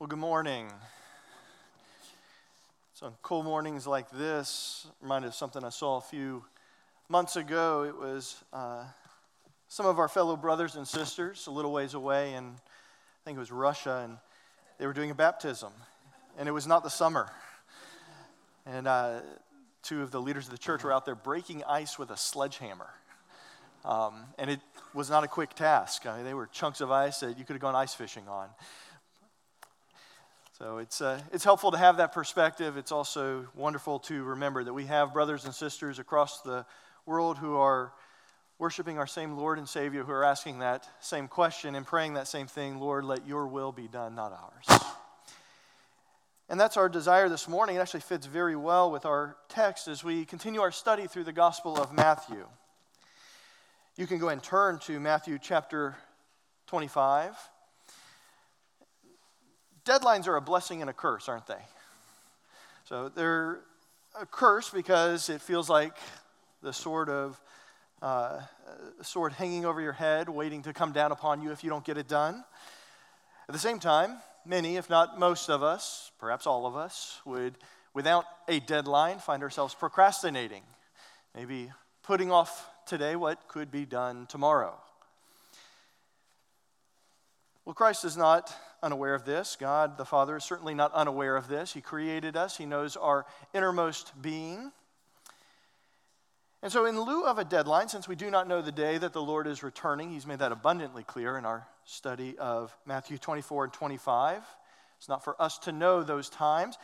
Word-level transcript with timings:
Well, 0.00 0.06
good 0.06 0.20
morning. 0.20 0.68
So, 2.94 3.12
cool 3.20 3.42
mornings 3.42 3.84
like 3.84 4.08
this, 4.12 4.86
reminded 5.02 5.26
of 5.26 5.34
something 5.34 5.64
I 5.64 5.70
saw 5.70 5.96
a 5.96 6.00
few 6.00 6.44
months 7.08 7.34
ago. 7.34 7.82
It 7.82 7.98
was 7.98 8.36
uh, 8.52 8.84
some 9.66 9.86
of 9.86 9.98
our 9.98 10.06
fellow 10.06 10.36
brothers 10.36 10.76
and 10.76 10.86
sisters 10.86 11.48
a 11.48 11.50
little 11.50 11.72
ways 11.72 11.94
away, 11.94 12.34
and 12.34 12.46
I 12.46 13.24
think 13.24 13.38
it 13.38 13.40
was 13.40 13.50
Russia, 13.50 14.02
and 14.04 14.18
they 14.78 14.86
were 14.86 14.92
doing 14.92 15.10
a 15.10 15.16
baptism, 15.16 15.72
and 16.38 16.48
it 16.48 16.52
was 16.52 16.68
not 16.68 16.84
the 16.84 16.90
summer. 16.90 17.32
And 18.66 18.86
uh, 18.86 19.18
two 19.82 20.02
of 20.02 20.12
the 20.12 20.20
leaders 20.20 20.44
of 20.44 20.52
the 20.52 20.58
church 20.58 20.84
were 20.84 20.92
out 20.92 21.06
there 21.06 21.16
breaking 21.16 21.64
ice 21.64 21.98
with 21.98 22.10
a 22.10 22.16
sledgehammer. 22.16 22.90
Um, 23.84 24.14
and 24.38 24.48
it 24.48 24.60
was 24.94 25.10
not 25.10 25.24
a 25.24 25.28
quick 25.28 25.54
task. 25.54 26.06
I 26.06 26.18
mean, 26.18 26.24
they 26.24 26.34
were 26.34 26.46
chunks 26.46 26.80
of 26.80 26.92
ice 26.92 27.18
that 27.18 27.36
you 27.36 27.44
could 27.44 27.54
have 27.54 27.60
gone 27.60 27.74
ice 27.74 27.94
fishing 27.94 28.28
on. 28.28 28.48
So 30.58 30.78
it's, 30.78 31.00
uh, 31.00 31.20
it's 31.32 31.44
helpful 31.44 31.70
to 31.70 31.78
have 31.78 31.98
that 31.98 32.10
perspective. 32.10 32.76
It's 32.76 32.90
also 32.90 33.46
wonderful 33.54 34.00
to 34.00 34.24
remember 34.24 34.64
that 34.64 34.74
we 34.74 34.86
have 34.86 35.12
brothers 35.12 35.44
and 35.44 35.54
sisters 35.54 36.00
across 36.00 36.40
the 36.40 36.66
world 37.06 37.38
who 37.38 37.54
are 37.54 37.92
worshiping 38.58 38.98
our 38.98 39.06
same 39.06 39.36
Lord 39.36 39.58
and 39.58 39.68
Savior, 39.68 40.02
who 40.02 40.10
are 40.10 40.24
asking 40.24 40.58
that 40.58 40.84
same 40.98 41.28
question 41.28 41.76
and 41.76 41.86
praying 41.86 42.14
that 42.14 42.26
same 42.26 42.48
thing 42.48 42.80
Lord, 42.80 43.04
let 43.04 43.24
your 43.24 43.46
will 43.46 43.70
be 43.70 43.86
done, 43.86 44.16
not 44.16 44.32
ours. 44.32 44.82
And 46.48 46.58
that's 46.58 46.76
our 46.76 46.88
desire 46.88 47.28
this 47.28 47.46
morning. 47.46 47.76
It 47.76 47.78
actually 47.78 48.00
fits 48.00 48.26
very 48.26 48.56
well 48.56 48.90
with 48.90 49.06
our 49.06 49.36
text 49.48 49.86
as 49.86 50.02
we 50.02 50.24
continue 50.24 50.60
our 50.60 50.72
study 50.72 51.06
through 51.06 51.24
the 51.24 51.32
Gospel 51.32 51.80
of 51.80 51.92
Matthew. 51.92 52.44
You 53.96 54.08
can 54.08 54.18
go 54.18 54.28
and 54.28 54.42
turn 54.42 54.80
to 54.80 54.98
Matthew 54.98 55.38
chapter 55.40 55.94
25 56.66 57.36
deadlines 59.88 60.26
are 60.26 60.36
a 60.36 60.40
blessing 60.40 60.82
and 60.82 60.90
a 60.90 60.92
curse, 60.92 61.28
aren't 61.28 61.46
they? 61.46 61.62
So 62.84 63.08
they're 63.08 63.60
a 64.20 64.26
curse 64.26 64.68
because 64.68 65.30
it 65.30 65.40
feels 65.40 65.70
like 65.70 65.96
the 66.62 66.74
sort 66.74 67.08
of 67.08 67.40
uh, 68.02 68.40
sword 69.00 69.32
hanging 69.32 69.64
over 69.64 69.80
your 69.80 69.92
head, 69.92 70.28
waiting 70.28 70.62
to 70.62 70.74
come 70.74 70.92
down 70.92 71.10
upon 71.10 71.40
you 71.40 71.52
if 71.52 71.64
you 71.64 71.70
don't 71.70 71.84
get 71.84 71.96
it 71.96 72.06
done. 72.06 72.44
At 73.48 73.54
the 73.54 73.58
same 73.58 73.78
time, 73.78 74.18
many, 74.44 74.76
if 74.76 74.90
not 74.90 75.18
most 75.18 75.48
of 75.48 75.62
us, 75.62 76.10
perhaps 76.20 76.46
all 76.46 76.66
of 76.66 76.76
us, 76.76 77.20
would, 77.24 77.54
without 77.94 78.24
a 78.46 78.60
deadline, 78.60 79.18
find 79.18 79.42
ourselves 79.42 79.74
procrastinating, 79.74 80.62
maybe 81.34 81.72
putting 82.02 82.30
off 82.30 82.68
today 82.86 83.16
what 83.16 83.48
could 83.48 83.70
be 83.70 83.86
done 83.86 84.26
tomorrow. 84.26 84.74
Well, 87.64 87.74
Christ 87.74 88.04
is 88.04 88.16
not 88.16 88.54
unaware 88.82 89.14
of 89.14 89.24
this. 89.24 89.56
God 89.58 89.96
the 89.98 90.04
Father 90.04 90.36
is 90.36 90.44
certainly 90.44 90.74
not 90.74 90.92
unaware 90.92 91.36
of 91.36 91.48
this. 91.48 91.72
He 91.72 91.80
created 91.80 92.36
us, 92.36 92.56
He 92.56 92.66
knows 92.66 92.96
our 92.96 93.26
innermost 93.54 94.12
being. 94.20 94.72
And 96.60 96.72
so, 96.72 96.86
in 96.86 97.00
lieu 97.00 97.24
of 97.24 97.38
a 97.38 97.44
deadline, 97.44 97.88
since 97.88 98.08
we 98.08 98.16
do 98.16 98.30
not 98.30 98.48
know 98.48 98.60
the 98.60 98.72
day 98.72 98.98
that 98.98 99.12
the 99.12 99.22
Lord 99.22 99.46
is 99.46 99.62
returning, 99.62 100.10
He's 100.10 100.26
made 100.26 100.40
that 100.40 100.50
abundantly 100.50 101.04
clear 101.04 101.38
in 101.38 101.44
our 101.44 101.66
study 101.84 102.36
of 102.38 102.76
Matthew 102.84 103.16
24 103.16 103.64
and 103.64 103.72
25. 103.72 104.42
It's 104.98 105.08
not 105.08 105.22
for 105.22 105.40
us 105.40 105.58
to 105.58 105.72
know 105.72 106.02
those 106.02 106.28
times. 106.28 106.76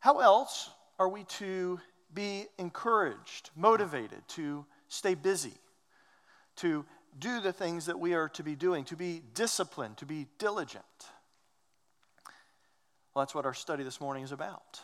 How 0.00 0.20
else 0.20 0.70
are 0.98 1.08
we 1.08 1.24
to 1.24 1.80
be 2.14 2.46
encouraged, 2.58 3.50
motivated, 3.56 4.22
to 4.28 4.64
stay 4.88 5.14
busy, 5.14 5.54
to 6.56 6.84
do 7.18 7.40
the 7.40 7.52
things 7.52 7.86
that 7.86 7.98
we 7.98 8.14
are 8.14 8.28
to 8.30 8.42
be 8.42 8.54
doing, 8.54 8.84
to 8.84 8.96
be 8.96 9.22
disciplined, 9.34 9.98
to 9.98 10.06
be 10.06 10.26
diligent? 10.38 10.84
Well, 13.14 13.24
that's 13.24 13.34
what 13.34 13.46
our 13.46 13.54
study 13.54 13.84
this 13.84 14.00
morning 14.00 14.24
is 14.24 14.32
about. 14.32 14.80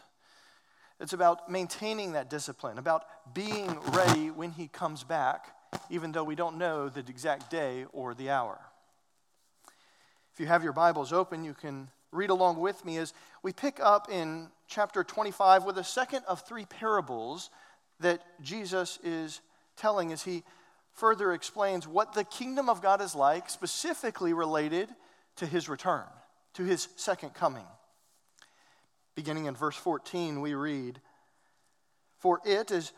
It's 1.00 1.12
about 1.12 1.50
maintaining 1.50 2.12
that 2.12 2.28
discipline, 2.30 2.78
about 2.78 3.04
being 3.34 3.78
ready 3.92 4.30
when 4.30 4.52
He 4.52 4.68
comes 4.68 5.02
back, 5.02 5.54
even 5.88 6.12
though 6.12 6.24
we 6.24 6.34
don't 6.34 6.58
know 6.58 6.88
the 6.88 7.00
exact 7.00 7.50
day 7.50 7.86
or 7.92 8.14
the 8.14 8.30
hour. 8.30 8.60
If 10.32 10.38
you 10.38 10.46
have 10.46 10.62
your 10.62 10.72
Bibles 10.72 11.12
open, 11.12 11.42
you 11.42 11.54
can 11.54 11.88
read 12.12 12.30
along 12.30 12.58
with 12.58 12.84
me 12.84 12.98
as 12.98 13.14
we 13.42 13.52
pick 13.52 13.80
up 13.80 14.10
in 14.10 14.48
chapter 14.68 15.02
25 15.02 15.64
with 15.64 15.78
a 15.78 15.84
second 15.84 16.22
of 16.28 16.42
three 16.42 16.66
parables 16.66 17.50
that 18.00 18.22
Jesus 18.42 18.98
is 19.02 19.40
telling 19.76 20.12
as 20.12 20.22
He 20.22 20.44
further 20.92 21.32
explains 21.32 21.86
what 21.86 22.12
the 22.12 22.24
kingdom 22.24 22.68
of 22.68 22.82
God 22.82 23.00
is 23.00 23.14
like, 23.14 23.48
specifically 23.48 24.32
related 24.32 24.88
to 25.36 25.46
His 25.46 25.68
return, 25.68 26.04
to 26.54 26.64
His 26.64 26.88
second 26.96 27.34
coming. 27.34 27.66
Beginning 29.14 29.46
in 29.46 29.54
verse 29.54 29.76
14, 29.76 30.40
we 30.40 30.54
read, 30.54 31.00
For 32.18 32.40
it 32.44 32.70
is 32.70 32.92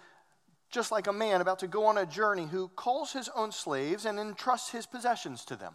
just 0.73 0.91
like 0.91 1.07
a 1.07 1.13
man 1.13 1.41
about 1.41 1.59
to 1.61 1.69
go 1.69 1.85
on 1.85 1.99
a 1.99 2.07
journey 2.07 2.47
who 2.47 2.69
calls 2.69 3.13
his 3.13 3.29
own 3.37 3.53
slaves 3.53 4.07
and 4.07 4.19
entrusts 4.19 4.71
his 4.71 4.87
possessions 4.87 5.45
to 5.45 5.55
them. 5.55 5.75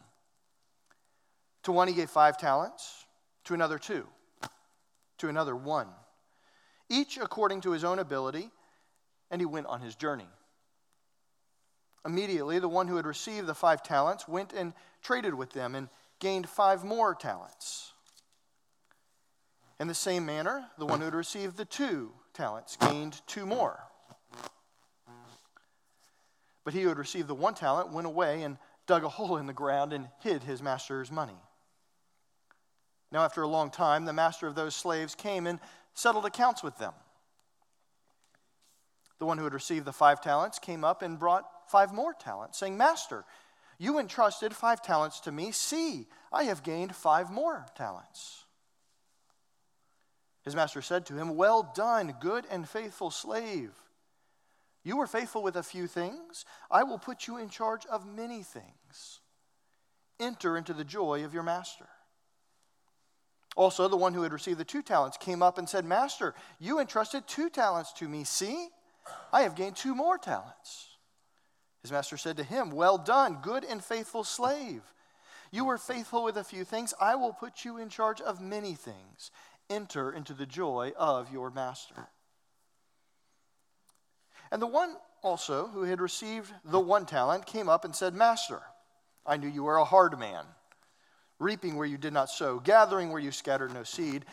To 1.64 1.72
one 1.72 1.88
he 1.88 1.94
gave 1.94 2.10
five 2.10 2.38
talents, 2.38 3.06
to 3.46 3.54
another 3.54 3.78
two, 3.78 4.08
to 5.20 5.30
another 5.30 5.56
one, 5.56 5.88
each 6.90 7.18
according 7.18 7.62
to 7.62 7.72
his 7.72 7.84
own 7.84 8.00
ability, 8.00 8.50
and 9.30 9.40
he 9.40 9.46
went 9.46 9.68
on 9.68 9.82
his 9.82 9.96
journey. 9.96 10.28
Immediately, 12.08 12.60
the 12.60 12.70
one 12.70 12.88
who 12.88 12.96
had 12.96 13.06
received 13.06 13.48
the 13.48 13.54
five 13.54 13.84
talents 13.84 14.30
went 14.30 14.54
and 14.54 14.72
traded 15.02 15.34
with 15.34 15.52
them 15.52 15.76
and 15.76 15.90
gained 16.20 16.48
five 16.48 16.86
more 16.86 17.14
talents. 17.14 17.92
In 19.78 19.90
the 19.90 19.94
same 19.94 20.26
manner, 20.26 20.68
the 20.78 20.86
one 20.86 21.00
who 21.00 21.06
had 21.06 21.14
received 21.14 21.58
the 21.58 21.66
two 21.66 22.14
talents 22.34 22.78
gained 22.78 23.20
two 23.28 23.46
more. 23.46 23.84
But 26.64 26.74
he 26.74 26.82
who 26.82 26.88
had 26.88 26.98
received 26.98 27.28
the 27.28 27.36
one 27.36 27.56
talent 27.56 27.92
went 27.92 28.08
away 28.08 28.42
and 28.42 28.58
dug 28.86 29.04
a 29.04 29.10
hole 29.10 29.36
in 29.36 29.46
the 29.46 29.52
ground 29.52 29.92
and 29.92 30.08
hid 30.22 30.44
his 30.44 30.64
master's 30.64 31.12
money. 31.12 31.42
Now, 33.12 33.26
after 33.26 33.42
a 33.42 33.48
long 33.50 33.70
time, 33.70 34.06
the 34.06 34.14
master 34.14 34.48
of 34.48 34.56
those 34.56 34.76
slaves 34.78 35.14
came 35.14 35.46
and 35.46 35.60
settled 35.94 36.26
accounts 36.26 36.64
with 36.64 36.78
them. 36.78 36.94
The 39.20 39.26
one 39.26 39.38
who 39.38 39.44
had 39.44 39.54
received 39.54 39.84
the 39.84 39.92
five 39.92 40.22
talents 40.22 40.58
came 40.58 40.86
up 40.86 41.02
and 41.02 41.20
brought 41.20 41.46
five 41.70 41.94
more 41.94 42.14
talents, 42.14 42.58
saying, 42.58 42.78
Master, 42.78 43.26
you 43.78 44.00
entrusted 44.00 44.56
five 44.56 44.82
talents 44.82 45.20
to 45.22 45.32
me. 45.32 45.52
See, 45.52 46.08
I 46.32 46.44
have 46.46 46.64
gained 46.64 46.96
five 46.96 47.30
more 47.30 47.66
talents. 47.76 48.46
His 50.44 50.56
master 50.56 50.82
said 50.82 51.06
to 51.08 51.16
him, 51.16 51.36
Well 51.36 51.72
done, 51.76 52.16
good 52.20 52.46
and 52.50 52.68
faithful 52.68 53.12
slave. 53.12 53.72
You 54.84 54.98
were 54.98 55.08
faithful 55.08 55.44
with 55.44 55.58
a 55.58 55.64
few 55.64 55.88
things. 55.88 56.46
I 56.72 56.84
will 56.84 56.98
put 56.98 57.28
you 57.28 57.38
in 57.38 57.50
charge 57.50 57.86
of 57.88 58.08
many 58.08 58.44
things. 58.44 59.20
Enter 60.20 60.56
into 60.56 60.74
the 60.74 60.86
joy 60.86 61.26
of 61.26 61.34
your 61.34 61.44
master. 61.44 61.88
Also, 63.58 63.88
the 63.88 63.98
one 63.98 64.14
who 64.14 64.22
had 64.22 64.32
received 64.32 64.60
the 64.60 64.64
two 64.64 64.82
talents 64.82 65.18
came 65.18 65.44
up 65.44 65.58
and 65.58 65.68
said, 65.68 65.84
Master, 65.84 66.34
you 66.60 66.80
entrusted 66.80 67.28
two 67.28 67.50
talents 67.50 67.92
to 67.94 68.08
me. 68.08 68.24
See, 68.24 68.70
I 69.34 69.42
have 69.42 69.56
gained 69.56 69.76
two 69.76 69.96
more 69.96 70.18
talents. 70.18 70.97
His 71.88 71.94
master 71.94 72.18
said 72.18 72.36
to 72.36 72.44
him, 72.44 72.72
Well 72.72 72.98
done, 72.98 73.38
good 73.42 73.64
and 73.64 73.82
faithful 73.82 74.26
slave. 74.26 74.82
You 75.52 75.64
were 75.64 75.78
faithful 75.78 76.22
with 76.22 76.36
a 76.36 76.44
few 76.44 76.66
things. 76.66 76.94
I 77.00 77.16
will 77.16 77.32
put 77.32 77.64
you 77.64 77.78
in 77.78 77.88
charge 77.88 78.20
of 78.20 78.42
many 78.42 78.74
things 78.74 79.32
enter 79.70 80.12
into 80.12 80.34
the 80.34 80.46
joy 80.46 80.92
of 80.98 81.32
your 81.32 81.50
master. 81.50 82.10
And 84.52 84.62
the 84.62 84.68
one 84.68 84.98
also 85.24 85.68
who 85.68 85.84
had 85.84 86.02
received 86.02 86.52
the 86.66 86.78
one 86.78 87.06
talent 87.06 87.46
came 87.46 87.70
up 87.70 87.86
and 87.86 87.96
said, 87.96 88.14
Master, 88.14 88.62
I 89.26 89.38
knew 89.38 89.48
you 89.48 89.64
were 89.64 89.78
a 89.78 89.86
hard 89.86 90.20
man, 90.20 90.44
reaping 91.40 91.78
where 91.78 91.88
you 91.88 91.98
did 91.98 92.12
not 92.12 92.30
sow, 92.30 92.60
gathering 92.60 93.12
where 93.12 93.22
you 93.22 93.32
scattered 93.32 93.74
no 93.74 93.84
seed, 93.84 94.26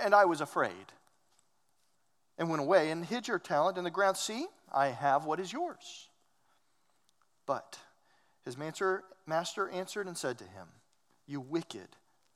and 0.00 0.14
I 0.14 0.24
was 0.24 0.40
afraid. 0.40 0.72
And 2.38 2.48
went 2.48 2.62
away 2.62 2.90
and 2.90 3.04
hid 3.04 3.28
your 3.28 3.38
talent 3.38 3.76
in 3.76 3.84
the 3.84 3.90
ground. 3.90 4.16
See, 4.16 4.46
I 4.72 4.86
have 4.86 5.26
what 5.26 5.40
is 5.40 5.52
yours. 5.52 6.08
But 7.46 7.78
his 8.44 8.56
master 8.58 9.68
answered 9.70 10.06
and 10.06 10.18
said 10.18 10.38
to 10.38 10.44
him, 10.44 10.66
You 11.26 11.40
wicked, 11.40 11.88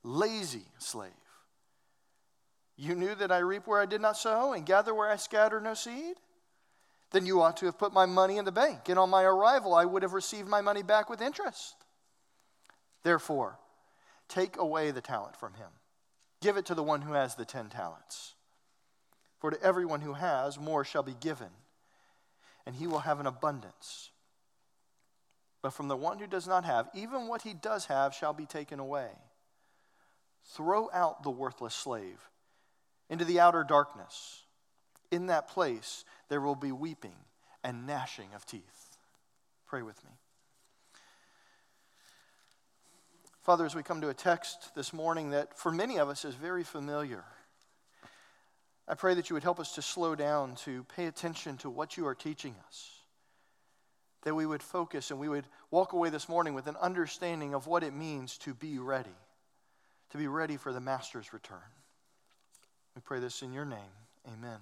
lazy 0.03 0.65
slave. 0.79 1.11
You 2.77 2.95
knew 2.95 3.13
that 3.15 3.31
I 3.31 3.39
reap 3.39 3.67
where 3.67 3.81
I 3.81 3.85
did 3.85 4.01
not 4.01 4.17
sow 4.17 4.53
and 4.53 4.65
gather 4.65 4.95
where 4.95 5.09
I 5.09 5.17
scatter 5.17 5.59
no 5.59 5.73
seed? 5.73 6.15
Then 7.11 7.25
you 7.25 7.41
ought 7.41 7.57
to 7.57 7.65
have 7.65 7.77
put 7.77 7.93
my 7.93 8.05
money 8.05 8.37
in 8.37 8.45
the 8.45 8.51
bank, 8.51 8.87
and 8.87 8.97
on 8.97 9.09
my 9.09 9.23
arrival 9.23 9.73
I 9.73 9.85
would 9.85 10.01
have 10.01 10.13
received 10.13 10.47
my 10.47 10.61
money 10.61 10.81
back 10.81 11.09
with 11.09 11.21
interest. 11.21 11.75
Therefore, 13.03 13.59
take 14.29 14.57
away 14.57 14.91
the 14.91 15.01
talent 15.01 15.35
from 15.35 15.55
him. 15.55 15.67
Give 16.41 16.55
it 16.55 16.65
to 16.67 16.75
the 16.75 16.83
one 16.83 17.01
who 17.01 17.13
has 17.13 17.35
the 17.35 17.45
ten 17.45 17.67
talents. 17.69 18.35
For 19.39 19.51
to 19.51 19.61
everyone 19.61 20.01
who 20.01 20.13
has, 20.13 20.57
more 20.57 20.85
shall 20.85 21.03
be 21.03 21.15
given, 21.19 21.49
and 22.65 22.75
he 22.75 22.87
will 22.87 22.99
have 22.99 23.19
an 23.19 23.27
abundance. 23.27 24.10
But 25.61 25.73
from 25.73 25.87
the 25.87 25.97
one 25.97 26.19
who 26.19 26.27
does 26.27 26.47
not 26.47 26.65
have, 26.65 26.89
even 26.93 27.27
what 27.27 27.43
he 27.43 27.53
does 27.53 27.85
have 27.85 28.13
shall 28.13 28.33
be 28.33 28.45
taken 28.45 28.79
away. 28.79 29.09
throw 30.43 30.89
out 30.91 31.23
the 31.23 31.29
worthless 31.29 31.75
slave 31.75 32.29
into 33.09 33.25
the 33.25 33.39
outer 33.39 33.63
darkness. 33.63 34.43
In 35.11 35.27
that 35.27 35.47
place, 35.47 36.05
there 36.29 36.41
will 36.41 36.55
be 36.55 36.71
weeping 36.71 37.15
and 37.63 37.85
gnashing 37.85 38.29
of 38.35 38.45
teeth. 38.45 38.97
Pray 39.67 39.81
with 39.81 40.03
me. 40.03 40.11
Father, 43.41 43.65
as 43.65 43.75
we 43.75 43.83
come 43.83 44.01
to 44.01 44.09
a 44.09 44.13
text 44.13 44.73
this 44.75 44.93
morning 44.93 45.31
that 45.31 45.57
for 45.57 45.71
many 45.71 45.97
of 45.97 46.09
us 46.09 46.25
is 46.25 46.35
very 46.35 46.63
familiar, 46.63 47.23
I 48.87 48.95
pray 48.95 49.13
that 49.13 49.29
you 49.29 49.33
would 49.35 49.43
help 49.43 49.59
us 49.59 49.73
to 49.75 49.81
slow 49.81 50.15
down, 50.15 50.55
to 50.65 50.83
pay 50.95 51.05
attention 51.05 51.57
to 51.57 51.69
what 51.69 51.97
you 51.97 52.05
are 52.07 52.15
teaching 52.15 52.55
us. 52.67 53.00
That 54.23 54.35
we 54.35 54.45
would 54.45 54.61
focus 54.61 55.11
and 55.11 55.19
we 55.19 55.29
would 55.29 55.45
walk 55.71 55.93
away 55.93 56.09
this 56.09 56.29
morning 56.29 56.53
with 56.53 56.67
an 56.67 56.75
understanding 56.79 57.53
of 57.53 57.67
what 57.67 57.83
it 57.83 57.93
means 57.93 58.37
to 58.39 58.53
be 58.53 58.77
ready, 58.77 59.15
to 60.11 60.17
be 60.17 60.27
ready 60.27 60.57
for 60.57 60.71
the 60.71 60.79
Master's 60.79 61.33
return. 61.33 61.57
We 62.95 63.01
pray 63.01 63.19
this 63.19 63.41
in 63.41 63.51
your 63.53 63.65
name. 63.65 63.79
Amen. 64.27 64.59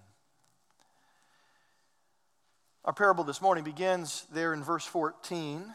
Our 2.86 2.94
parable 2.94 3.24
this 3.24 3.42
morning 3.42 3.64
begins 3.64 4.26
there 4.32 4.54
in 4.54 4.64
verse 4.64 4.86
14. 4.86 5.66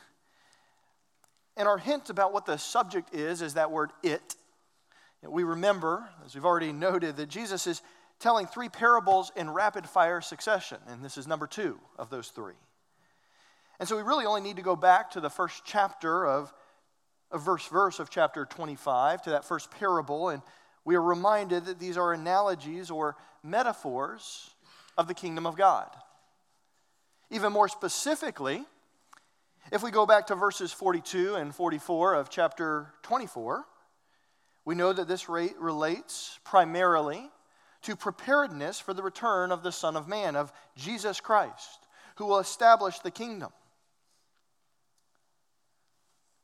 And 1.56 1.68
our 1.68 1.78
hint 1.78 2.10
about 2.10 2.32
what 2.32 2.46
the 2.46 2.56
subject 2.56 3.14
is 3.14 3.42
is 3.42 3.54
that 3.54 3.70
word 3.70 3.90
it. 4.02 4.34
We 5.22 5.44
remember, 5.44 6.08
as 6.24 6.34
we've 6.34 6.44
already 6.44 6.72
noted, 6.72 7.16
that 7.16 7.28
Jesus 7.28 7.66
is 7.66 7.82
telling 8.18 8.46
three 8.46 8.68
parables 8.68 9.32
in 9.36 9.50
rapid 9.50 9.88
fire 9.88 10.20
succession, 10.20 10.78
and 10.88 11.04
this 11.04 11.16
is 11.16 11.26
number 11.26 11.46
two 11.46 11.78
of 11.98 12.10
those 12.10 12.28
three. 12.28 12.54
And 13.78 13.88
so 13.88 13.96
we 13.96 14.02
really 14.02 14.24
only 14.24 14.40
need 14.40 14.56
to 14.56 14.62
go 14.62 14.76
back 14.76 15.10
to 15.12 15.20
the 15.20 15.30
first 15.30 15.62
chapter 15.64 16.26
of, 16.26 16.52
a 17.30 17.38
verse 17.38 17.66
verse 17.66 17.98
of 17.98 18.10
chapter 18.10 18.44
25, 18.44 19.22
to 19.22 19.30
that 19.30 19.44
first 19.44 19.70
parable, 19.70 20.28
and 20.28 20.42
we 20.84 20.94
are 20.94 21.02
reminded 21.02 21.64
that 21.66 21.78
these 21.78 21.96
are 21.96 22.12
analogies 22.12 22.90
or 22.90 23.16
metaphors 23.42 24.50
of 24.96 25.08
the 25.08 25.14
kingdom 25.14 25.46
of 25.46 25.56
God. 25.56 25.88
Even 27.30 27.52
more 27.52 27.68
specifically, 27.68 28.64
if 29.72 29.82
we 29.82 29.90
go 29.90 30.06
back 30.06 30.28
to 30.28 30.34
verses 30.34 30.72
42 30.72 31.34
and 31.34 31.54
44 31.54 32.14
of 32.14 32.30
chapter 32.30 32.92
24, 33.02 33.64
we 34.64 34.74
know 34.74 34.92
that 34.92 35.08
this 35.08 35.28
rate 35.28 35.56
relates 35.58 36.38
primarily 36.44 37.28
to 37.82 37.96
preparedness 37.96 38.78
for 38.78 38.94
the 38.94 39.02
return 39.02 39.52
of 39.52 39.62
the 39.62 39.72
Son 39.72 39.96
of 39.96 40.06
Man, 40.06 40.36
of 40.36 40.52
Jesus 40.76 41.20
Christ, 41.20 41.86
who 42.16 42.26
will 42.26 42.38
establish 42.38 42.98
the 43.00 43.10
kingdom. 43.10 43.50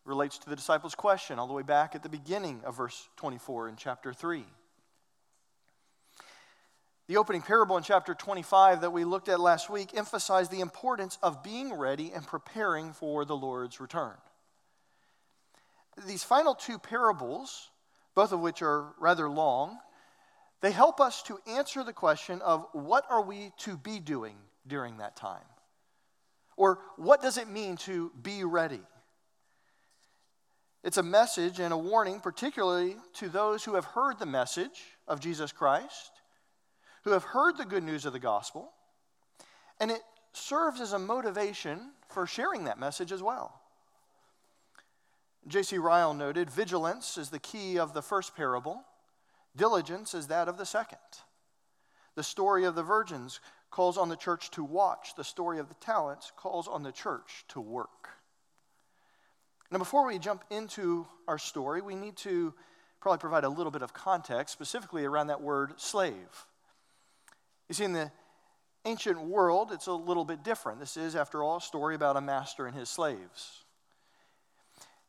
Relates 0.04 0.38
to 0.38 0.48
the 0.48 0.56
disciples' 0.56 0.94
question 0.94 1.38
all 1.38 1.46
the 1.46 1.52
way 1.52 1.62
back 1.62 1.94
at 1.94 2.02
the 2.02 2.08
beginning 2.08 2.62
of 2.64 2.76
verse 2.76 3.08
24 3.16 3.68
in 3.68 3.76
chapter 3.76 4.12
3. 4.12 4.44
The 7.06 7.16
opening 7.16 7.42
parable 7.42 7.76
in 7.76 7.82
chapter 7.82 8.14
25 8.14 8.82
that 8.82 8.92
we 8.92 9.04
looked 9.04 9.28
at 9.28 9.40
last 9.40 9.68
week 9.68 9.96
emphasized 9.96 10.50
the 10.50 10.60
importance 10.60 11.18
of 11.22 11.42
being 11.42 11.74
ready 11.74 12.12
and 12.12 12.24
preparing 12.24 12.92
for 12.92 13.24
the 13.24 13.36
Lord's 13.36 13.80
return. 13.80 14.14
These 16.06 16.22
final 16.22 16.54
two 16.54 16.78
parables, 16.78 17.68
both 18.14 18.32
of 18.32 18.40
which 18.40 18.62
are 18.62 18.94
rather 18.98 19.28
long, 19.28 19.78
they 20.60 20.70
help 20.70 21.00
us 21.00 21.22
to 21.24 21.40
answer 21.46 21.82
the 21.82 21.92
question 21.92 22.40
of 22.42 22.66
what 22.72 23.04
are 23.10 23.22
we 23.22 23.52
to 23.58 23.76
be 23.76 23.98
doing 23.98 24.36
during 24.66 24.98
that 24.98 25.16
time? 25.16 25.44
Or 26.56 26.78
what 26.96 27.22
does 27.22 27.38
it 27.38 27.48
mean 27.48 27.76
to 27.78 28.12
be 28.22 28.44
ready? 28.44 28.82
It's 30.82 30.96
a 30.96 31.02
message 31.02 31.60
and 31.60 31.72
a 31.72 31.78
warning, 31.78 32.20
particularly 32.20 32.96
to 33.14 33.28
those 33.28 33.64
who 33.64 33.74
have 33.74 33.84
heard 33.84 34.18
the 34.18 34.26
message 34.26 34.80
of 35.06 35.20
Jesus 35.20 35.52
Christ 35.52 36.12
who 37.04 37.10
have 37.10 37.24
heard 37.24 37.56
the 37.56 37.64
good 37.64 37.82
news 37.82 38.04
of 38.04 38.12
the 38.12 38.18
gospel, 38.18 38.72
and 39.78 39.90
it 39.90 40.02
serves 40.32 40.80
as 40.80 40.92
a 40.92 40.98
motivation 40.98 41.92
for 42.08 42.26
sharing 42.26 42.64
that 42.64 42.78
message 42.78 43.12
as 43.12 43.22
well. 43.22 43.60
J.C. 45.46 45.78
Ryle 45.78 46.12
noted 46.12 46.50
vigilance 46.50 47.16
is 47.16 47.30
the 47.30 47.38
key 47.38 47.78
of 47.78 47.94
the 47.94 48.02
first 48.02 48.36
parable, 48.36 48.84
diligence 49.56 50.14
is 50.14 50.26
that 50.26 50.48
of 50.48 50.58
the 50.58 50.66
second. 50.66 50.98
The 52.14 52.22
story 52.22 52.64
of 52.64 52.74
the 52.74 52.82
virgins 52.82 53.40
calls 53.70 53.96
on 53.96 54.08
the 54.08 54.16
church 54.16 54.50
to 54.50 54.64
watch, 54.64 55.14
the 55.16 55.24
story 55.24 55.58
of 55.58 55.68
the 55.68 55.74
talents 55.76 56.32
calls 56.36 56.68
on 56.68 56.82
the 56.82 56.92
church 56.92 57.44
to 57.48 57.60
work. 57.60 58.08
Now, 59.70 59.78
before 59.78 60.06
we 60.06 60.18
jump 60.18 60.44
into 60.50 61.06
our 61.28 61.38
story, 61.38 61.80
we 61.80 61.94
need 61.94 62.16
to 62.18 62.52
probably 63.00 63.18
provide 63.18 63.44
a 63.44 63.48
little 63.48 63.70
bit 63.70 63.82
of 63.82 63.94
context, 63.94 64.52
specifically 64.52 65.04
around 65.04 65.28
that 65.28 65.40
word 65.40 65.80
slave. 65.80 66.46
You 67.68 67.74
see, 67.74 67.84
in 67.84 67.92
the 67.92 68.10
ancient 68.84 69.20
world, 69.20 69.70
it's 69.72 69.86
a 69.86 69.92
little 69.92 70.24
bit 70.24 70.42
different. 70.42 70.80
This 70.80 70.96
is, 70.96 71.14
after 71.14 71.42
all, 71.42 71.58
a 71.58 71.60
story 71.60 71.94
about 71.94 72.16
a 72.16 72.20
master 72.20 72.66
and 72.66 72.76
his 72.76 72.88
slaves. 72.88 73.64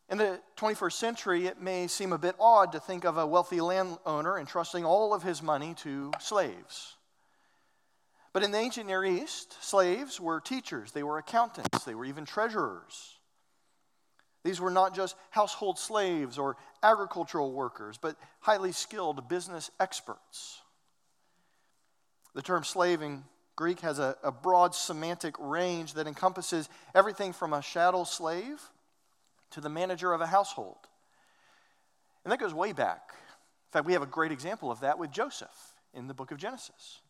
In 0.10 0.18
the 0.18 0.40
21st 0.58 0.94
century, 0.94 1.48
it 1.48 1.62
may 1.62 1.88
seem 1.88 2.14
a 2.14 2.18
bit 2.18 2.36
odd 2.40 2.74
to 2.74 2.80
think 2.80 3.06
of 3.06 3.18
a 3.18 3.26
wealthy 3.26 3.62
landowner 3.62 4.38
entrusting 4.38 4.86
all 4.86 5.14
of 5.14 5.24
his 5.24 5.42
money 5.42 5.74
to 5.76 6.12
slaves. 6.20 6.98
But 8.34 8.44
in 8.44 8.52
the 8.52 8.58
ancient 8.58 8.88
Near 8.88 9.04
East, 9.04 9.56
slaves 9.64 10.20
were 10.20 10.40
teachers, 10.40 10.92
they 10.92 11.04
were 11.04 11.18
accountants, 11.18 11.84
they 11.84 11.96
were 11.96 12.06
even 12.06 12.26
treasurers. 12.26 13.18
These 14.44 14.60
were 14.60 14.72
not 14.72 14.96
just 14.96 15.16
household 15.30 15.78
slaves 15.78 16.38
or 16.38 16.58
agricultural 16.82 17.52
workers, 17.52 17.98
but 17.98 18.16
highly 18.40 18.72
skilled 18.72 19.30
business 19.30 19.70
experts. 19.80 20.62
The 22.34 22.42
term 22.42 22.64
slave 22.64 23.02
in 23.02 23.24
Greek 23.56 23.82
has 23.82 24.00
a, 24.00 24.16
a 24.24 24.32
broad 24.32 24.74
semantic 24.74 25.36
range 25.38 25.94
that 25.94 26.08
encompasses 26.08 26.70
everything 26.96 27.34
from 27.34 27.54
a 27.54 27.62
chattel 27.62 28.06
slave 28.06 28.62
to 29.52 29.62
the 29.62 29.70
manager 29.70 30.14
of 30.14 30.22
a 30.22 30.28
household. 30.28 30.78
And 32.24 32.32
that 32.32 32.40
goes 32.40 32.54
way 32.54 32.72
back. 32.72 33.14
In 33.14 33.72
fact, 33.74 33.86
we 33.86 33.94
have 33.94 34.02
a 34.02 34.08
great 34.08 34.32
example 34.32 34.72
of 34.72 34.80
that 34.80 34.98
with 34.98 35.12
Joseph 35.12 35.76
in 35.94 36.08
the 36.08 36.14
book 36.14 36.32
of 36.32 36.38
Genesis. 36.38 37.02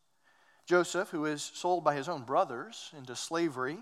Joseph, 0.66 1.10
who 1.10 1.25
is 1.25 1.51
sold 1.54 1.84
by 1.84 1.95
his 1.95 2.10
own 2.10 2.24
brothers 2.24 2.92
into 2.98 3.16
slavery, 3.16 3.77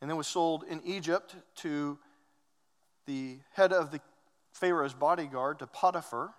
and 0.00 0.10
then 0.10 0.16
was 0.16 0.26
sold 0.26 0.64
in 0.68 0.80
Egypt 0.84 1.34
to 1.56 1.98
the 3.06 3.38
head 3.52 3.72
of 3.72 3.90
the 3.90 4.00
Pharaoh's 4.52 4.94
bodyguard, 4.94 5.58
to 5.58 5.66
Potiphar, 5.66 6.32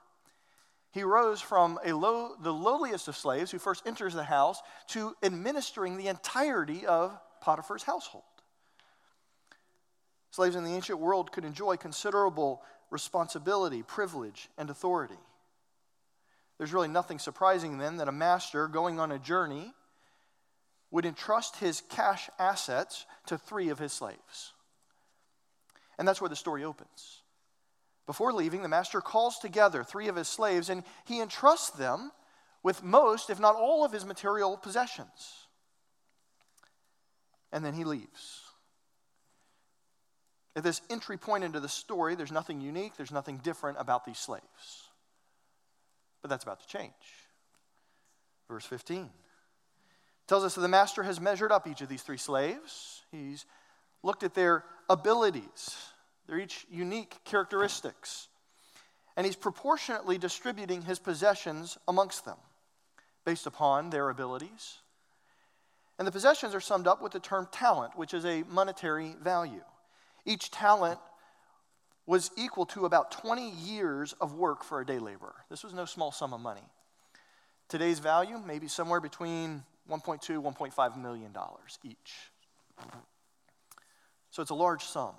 he 0.92 1.04
rose 1.04 1.42
from 1.42 1.78
a 1.84 1.92
low, 1.92 2.36
the 2.42 2.54
lowliest 2.54 3.10
of 3.10 3.18
slaves 3.18 3.52
who 3.52 3.60
first 3.60 3.86
enters 3.86 4.14
the 4.14 4.24
house 4.24 4.62
to 4.88 5.14
administering 5.22 5.98
the 5.98 6.08
entirety 6.08 6.86
of 6.86 7.18
Potiphar's 7.42 7.84
household. 7.84 8.24
Slaves 10.32 10.56
in 10.56 10.64
the 10.64 10.74
ancient 10.74 11.00
world 11.00 11.34
could 11.34 11.44
enjoy 11.44 11.76
considerable 11.76 12.62
responsibility, 12.92 13.84
privilege, 13.84 14.50
and 14.58 14.70
authority. 14.70 15.20
There's 16.58 16.74
really 16.74 16.88
nothing 16.88 17.20
surprising 17.20 17.78
then 17.78 17.98
that 17.98 18.08
a 18.08 18.14
master 18.14 18.70
going 18.70 18.98
on 19.00 19.12
a 19.12 19.20
journey 19.20 19.74
would 20.92 21.06
entrust 21.06 21.58
his 21.58 21.82
cash 21.90 22.30
assets 22.40 23.06
to 23.28 23.38
three 23.38 23.70
of 23.70 23.80
his 23.80 23.92
slaves. 23.92 24.54
And 25.98 26.08
that's 26.08 26.22
where 26.22 26.30
the 26.30 26.36
story 26.36 26.64
opens. 26.64 27.22
Before 28.06 28.32
leaving, 28.32 28.62
the 28.62 28.70
master 28.70 29.02
calls 29.02 29.40
together 29.40 29.84
three 29.84 30.08
of 30.08 30.16
his 30.16 30.28
slaves 30.28 30.70
and 30.70 30.84
he 31.06 31.22
entrusts 31.22 31.72
them 31.72 32.12
with 32.64 32.84
most, 32.84 33.30
if 33.30 33.40
not 33.40 33.56
all, 33.56 33.84
of 33.84 33.92
his 33.92 34.06
material 34.06 34.58
possessions. 34.58 35.48
And 37.52 37.64
then 37.64 37.74
he 37.74 37.84
leaves. 37.84 38.42
At 40.56 40.64
this 40.64 40.82
entry 40.90 41.18
point 41.18 41.44
into 41.44 41.60
the 41.60 41.70
story, 41.70 42.16
there's 42.16 42.32
nothing 42.32 42.62
unique, 42.62 42.96
there's 42.96 43.12
nothing 43.12 43.38
different 43.38 43.78
about 43.80 44.06
these 44.06 44.18
slaves. 44.18 44.90
But 46.22 46.30
that's 46.30 46.44
about 46.44 46.62
to 46.62 46.68
change. 46.68 46.92
Verse 48.48 48.66
15 48.66 49.10
tells 50.28 50.44
us 50.44 50.56
that 50.56 50.62
the 50.62 50.68
master 50.68 51.04
has 51.04 51.20
measured 51.20 51.52
up 51.52 51.68
each 51.68 51.82
of 51.82 51.90
these 51.90 52.02
three 52.02 52.18
slaves. 52.18 53.04
He's 53.12 53.46
looked 54.04 54.24
at 54.24 54.34
their 54.34 54.64
abilities, 54.90 55.76
they're 56.28 56.40
each 56.40 56.66
unique 56.70 57.18
characteristics. 57.24 58.28
And 59.18 59.26
he's 59.26 59.38
proportionately 59.38 60.18
distributing 60.18 60.82
his 60.82 61.00
possessions 61.00 61.78
amongst 61.88 62.26
them 62.26 62.36
based 63.24 63.48
upon 63.48 63.90
their 63.90 64.10
abilities. 64.10 64.80
And 65.98 66.06
the 66.06 66.12
possessions 66.12 66.54
are 66.54 66.60
summed 66.60 66.86
up 66.86 67.02
with 67.02 67.14
the 67.14 67.22
term 67.22 67.48
talent, 67.52 67.98
which 67.98 68.14
is 68.14 68.26
a 68.26 68.44
monetary 68.44 69.16
value. 69.22 69.64
Each 70.26 70.52
talent 70.52 71.00
was 72.06 72.30
equal 72.38 72.66
to 72.68 72.86
about 72.86 73.12
20 73.12 73.50
years 73.52 74.14
of 74.20 74.34
work 74.34 74.64
for 74.64 74.82
a 74.82 74.86
day 74.86 75.00
laborer. 75.00 75.36
This 75.50 75.64
was 75.64 75.74
no 75.74 75.86
small 75.86 76.12
sum 76.12 76.34
of 76.34 76.42
money. 76.42 76.68
Today's 77.70 78.00
value 78.00 78.38
may 78.38 78.60
be 78.60 78.68
somewhere 78.68 79.00
between 79.00 79.64
1.2 79.90 80.42
1.5 80.42 81.02
million 81.02 81.32
dollars 81.32 81.80
each. 81.84 82.32
So 84.32 84.42
it's 84.42 84.52
a 84.52 84.56
large 84.56 84.84
sum. 84.84 85.14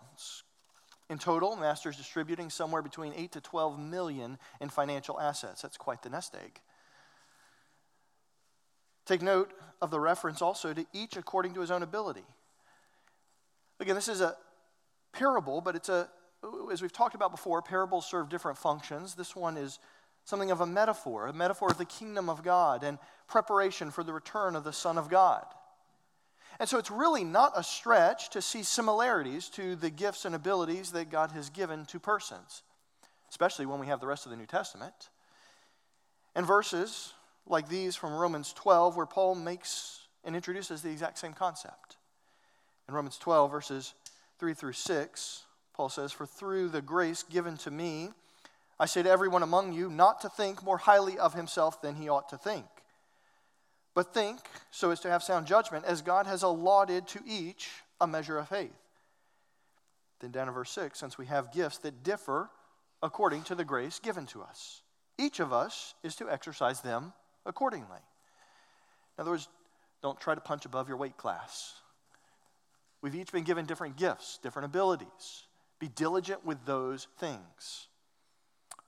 In 1.09 1.19
total, 1.19 1.57
Master's 1.57 1.97
distributing 1.97 2.51
somewhere 2.51 2.83
between 2.83 3.13
8 3.15 3.33
to 3.33 3.41
12 3.41 3.79
million 3.79 4.39
in 4.61 4.69
financial 4.69 5.21
assets. 5.21 5.63
That's 5.63 5.77
quite 5.77 6.03
the 6.03 6.11
nest 6.11 6.35
egg. 6.35 6.61
Take 9.07 9.23
note 9.23 9.53
of 9.81 9.91
the 9.93 10.01
reference 10.01 10.43
also 10.43 10.73
to 10.75 10.85
each 10.93 11.17
according 11.17 11.55
to 11.55 11.61
his 11.61 11.71
own 11.71 11.83
ability. 11.85 12.25
Again, 13.79 13.95
this 13.95 14.09
is 14.09 14.21
a 14.21 14.37
parable, 15.13 15.61
but 15.61 15.77
it's 15.77 15.89
a, 15.89 16.09
as 16.73 16.83
we've 16.83 16.93
talked 16.93 17.15
about 17.15 17.31
before, 17.31 17.63
parables 17.63 18.07
serve 18.07 18.29
different 18.29 18.59
functions. 18.59 19.15
This 19.15 19.37
one 19.37 19.57
is 19.57 19.79
something 20.26 20.50
of 20.50 20.61
a 20.61 20.66
metaphor, 20.66 21.28
a 21.28 21.33
metaphor 21.33 21.71
of 21.71 21.78
the 21.78 21.85
kingdom 21.85 22.28
of 22.28 22.42
God 22.42 22.83
and 22.83 22.99
preparation 23.28 23.90
for 23.90 24.04
the 24.04 24.12
return 24.12 24.56
of 24.56 24.64
the 24.64 24.73
Son 24.73 24.99
of 24.99 25.09
God. 25.09 25.47
And 26.59 26.68
so 26.68 26.78
it's 26.78 26.90
really 26.90 27.23
not 27.23 27.52
a 27.54 27.62
stretch 27.62 28.30
to 28.30 28.42
see 28.42 28.62
similarities 28.62 29.49
to 29.50 29.76
the 29.76 29.88
gifts 29.90 30.25
and 30.25 30.35
abilities 30.35 30.90
that 30.92 31.11
God 31.11 31.30
has 31.30 31.49
given 31.49 31.87
to 31.87 32.00
persons, 32.00 32.62
especially 33.30 33.66
when 33.66 33.78
we 33.78 33.87
have 33.87 34.00
the 34.00 34.06
rest 34.06 34.26
of 34.26 34.30
the 34.30 34.37
New 34.37 34.47
Testament. 34.47 35.11
And 36.35 36.45
verses 36.45 37.12
like 37.47 37.68
these 37.68 37.95
from 37.95 38.12
Romans 38.12 38.52
12, 38.52 38.97
where 38.97 39.06
Paul 39.06 39.37
makes 39.37 40.00
and 40.25 40.35
introduces 40.35 40.83
the 40.83 40.90
exact 40.90 41.18
same 41.18 41.35
concept. 41.35 41.97
In 42.88 42.95
Romans 42.95 43.16
12, 43.16 43.50
verses 43.50 43.95
3 44.40 44.54
through 44.54 44.73
6, 44.73 45.45
Paul 45.73 45.88
says, 45.88 46.11
For 46.11 46.26
through 46.26 46.71
the 46.71 46.83
grace 46.83 47.23
given 47.23 47.56
to 47.59 47.71
me, 47.71 48.11
I 48.78 48.87
say 48.87 49.02
to 49.02 49.11
everyone 49.11 49.42
among 49.42 49.73
you 49.73 49.88
not 49.88 50.21
to 50.21 50.28
think 50.28 50.62
more 50.62 50.78
highly 50.78 51.18
of 51.18 51.35
himself 51.35 51.80
than 51.80 51.95
he 51.95 52.09
ought 52.09 52.28
to 52.30 52.38
think, 52.38 52.66
but 53.95 54.12
think 54.12 54.40
so 54.71 54.90
as 54.90 55.00
to 55.00 55.11
have 55.11 55.23
sound 55.23 55.47
judgment, 55.47 55.85
as 55.87 56.02
God 56.02 56.26
has 56.26 56.42
allotted 56.42 57.06
to 57.09 57.21
each 57.26 57.71
a 58.00 58.06
measure 58.06 58.38
of 58.38 58.49
faith. 58.49 58.76
Then 60.21 60.30
down 60.30 60.49
in 60.49 60.54
verse 60.54 60.71
6, 60.71 60.99
since 60.99 61.16
we 61.16 61.26
have 61.26 61.52
gifts 61.52 61.78
that 61.78 62.02
differ 62.02 62.50
according 63.02 63.42
to 63.45 63.54
the 63.54 63.64
grace 63.64 63.99
given 63.99 64.26
to 64.26 64.42
us, 64.42 64.83
each 65.18 65.40
of 65.40 65.52
us 65.52 65.95
is 66.02 66.16
to 66.16 66.30
exercise 66.30 66.80
them 66.83 67.12
accordingly. 67.47 68.00
In 69.16 69.23
other 69.23 69.30
words, 69.30 69.49
don't 70.02 70.21
try 70.21 70.35
to 70.35 70.40
punch 70.40 70.66
above 70.66 70.88
your 70.88 70.99
weight 70.99 71.16
class. 71.16 71.75
We've 73.00 73.14
each 73.14 73.33
been 73.33 73.45
given 73.45 73.66
different 73.66 73.97
gifts, 73.97 74.38
different 74.42 74.66
abilities. 74.66 75.47
Be 75.78 75.88
diligent 75.88 76.45
with 76.45 76.64
those 76.66 77.09
things. 77.18 77.88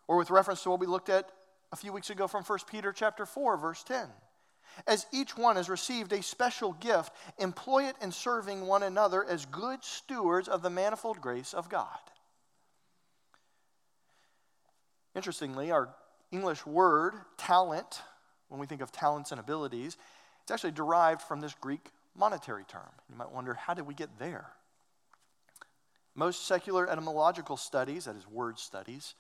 Or 0.08 0.16
with 0.16 0.30
reference 0.30 0.62
to 0.64 0.70
what 0.70 0.80
we 0.80 0.86
looked 0.86 1.08
at 1.08 1.30
a 1.70 1.76
few 1.76 1.92
weeks 1.92 2.10
ago 2.10 2.26
from 2.26 2.42
1 2.42 2.58
Peter 2.68 2.92
chapter 2.92 3.24
4 3.24 3.56
verse 3.56 3.84
10. 3.84 4.08
As 4.86 5.06
each 5.12 5.36
one 5.36 5.56
has 5.56 5.68
received 5.68 6.12
a 6.12 6.22
special 6.22 6.72
gift, 6.74 7.12
employ 7.38 7.84
it 7.84 7.96
in 8.00 8.10
serving 8.10 8.66
one 8.66 8.82
another 8.82 9.24
as 9.24 9.44
good 9.46 9.84
stewards 9.84 10.48
of 10.48 10.62
the 10.62 10.70
manifold 10.70 11.20
grace 11.20 11.54
of 11.54 11.68
God. 11.68 11.98
Interestingly, 15.14 15.70
our 15.70 15.88
English 16.30 16.64
word 16.64 17.14
talent 17.36 18.02
when 18.48 18.60
we 18.60 18.66
think 18.66 18.80
of 18.80 18.90
talents 18.90 19.30
and 19.30 19.40
abilities, 19.40 19.96
it's 20.42 20.50
actually 20.50 20.72
derived 20.72 21.22
from 21.22 21.40
this 21.40 21.54
Greek 21.60 21.90
monetary 22.16 22.64
term. 22.64 22.88
You 23.10 23.16
might 23.16 23.30
wonder, 23.30 23.54
how 23.54 23.74
did 23.74 23.86
we 23.86 23.94
get 23.94 24.18
there? 24.18 24.46
Most 26.14 26.46
secular 26.46 26.88
etymological 26.88 27.56
studies, 27.56 28.06
that 28.06 28.16
is, 28.16 28.26
word 28.26 28.58
studies, 28.58 29.14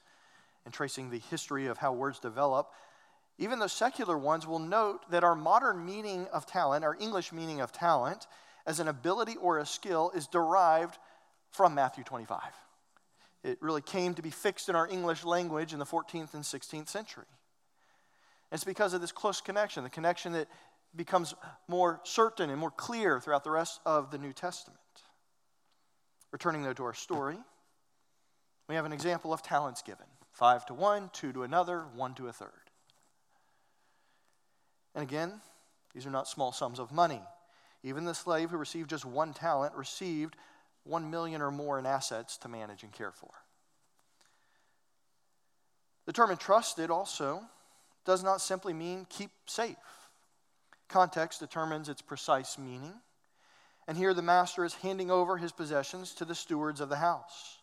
and 0.68 0.74
tracing 0.74 1.08
the 1.08 1.18
history 1.30 1.66
of 1.66 1.78
how 1.78 1.94
words 1.94 2.18
develop, 2.18 2.72
even 3.38 3.58
the 3.58 3.68
secular 3.68 4.18
ones 4.18 4.46
will 4.46 4.58
note 4.58 5.10
that 5.10 5.24
our 5.24 5.34
modern 5.34 5.86
meaning 5.86 6.26
of 6.30 6.44
talent, 6.44 6.84
our 6.84 6.94
English 7.00 7.32
meaning 7.32 7.62
of 7.62 7.72
talent, 7.72 8.26
as 8.66 8.78
an 8.78 8.86
ability 8.86 9.36
or 9.40 9.60
a 9.60 9.64
skill, 9.64 10.12
is 10.14 10.26
derived 10.26 10.98
from 11.52 11.74
Matthew 11.74 12.04
25. 12.04 12.42
It 13.42 13.56
really 13.62 13.80
came 13.80 14.12
to 14.12 14.20
be 14.20 14.28
fixed 14.28 14.68
in 14.68 14.76
our 14.76 14.86
English 14.86 15.24
language 15.24 15.72
in 15.72 15.78
the 15.78 15.86
14th 15.86 16.34
and 16.34 16.42
16th 16.44 16.90
century. 16.90 17.24
It's 18.52 18.64
because 18.64 18.92
of 18.92 19.00
this 19.00 19.12
close 19.12 19.40
connection, 19.40 19.84
the 19.84 19.90
connection 19.90 20.34
that 20.34 20.48
becomes 20.94 21.34
more 21.66 21.98
certain 22.04 22.50
and 22.50 22.60
more 22.60 22.72
clear 22.72 23.20
throughout 23.20 23.42
the 23.42 23.50
rest 23.50 23.80
of 23.86 24.10
the 24.10 24.18
New 24.18 24.34
Testament. 24.34 24.78
Returning, 26.30 26.62
though, 26.62 26.74
to 26.74 26.84
our 26.84 26.92
story, 26.92 27.38
we 28.68 28.74
have 28.74 28.84
an 28.84 28.92
example 28.92 29.32
of 29.32 29.42
talents 29.42 29.80
given 29.80 30.04
five 30.38 30.64
to 30.64 30.72
one, 30.72 31.10
two 31.12 31.32
to 31.32 31.42
another, 31.42 31.82
one 31.96 32.14
to 32.14 32.28
a 32.28 32.32
third. 32.32 32.52
And 34.94 35.02
again, 35.02 35.40
these 35.92 36.06
are 36.06 36.10
not 36.10 36.28
small 36.28 36.52
sums 36.52 36.78
of 36.78 36.92
money. 36.92 37.20
Even 37.82 38.04
the 38.04 38.14
slave 38.14 38.50
who 38.50 38.56
received 38.56 38.88
just 38.88 39.04
one 39.04 39.34
talent 39.34 39.74
received 39.74 40.36
one 40.84 41.10
million 41.10 41.42
or 41.42 41.50
more 41.50 41.76
in 41.76 41.86
assets 41.86 42.36
to 42.38 42.48
manage 42.48 42.84
and 42.84 42.92
care 42.92 43.10
for. 43.10 43.30
The 46.06 46.12
term 46.12 46.30
entrusted 46.30 46.88
also 46.88 47.42
does 48.06 48.22
not 48.22 48.40
simply 48.40 48.72
mean 48.72 49.06
keep 49.10 49.30
safe. 49.46 49.76
Context 50.88 51.40
determines 51.40 51.88
its 51.88 52.00
precise 52.00 52.56
meaning. 52.56 52.94
And 53.88 53.96
here 53.96 54.14
the 54.14 54.22
master 54.22 54.64
is 54.64 54.74
handing 54.74 55.10
over 55.10 55.36
his 55.36 55.50
possessions 55.50 56.14
to 56.14 56.24
the 56.24 56.34
stewards 56.36 56.80
of 56.80 56.88
the 56.88 56.96
house. 56.96 57.57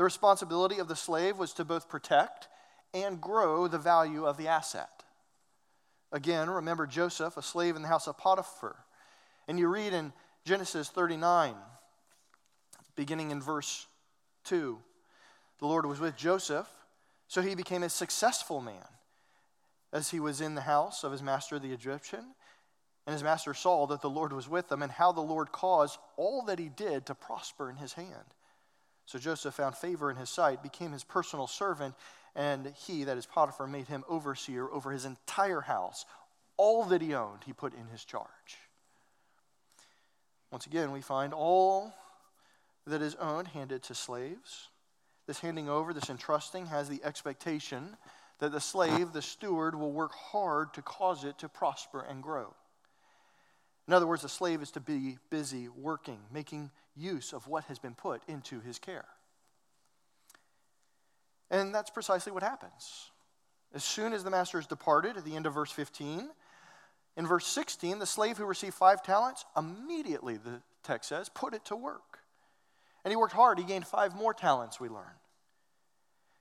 The 0.00 0.04
responsibility 0.04 0.78
of 0.78 0.88
the 0.88 0.96
slave 0.96 1.36
was 1.36 1.52
to 1.52 1.62
both 1.62 1.90
protect 1.90 2.48
and 2.94 3.20
grow 3.20 3.68
the 3.68 3.76
value 3.76 4.24
of 4.24 4.38
the 4.38 4.48
asset. 4.48 5.04
Again, 6.10 6.48
remember 6.48 6.86
Joseph, 6.86 7.36
a 7.36 7.42
slave 7.42 7.76
in 7.76 7.82
the 7.82 7.88
house 7.88 8.06
of 8.08 8.16
Potiphar. 8.16 8.76
And 9.46 9.58
you 9.58 9.68
read 9.68 9.92
in 9.92 10.14
Genesis 10.46 10.88
39, 10.88 11.54
beginning 12.96 13.30
in 13.30 13.42
verse 13.42 13.86
2, 14.44 14.78
the 15.58 15.66
Lord 15.66 15.84
was 15.84 16.00
with 16.00 16.16
Joseph, 16.16 16.70
so 17.28 17.42
he 17.42 17.54
became 17.54 17.82
a 17.82 17.90
successful 17.90 18.62
man 18.62 18.88
as 19.92 20.08
he 20.08 20.18
was 20.18 20.40
in 20.40 20.54
the 20.54 20.62
house 20.62 21.04
of 21.04 21.12
his 21.12 21.22
master 21.22 21.58
the 21.58 21.74
Egyptian. 21.74 22.24
And 23.06 23.12
his 23.12 23.22
master 23.22 23.52
saw 23.52 23.86
that 23.88 24.00
the 24.00 24.08
Lord 24.08 24.32
was 24.32 24.48
with 24.48 24.72
him, 24.72 24.80
and 24.80 24.92
how 24.92 25.12
the 25.12 25.20
Lord 25.20 25.52
caused 25.52 25.98
all 26.16 26.42
that 26.46 26.58
he 26.58 26.70
did 26.70 27.04
to 27.04 27.14
prosper 27.14 27.68
in 27.68 27.76
his 27.76 27.92
hand. 27.92 28.34
So 29.10 29.18
Joseph 29.18 29.54
found 29.54 29.74
favor 29.74 30.08
in 30.08 30.16
his 30.16 30.30
sight, 30.30 30.62
became 30.62 30.92
his 30.92 31.02
personal 31.02 31.48
servant, 31.48 31.96
and 32.36 32.72
he, 32.86 33.02
that 33.02 33.18
is 33.18 33.26
Potiphar, 33.26 33.66
made 33.66 33.88
him 33.88 34.04
overseer 34.08 34.70
over 34.70 34.92
his 34.92 35.04
entire 35.04 35.62
house. 35.62 36.06
All 36.56 36.84
that 36.84 37.02
he 37.02 37.12
owned, 37.12 37.40
he 37.44 37.52
put 37.52 37.74
in 37.74 37.88
his 37.88 38.04
charge. 38.04 38.28
Once 40.52 40.66
again, 40.66 40.92
we 40.92 41.00
find 41.00 41.34
all 41.34 41.92
that 42.86 43.02
is 43.02 43.16
owned 43.16 43.48
handed 43.48 43.82
to 43.82 43.96
slaves. 43.96 44.68
This 45.26 45.40
handing 45.40 45.68
over, 45.68 45.92
this 45.92 46.08
entrusting, 46.08 46.66
has 46.66 46.88
the 46.88 47.02
expectation 47.02 47.96
that 48.38 48.52
the 48.52 48.60
slave, 48.60 49.12
the 49.12 49.22
steward, 49.22 49.74
will 49.74 49.90
work 49.90 50.12
hard 50.12 50.72
to 50.74 50.82
cause 50.82 51.24
it 51.24 51.36
to 51.38 51.48
prosper 51.48 52.06
and 52.08 52.22
grow. 52.22 52.54
In 53.88 53.92
other 53.92 54.06
words, 54.06 54.22
the 54.22 54.28
slave 54.28 54.62
is 54.62 54.70
to 54.70 54.80
be 54.80 55.18
busy 55.30 55.68
working, 55.68 56.20
making 56.32 56.70
use 56.96 57.32
of 57.32 57.46
what 57.46 57.64
has 57.64 57.78
been 57.78 57.94
put 57.94 58.22
into 58.28 58.60
his 58.60 58.78
care. 58.78 59.06
And 61.50 61.74
that's 61.74 61.90
precisely 61.90 62.32
what 62.32 62.42
happens. 62.42 63.10
As 63.74 63.84
soon 63.84 64.12
as 64.12 64.24
the 64.24 64.30
master 64.30 64.58
is 64.58 64.66
departed, 64.66 65.16
at 65.16 65.24
the 65.24 65.36
end 65.36 65.46
of 65.46 65.54
verse 65.54 65.70
15, 65.70 66.28
in 67.16 67.26
verse 67.26 67.46
16, 67.46 67.98
the 67.98 68.06
slave 68.06 68.38
who 68.38 68.44
received 68.44 68.74
five 68.74 69.02
talents, 69.02 69.44
immediately, 69.56 70.36
the 70.36 70.62
text 70.82 71.08
says, 71.08 71.28
put 71.28 71.54
it 71.54 71.64
to 71.66 71.76
work. 71.76 72.20
And 73.04 73.12
he 73.12 73.16
worked 73.16 73.32
hard. 73.32 73.58
He 73.58 73.64
gained 73.64 73.86
five 73.86 74.14
more 74.14 74.34
talents, 74.34 74.78
we 74.78 74.88
learn. 74.88 75.04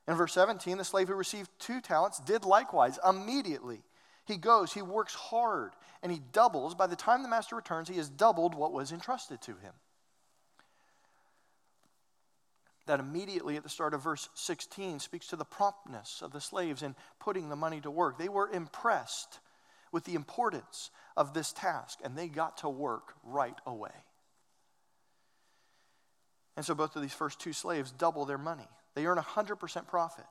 In 0.07 0.15
verse 0.15 0.33
17, 0.33 0.77
the 0.77 0.83
slave 0.83 1.07
who 1.07 1.15
received 1.15 1.49
two 1.59 1.81
talents 1.81 2.19
did 2.19 2.43
likewise 2.43 2.99
immediately. 3.07 3.83
He 4.25 4.37
goes, 4.37 4.73
he 4.73 4.81
works 4.81 5.13
hard, 5.13 5.71
and 6.01 6.11
he 6.11 6.21
doubles. 6.31 6.75
By 6.75 6.87
the 6.87 6.95
time 6.95 7.23
the 7.23 7.29
master 7.29 7.55
returns, 7.55 7.89
he 7.89 7.97
has 7.97 8.09
doubled 8.09 8.55
what 8.55 8.73
was 8.73 8.91
entrusted 8.91 9.41
to 9.41 9.51
him. 9.51 9.73
That 12.89 12.99
immediately 12.99 13.55
at 13.55 13.61
the 13.61 13.69
start 13.69 13.93
of 13.93 14.01
verse 14.01 14.29
16 14.33 14.99
speaks 14.99 15.27
to 15.27 15.35
the 15.35 15.45
promptness 15.45 16.23
of 16.23 16.31
the 16.31 16.41
slaves 16.41 16.81
in 16.81 16.95
putting 17.19 17.47
the 17.47 17.55
money 17.55 17.79
to 17.81 17.91
work. 17.91 18.17
They 18.17 18.29
were 18.29 18.49
impressed 18.49 19.41
with 19.91 20.05
the 20.05 20.15
importance 20.15 20.89
of 21.15 21.35
this 21.35 21.53
task, 21.53 21.99
and 22.03 22.17
they 22.17 22.27
got 22.27 22.57
to 22.57 22.69
work 22.69 23.13
right 23.23 23.59
away. 23.67 23.93
And 26.57 26.65
so 26.65 26.73
both 26.73 26.95
of 26.95 27.03
these 27.03 27.13
first 27.13 27.39
two 27.39 27.53
slaves 27.53 27.91
double 27.91 28.25
their 28.25 28.39
money. 28.39 28.67
They 28.95 29.05
earn 29.05 29.19
100% 29.19 29.87
profit. 29.87 30.25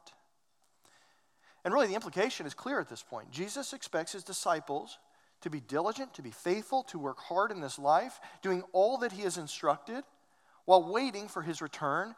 And 1.64 1.72
really, 1.72 1.86
the 1.86 1.94
implication 1.94 2.44
is 2.44 2.54
clear 2.54 2.80
at 2.80 2.88
this 2.88 3.04
point. 3.04 3.30
Jesus 3.30 3.72
expects 3.72 4.10
his 4.10 4.24
disciples 4.24 4.98
to 5.42 5.48
be 5.48 5.60
diligent, 5.60 6.12
to 6.14 6.22
be 6.22 6.32
faithful, 6.32 6.82
to 6.88 6.98
work 6.98 7.20
hard 7.20 7.52
in 7.52 7.60
this 7.60 7.78
life, 7.78 8.18
doing 8.42 8.64
all 8.72 8.98
that 8.98 9.12
he 9.12 9.22
has 9.22 9.38
instructed 9.38 10.02
while 10.64 10.92
waiting 10.92 11.28
for 11.28 11.42
his 11.42 11.62
return 11.62 12.16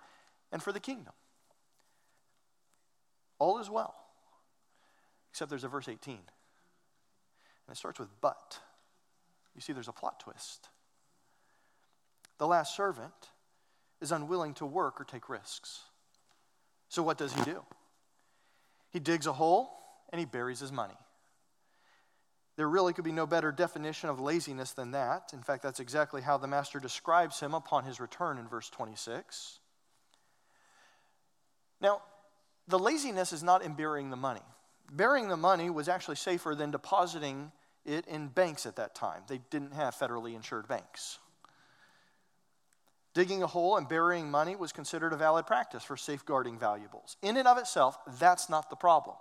and 0.52 0.62
for 0.62 0.72
the 0.72 0.80
kingdom. 0.80 1.12
All 3.38 3.58
is 3.58 3.70
well, 3.70 3.94
except 5.30 5.48
there's 5.50 5.64
a 5.64 5.68
verse 5.68 5.88
18. 5.88 6.14
And 6.14 6.22
it 7.70 7.76
starts 7.76 7.98
with 7.98 8.08
but. 8.20 8.58
You 9.54 9.60
see, 9.60 9.72
there's 9.72 9.88
a 9.88 9.92
plot 9.92 10.20
twist. 10.20 10.68
The 12.38 12.46
last 12.46 12.76
servant 12.76 13.12
is 14.00 14.12
unwilling 14.12 14.54
to 14.54 14.66
work 14.66 15.00
or 15.00 15.04
take 15.04 15.28
risks. 15.28 15.80
So, 16.88 17.02
what 17.02 17.18
does 17.18 17.32
he 17.32 17.42
do? 17.42 17.62
He 18.90 18.98
digs 18.98 19.26
a 19.26 19.32
hole 19.32 19.70
and 20.10 20.18
he 20.18 20.26
buries 20.26 20.60
his 20.60 20.72
money. 20.72 20.96
There 22.56 22.68
really 22.68 22.92
could 22.92 23.04
be 23.04 23.12
no 23.12 23.26
better 23.26 23.52
definition 23.52 24.10
of 24.10 24.20
laziness 24.20 24.72
than 24.72 24.90
that. 24.90 25.30
In 25.32 25.42
fact, 25.42 25.62
that's 25.62 25.80
exactly 25.80 26.20
how 26.20 26.36
the 26.36 26.48
master 26.48 26.80
describes 26.80 27.40
him 27.40 27.54
upon 27.54 27.84
his 27.84 28.00
return 28.00 28.38
in 28.38 28.48
verse 28.48 28.68
26. 28.68 29.60
Now, 31.80 32.02
the 32.68 32.78
laziness 32.78 33.32
is 33.32 33.42
not 33.42 33.62
in 33.62 33.74
burying 33.74 34.10
the 34.10 34.16
money. 34.16 34.42
Burying 34.92 35.28
the 35.28 35.36
money 35.36 35.70
was 35.70 35.88
actually 35.88 36.16
safer 36.16 36.54
than 36.54 36.70
depositing 36.70 37.52
it 37.84 38.06
in 38.06 38.28
banks 38.28 38.66
at 38.66 38.76
that 38.76 38.94
time. 38.94 39.22
They 39.28 39.40
didn't 39.50 39.72
have 39.72 39.94
federally 39.94 40.34
insured 40.34 40.68
banks. 40.68 41.18
Digging 43.12 43.42
a 43.42 43.46
hole 43.46 43.76
and 43.76 43.88
burying 43.88 44.30
money 44.30 44.54
was 44.54 44.72
considered 44.72 45.12
a 45.12 45.16
valid 45.16 45.46
practice 45.46 45.82
for 45.82 45.96
safeguarding 45.96 46.58
valuables. 46.58 47.16
In 47.22 47.36
and 47.36 47.48
of 47.48 47.58
itself, 47.58 47.98
that's 48.18 48.48
not 48.48 48.70
the 48.70 48.76
problem. 48.76 49.16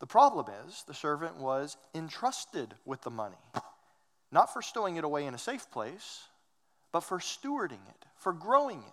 The 0.00 0.06
problem 0.06 0.46
is 0.66 0.82
the 0.88 0.94
servant 0.94 1.36
was 1.36 1.76
entrusted 1.94 2.74
with 2.84 3.02
the 3.02 3.10
money, 3.10 3.36
not 4.32 4.52
for 4.52 4.60
stowing 4.60 4.96
it 4.96 5.04
away 5.04 5.26
in 5.26 5.34
a 5.34 5.38
safe 5.38 5.70
place, 5.70 6.22
but 6.90 7.00
for 7.00 7.20
stewarding 7.20 7.88
it, 7.88 8.04
for 8.16 8.32
growing 8.32 8.78
it. 8.78 8.92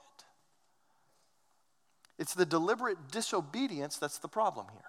It's 2.19 2.35
the 2.35 2.45
deliberate 2.45 3.11
disobedience 3.11 3.97
that's 3.97 4.19
the 4.19 4.27
problem 4.27 4.67
here. 4.71 4.81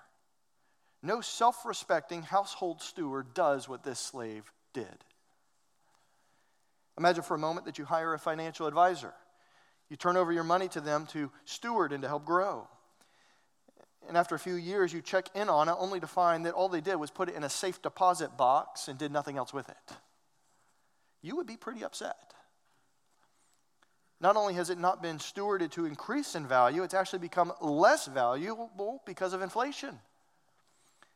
No 1.03 1.21
self 1.21 1.65
respecting 1.65 2.23
household 2.23 2.83
steward 2.83 3.33
does 3.33 3.69
what 3.69 3.85
this 3.85 4.01
slave 4.01 4.53
did. 4.75 5.05
Imagine 6.99 7.23
for 7.23 7.37
a 7.37 7.39
moment 7.39 7.65
that 7.67 7.79
you 7.79 7.87
hire 7.87 8.13
a 8.13 8.19
financial 8.19 8.67
advisor. 8.67 9.15
You 9.89 9.97
turn 9.97 10.17
over 10.17 10.33
your 10.33 10.45
money 10.45 10.69
to 10.69 10.81
them 10.81 11.07
to 11.13 11.31
steward 11.45 11.93
and 11.93 12.03
to 12.03 12.09
help 12.09 12.25
grow. 12.25 12.69
And 14.09 14.17
after 14.17 14.35
a 14.35 14.39
few 14.39 14.55
years, 14.55 14.93
you 14.93 15.01
check 15.01 15.29
in 15.35 15.49
on 15.49 15.69
it 15.69 15.77
only 15.79 16.01
to 16.01 16.07
find 16.07 16.45
that 16.47 16.55
all 16.55 16.69
they 16.69 16.81
did 16.81 16.97
was 16.97 17.11
put 17.11 17.29
it 17.29 17.37
in 17.37 17.45
a 17.45 17.49
safe 17.49 17.81
deposit 17.81 18.37
box 18.37 18.89
and 18.89 18.99
did 18.99 19.13
nothing 19.13 19.39
else 19.39 19.55
with 19.55 19.69
it. 19.69 19.97
You 21.23 21.37
would 21.37 21.47
be 21.47 21.57
pretty 21.57 21.85
upset. 21.85 22.35
Not 24.21 24.37
only 24.37 24.55
has 24.55 24.69
it 24.69 24.79
not 24.79 25.03
been 25.03 25.19
stewarded 25.19 25.71
to 25.73 25.87
increase 25.87 26.35
in 26.35 26.47
value, 26.47 26.83
it's 26.83 26.95
actually 26.95 27.21
become 27.21 27.53
less 27.61 28.07
valuable 28.07 29.03
because 29.07 29.33
of 29.33 29.41
inflation. 29.41 29.99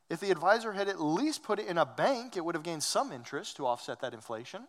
If 0.08 0.20
the 0.20 0.30
advisor 0.30 0.72
had 0.72 0.88
at 0.88 1.00
least 1.00 1.42
put 1.42 1.58
it 1.58 1.66
in 1.66 1.76
a 1.76 1.86
bank, 1.86 2.36
it 2.36 2.44
would 2.44 2.54
have 2.54 2.64
gained 2.64 2.82
some 2.82 3.12
interest 3.12 3.56
to 3.56 3.66
offset 3.66 4.00
that 4.00 4.14
inflation. 4.14 4.66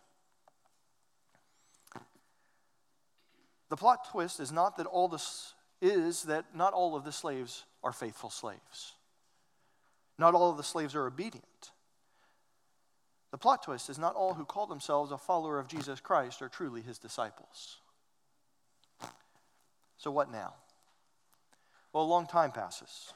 The 3.68 3.76
plot 3.76 4.08
twist 4.10 4.38
is 4.38 4.52
not 4.52 4.76
that 4.76 4.86
all 4.86 5.08
this 5.08 5.54
is 5.82 6.24
that 6.24 6.54
not 6.54 6.72
all 6.72 6.96
of 6.96 7.04
the 7.04 7.12
slaves 7.12 7.64
are 7.82 7.92
faithful 7.92 8.30
slaves. 8.30 8.92
Not 10.18 10.34
all 10.34 10.50
of 10.50 10.56
the 10.56 10.62
slaves 10.62 10.94
are 10.94 11.06
obedient. 11.06 11.72
The 13.30 13.38
plot 13.38 13.62
twist 13.62 13.90
is 13.90 13.98
not 13.98 14.14
all 14.14 14.34
who 14.34 14.44
call 14.44 14.66
themselves 14.66 15.12
a 15.12 15.18
follower 15.18 15.58
of 15.58 15.68
Jesus 15.68 16.00
Christ 16.00 16.40
are 16.40 16.48
truly 16.48 16.80
his 16.80 16.98
disciples. 16.98 17.78
So, 19.98 20.10
what 20.10 20.30
now? 20.30 20.54
Well, 21.92 22.04
a 22.04 22.06
long 22.06 22.26
time 22.26 22.52
passes. 22.52 23.14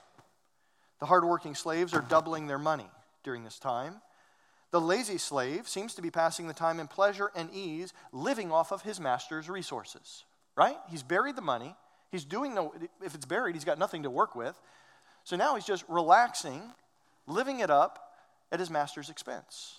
The 1.00 1.06
hardworking 1.06 1.54
slaves 1.54 1.94
are 1.94 2.02
doubling 2.02 2.46
their 2.46 2.58
money 2.58 2.88
during 3.22 3.44
this 3.44 3.58
time. 3.58 4.00
The 4.70 4.80
lazy 4.80 5.18
slave 5.18 5.68
seems 5.68 5.94
to 5.94 6.02
be 6.02 6.10
passing 6.10 6.46
the 6.46 6.54
time 6.54 6.78
in 6.78 6.86
pleasure 6.86 7.30
and 7.34 7.50
ease, 7.52 7.92
living 8.12 8.52
off 8.52 8.70
of 8.70 8.82
his 8.82 9.00
master's 9.00 9.48
resources, 9.48 10.24
right? 10.56 10.76
He's 10.88 11.02
buried 11.02 11.36
the 11.36 11.42
money. 11.42 11.74
He's 12.10 12.24
doing 12.24 12.54
no, 12.54 12.72
if 13.04 13.14
it's 13.14 13.26
buried, 13.26 13.56
he's 13.56 13.64
got 13.64 13.78
nothing 13.78 14.04
to 14.04 14.10
work 14.10 14.36
with. 14.36 14.60
So 15.24 15.36
now 15.36 15.56
he's 15.56 15.64
just 15.64 15.84
relaxing, 15.88 16.62
living 17.26 17.60
it 17.60 17.70
up 17.70 18.12
at 18.52 18.60
his 18.60 18.70
master's 18.70 19.10
expense. 19.10 19.78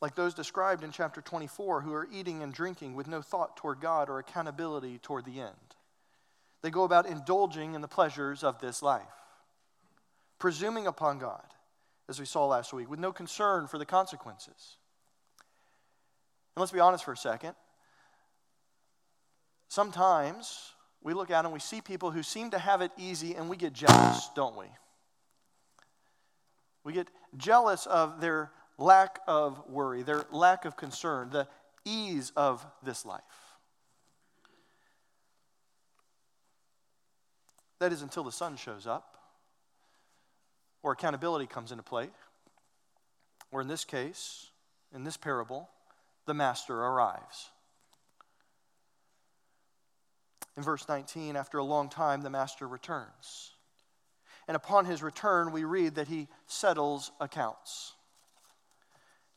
Like 0.00 0.14
those 0.14 0.34
described 0.34 0.84
in 0.84 0.92
chapter 0.92 1.20
24 1.20 1.80
who 1.80 1.92
are 1.92 2.08
eating 2.12 2.42
and 2.42 2.52
drinking 2.52 2.94
with 2.94 3.08
no 3.08 3.20
thought 3.20 3.56
toward 3.56 3.80
God 3.80 4.08
or 4.08 4.18
accountability 4.18 4.98
toward 4.98 5.24
the 5.24 5.40
end. 5.40 5.56
They 6.62 6.70
go 6.70 6.84
about 6.84 7.06
indulging 7.06 7.74
in 7.74 7.80
the 7.80 7.88
pleasures 7.88 8.44
of 8.44 8.60
this 8.60 8.82
life, 8.82 9.02
presuming 10.38 10.86
upon 10.86 11.18
God, 11.18 11.44
as 12.08 12.18
we 12.20 12.26
saw 12.26 12.46
last 12.46 12.72
week, 12.72 12.90
with 12.90 13.00
no 13.00 13.12
concern 13.12 13.66
for 13.66 13.78
the 13.78 13.86
consequences. 13.86 14.76
And 16.54 16.60
let's 16.60 16.72
be 16.72 16.80
honest 16.80 17.04
for 17.04 17.12
a 17.12 17.16
second. 17.16 17.54
Sometimes 19.68 20.72
we 21.02 21.14
look 21.14 21.30
at 21.30 21.44
and 21.44 21.52
we 21.52 21.60
see 21.60 21.80
people 21.80 22.10
who 22.10 22.22
seem 22.22 22.50
to 22.50 22.58
have 22.58 22.80
it 22.80 22.90
easy 22.98 23.34
and 23.34 23.48
we 23.48 23.56
get 23.56 23.72
jealous, 23.72 24.30
don't 24.34 24.56
we? 24.56 24.66
We 26.82 26.92
get 26.92 27.08
jealous 27.36 27.86
of 27.86 28.20
their 28.20 28.50
lack 28.78 29.20
of 29.26 29.68
worry, 29.68 30.02
their 30.02 30.24
lack 30.30 30.64
of 30.64 30.76
concern, 30.76 31.30
the 31.30 31.48
ease 31.84 32.32
of 32.36 32.64
this 32.82 33.04
life. 33.04 33.22
That 37.80 37.92
is 37.92 38.02
until 38.02 38.24
the 38.24 38.32
Son 38.32 38.56
shows 38.56 38.86
up 38.86 39.18
or 40.82 40.92
accountability 40.92 41.46
comes 41.46 41.70
into 41.70 41.82
play. 41.82 42.08
Or 43.50 43.60
in 43.60 43.68
this 43.68 43.84
case, 43.84 44.50
in 44.94 45.04
this 45.04 45.16
parable, 45.16 45.68
the 46.26 46.34
master 46.34 46.74
arrives. 46.74 47.50
In 50.56 50.62
verse 50.62 50.88
19, 50.88 51.36
after 51.36 51.58
a 51.58 51.64
long 51.64 51.88
time, 51.88 52.22
the 52.22 52.30
master 52.30 52.66
returns. 52.66 53.52
And 54.46 54.56
upon 54.56 54.86
his 54.86 55.02
return, 55.02 55.52
we 55.52 55.64
read 55.64 55.94
that 55.96 56.08
he 56.08 56.26
settles 56.46 57.12
accounts. 57.20 57.92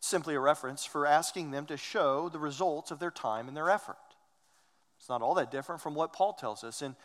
Simply 0.02 0.36
a 0.36 0.40
reference 0.40 0.84
for 0.84 1.06
asking 1.06 1.52
them 1.52 1.66
to 1.68 1.78
show 1.78 2.28
the 2.28 2.40
results 2.40 2.92
of 2.92 3.00
their 3.00 3.12
time 3.12 3.48
and 3.48 3.56
their 3.56 3.70
effort. 3.70 3.96
It's 5.00 5.08
not 5.08 5.22
all 5.22 5.36
that 5.36 5.52
different 5.52 5.82
from 5.82 5.96
what 5.96 6.12
Paul 6.12 6.34
tells 6.34 6.64
us 6.64 6.82
in 6.82 6.96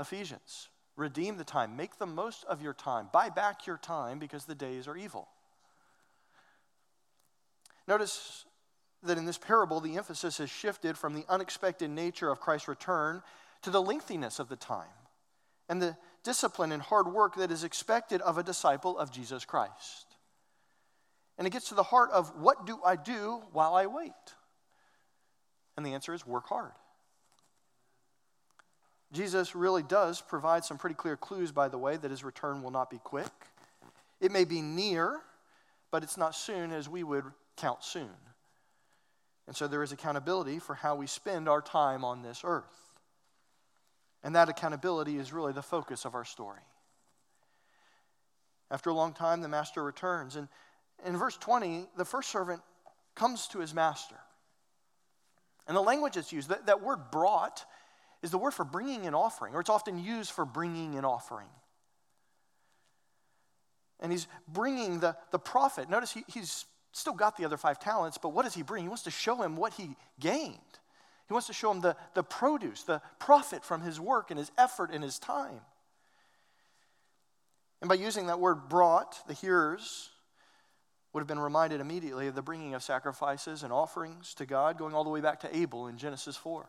Ephesians. 0.00 0.68
Redeem 0.96 1.36
the 1.36 1.44
time, 1.44 1.76
make 1.76 1.98
the 1.98 2.06
most 2.06 2.44
of 2.44 2.62
your 2.62 2.72
time, 2.72 3.08
buy 3.12 3.28
back 3.28 3.66
your 3.66 3.76
time 3.76 4.18
because 4.18 4.46
the 4.46 4.54
days 4.54 4.88
are 4.88 4.96
evil. 4.96 5.28
Notice 7.86 8.44
that 9.02 9.18
in 9.18 9.26
this 9.26 9.38
parable, 9.38 9.80
the 9.80 9.96
emphasis 9.96 10.38
has 10.38 10.50
shifted 10.50 10.96
from 10.96 11.14
the 11.14 11.24
unexpected 11.28 11.90
nature 11.90 12.30
of 12.30 12.40
Christ's 12.40 12.68
return 12.68 13.22
to 13.62 13.70
the 13.70 13.82
lengthiness 13.82 14.38
of 14.38 14.48
the 14.48 14.56
time 14.56 14.86
and 15.68 15.82
the 15.82 15.96
discipline 16.24 16.72
and 16.72 16.82
hard 16.82 17.12
work 17.12 17.36
that 17.36 17.50
is 17.50 17.64
expected 17.64 18.20
of 18.22 18.38
a 18.38 18.42
disciple 18.42 18.98
of 18.98 19.12
Jesus 19.12 19.44
Christ. 19.44 20.15
And 21.38 21.46
it 21.46 21.50
gets 21.50 21.68
to 21.68 21.74
the 21.74 21.82
heart 21.82 22.10
of 22.12 22.32
what 22.36 22.66
do 22.66 22.78
I 22.84 22.96
do 22.96 23.42
while 23.52 23.74
I 23.74 23.86
wait? 23.86 24.12
And 25.76 25.84
the 25.84 25.94
answer 25.94 26.14
is 26.14 26.26
work 26.26 26.48
hard. 26.48 26.72
Jesus 29.12 29.54
really 29.54 29.82
does 29.82 30.20
provide 30.20 30.64
some 30.64 30.78
pretty 30.78 30.94
clear 30.94 31.16
clues, 31.16 31.52
by 31.52 31.68
the 31.68 31.78
way, 31.78 31.96
that 31.96 32.10
his 32.10 32.24
return 32.24 32.62
will 32.62 32.70
not 32.70 32.90
be 32.90 32.98
quick. 32.98 33.30
It 34.20 34.32
may 34.32 34.44
be 34.44 34.62
near, 34.62 35.20
but 35.90 36.02
it's 36.02 36.16
not 36.16 36.34
soon 36.34 36.72
as 36.72 36.88
we 36.88 37.04
would 37.04 37.24
count 37.56 37.84
soon. 37.84 38.10
And 39.46 39.54
so 39.54 39.68
there 39.68 39.82
is 39.82 39.92
accountability 39.92 40.58
for 40.58 40.74
how 40.74 40.96
we 40.96 41.06
spend 41.06 41.48
our 41.48 41.62
time 41.62 42.04
on 42.04 42.22
this 42.22 42.40
earth. 42.42 42.64
And 44.24 44.34
that 44.34 44.48
accountability 44.48 45.18
is 45.18 45.32
really 45.32 45.52
the 45.52 45.62
focus 45.62 46.04
of 46.04 46.14
our 46.14 46.24
story. 46.24 46.60
After 48.70 48.90
a 48.90 48.94
long 48.94 49.12
time, 49.12 49.40
the 49.40 49.48
master 49.48 49.84
returns. 49.84 50.34
And 50.34 50.48
in 51.04 51.16
verse 51.16 51.36
20, 51.36 51.86
the 51.96 52.04
first 52.04 52.30
servant 52.30 52.62
comes 53.14 53.48
to 53.48 53.58
his 53.58 53.74
master. 53.74 54.16
And 55.66 55.76
the 55.76 55.82
language 55.82 56.14
that's 56.14 56.32
used, 56.32 56.48
that, 56.48 56.66
that 56.66 56.82
word 56.82 57.10
brought, 57.10 57.64
is 58.22 58.30
the 58.30 58.38
word 58.38 58.52
for 58.52 58.64
bringing 58.64 59.06
an 59.06 59.14
offering, 59.14 59.54
or 59.54 59.60
it's 59.60 59.70
often 59.70 60.02
used 60.02 60.30
for 60.30 60.44
bringing 60.44 60.96
an 60.96 61.04
offering. 61.04 61.48
And 64.00 64.12
he's 64.12 64.26
bringing 64.46 65.00
the, 65.00 65.16
the 65.32 65.38
profit. 65.38 65.88
Notice 65.90 66.12
he, 66.12 66.24
he's 66.28 66.66
still 66.92 67.14
got 67.14 67.36
the 67.36 67.44
other 67.44 67.56
five 67.56 67.78
talents, 67.78 68.18
but 68.18 68.30
what 68.30 68.44
does 68.44 68.54
he 68.54 68.62
bring? 68.62 68.82
He 68.82 68.88
wants 68.88 69.04
to 69.04 69.10
show 69.10 69.42
him 69.42 69.56
what 69.56 69.74
he 69.74 69.96
gained. 70.20 70.58
He 71.28 71.32
wants 71.32 71.48
to 71.48 71.52
show 71.52 71.70
him 71.70 71.80
the, 71.80 71.96
the 72.14 72.22
produce, 72.22 72.84
the 72.84 73.02
profit 73.18 73.64
from 73.64 73.80
his 73.80 73.98
work 73.98 74.30
and 74.30 74.38
his 74.38 74.52
effort 74.56 74.90
and 74.92 75.02
his 75.02 75.18
time. 75.18 75.60
And 77.80 77.88
by 77.88 77.96
using 77.96 78.26
that 78.26 78.38
word 78.38 78.68
brought, 78.68 79.26
the 79.26 79.34
hearers 79.34 80.10
would 81.16 81.22
have 81.22 81.26
been 81.26 81.38
reminded 81.38 81.80
immediately 81.80 82.26
of 82.26 82.34
the 82.34 82.42
bringing 82.42 82.74
of 82.74 82.82
sacrifices 82.82 83.62
and 83.62 83.72
offerings 83.72 84.34
to 84.34 84.44
God, 84.44 84.76
going 84.76 84.92
all 84.92 85.02
the 85.02 85.08
way 85.08 85.22
back 85.22 85.40
to 85.40 85.56
Abel 85.56 85.86
in 85.86 85.96
Genesis 85.96 86.36
4. 86.36 86.66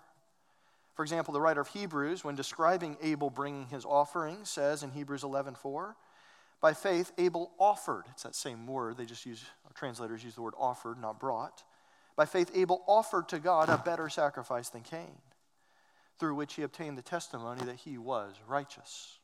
For 0.96 1.04
example, 1.04 1.34
the 1.34 1.42
writer 1.42 1.60
of 1.60 1.68
Hebrews, 1.68 2.24
when 2.24 2.38
describing 2.38 2.96
Abel 3.02 3.30
bringing 3.30 3.68
his 3.68 3.84
offering, 3.84 4.46
says 4.46 4.84
in 4.84 4.92
Hebrews 4.92 5.24
11:4, 5.24 5.98
by 6.62 6.74
faith 6.74 7.12
Abel 7.18 7.52
offered. 7.60 8.06
It's 8.12 8.24
that 8.24 8.36
same 8.36 8.66
word. 8.68 8.96
They 8.96 9.06
just 9.06 9.26
use 9.26 9.44
translators 9.76 10.24
use 10.24 10.36
the 10.36 10.42
word 10.42 10.54
offered, 10.58 10.98
not 10.98 11.20
brought 11.20 11.64
By 12.16 12.26
faith, 12.26 12.50
Abel 12.56 12.86
offered 12.88 13.28
to 13.28 13.40
God 13.40 13.68
a 13.68 13.78
better 13.78 14.08
sacrifice 14.08 14.70
than 14.70 14.84
Cain, 14.84 15.18
through 16.20 16.36
which 16.36 16.54
he 16.54 16.62
obtained 16.62 16.98
the 16.98 17.02
testimony 17.02 17.66
that 17.66 17.76
he 17.76 17.98
was 17.98 18.34
righteous. 18.48 19.17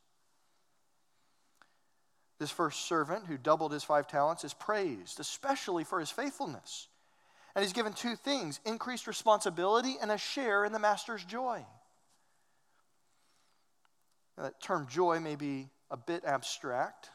This 2.40 2.52
first 2.52 2.88
servant 2.88 3.28
who 3.28 3.38
doubled 3.38 3.72
his 3.72 3.84
five 3.84 4.08
talents 4.08 4.44
is 4.44 4.54
praised, 4.54 5.20
especially 5.20 5.84
for 5.84 6.00
his 6.00 6.10
faithfulness. 6.10 6.88
And 7.56 7.64
he's 7.64 7.74
given 7.74 7.94
two 7.94 8.16
things 8.16 8.60
increased 8.66 9.08
responsibility 9.08 9.96
and 10.02 10.12
a 10.12 10.18
share 10.18 10.66
in 10.66 10.72
the 10.74 10.80
master's 10.80 11.24
joy. 11.24 11.66
Now, 14.38 14.44
that 14.44 14.62
term 14.62 14.88
joy 14.90 15.20
may 15.20 15.36
be 15.36 15.70
a 15.92 15.98
bit 15.98 16.26
abstract. 16.26 17.10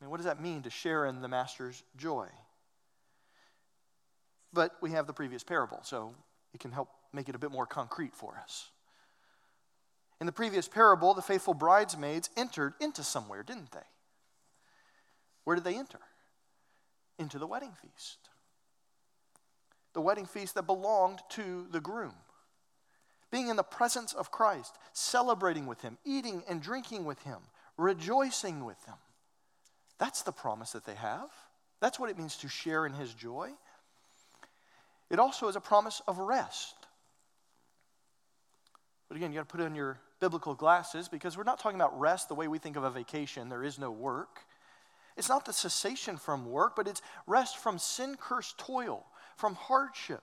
I 0.00 0.04
mean, 0.04 0.10
what 0.10 0.18
does 0.18 0.26
that 0.26 0.40
mean 0.40 0.62
to 0.62 0.70
share 0.70 1.06
in 1.06 1.20
the 1.20 1.28
master's 1.28 1.82
joy? 1.96 2.28
But 4.52 4.76
we 4.80 4.92
have 4.92 5.08
the 5.08 5.12
previous 5.12 5.42
parable, 5.42 5.80
so 5.82 6.14
it 6.54 6.60
can 6.60 6.70
help 6.70 6.88
make 7.12 7.28
it 7.28 7.34
a 7.34 7.38
bit 7.38 7.50
more 7.50 7.66
concrete 7.66 8.14
for 8.14 8.40
us. 8.42 8.68
In 10.20 10.26
the 10.26 10.32
previous 10.32 10.66
parable, 10.66 11.14
the 11.14 11.22
faithful 11.22 11.54
bridesmaids 11.54 12.28
entered 12.36 12.74
into 12.80 13.04
somewhere, 13.04 13.42
didn't 13.42 13.70
they? 13.70 13.86
Where 15.44 15.54
did 15.54 15.64
they 15.64 15.76
enter? 15.76 16.00
Into 17.18 17.38
the 17.38 17.46
wedding 17.46 17.72
feast. 17.80 18.18
The 19.94 20.00
wedding 20.00 20.26
feast 20.26 20.54
that 20.56 20.66
belonged 20.66 21.20
to 21.30 21.66
the 21.70 21.80
groom. 21.80 22.14
Being 23.30 23.48
in 23.48 23.56
the 23.56 23.62
presence 23.62 24.12
of 24.12 24.30
Christ, 24.30 24.76
celebrating 24.92 25.66
with 25.66 25.82
him, 25.82 25.98
eating 26.04 26.42
and 26.48 26.60
drinking 26.60 27.04
with 27.04 27.20
him, 27.22 27.38
rejoicing 27.76 28.64
with 28.64 28.82
him. 28.84 28.96
That's 29.98 30.22
the 30.22 30.32
promise 30.32 30.72
that 30.72 30.84
they 30.84 30.94
have. 30.94 31.28
That's 31.80 31.98
what 31.98 32.10
it 32.10 32.18
means 32.18 32.36
to 32.38 32.48
share 32.48 32.86
in 32.86 32.92
his 32.92 33.14
joy. 33.14 33.50
It 35.10 35.18
also 35.18 35.48
is 35.48 35.56
a 35.56 35.60
promise 35.60 36.02
of 36.08 36.18
rest. 36.18 36.74
But 39.08 39.16
again, 39.16 39.32
you 39.32 39.38
got 39.38 39.48
to 39.48 39.56
put 39.56 39.64
on 39.64 39.74
your 39.74 39.98
biblical 40.20 40.54
glasses 40.54 41.08
because 41.08 41.36
we're 41.36 41.44
not 41.44 41.58
talking 41.58 41.78
about 41.78 41.98
rest 41.98 42.28
the 42.28 42.34
way 42.34 42.48
we 42.48 42.58
think 42.58 42.76
of 42.76 42.84
a 42.84 42.90
vacation. 42.90 43.48
There 43.48 43.64
is 43.64 43.78
no 43.78 43.90
work. 43.90 44.40
It's 45.16 45.28
not 45.28 45.44
the 45.44 45.52
cessation 45.52 46.16
from 46.16 46.46
work, 46.46 46.76
but 46.76 46.86
it's 46.86 47.02
rest 47.26 47.58
from 47.58 47.78
sin 47.78 48.16
cursed 48.20 48.58
toil, 48.58 49.04
from 49.36 49.54
hardship. 49.54 50.22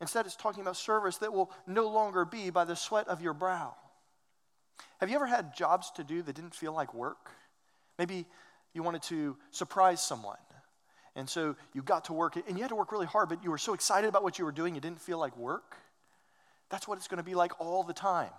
Instead, 0.00 0.26
it's 0.26 0.36
talking 0.36 0.62
about 0.62 0.76
service 0.76 1.18
that 1.18 1.32
will 1.32 1.50
no 1.66 1.88
longer 1.88 2.24
be 2.24 2.50
by 2.50 2.64
the 2.64 2.76
sweat 2.76 3.08
of 3.08 3.22
your 3.22 3.34
brow. 3.34 3.74
Have 5.00 5.08
you 5.08 5.16
ever 5.16 5.26
had 5.26 5.54
jobs 5.54 5.90
to 5.92 6.04
do 6.04 6.22
that 6.22 6.34
didn't 6.34 6.54
feel 6.54 6.72
like 6.72 6.92
work? 6.94 7.30
Maybe 7.98 8.26
you 8.74 8.82
wanted 8.82 9.02
to 9.04 9.36
surprise 9.50 10.02
someone. 10.02 10.36
And 11.14 11.28
so 11.28 11.56
you 11.72 11.82
got 11.82 12.04
to 12.06 12.12
work, 12.12 12.36
and 12.36 12.58
you 12.58 12.62
had 12.62 12.68
to 12.68 12.76
work 12.76 12.92
really 12.92 13.06
hard, 13.06 13.30
but 13.30 13.42
you 13.42 13.50
were 13.50 13.58
so 13.58 13.72
excited 13.72 14.06
about 14.06 14.22
what 14.22 14.38
you 14.38 14.44
were 14.44 14.52
doing, 14.52 14.74
you 14.74 14.82
didn't 14.82 15.00
feel 15.00 15.18
like 15.18 15.34
work. 15.36 15.76
That's 16.70 16.88
what 16.88 16.98
it's 16.98 17.08
going 17.08 17.18
to 17.18 17.24
be 17.24 17.34
like 17.34 17.60
all 17.60 17.82
the 17.82 17.92
time. 17.92 18.30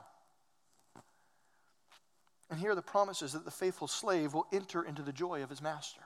And 2.50 2.60
here 2.60 2.72
are 2.72 2.76
the 2.76 2.82
promises 2.82 3.34
that 3.34 3.46
the 3.46 3.52
faithful 3.52 3.88
slave 3.88 4.34
will 4.34 4.48
enter 4.54 4.84
into 4.84 5.02
the 5.02 5.12
joy 5.12 5.44
of 5.44 5.50
his 5.50 5.62
master. 5.62 6.02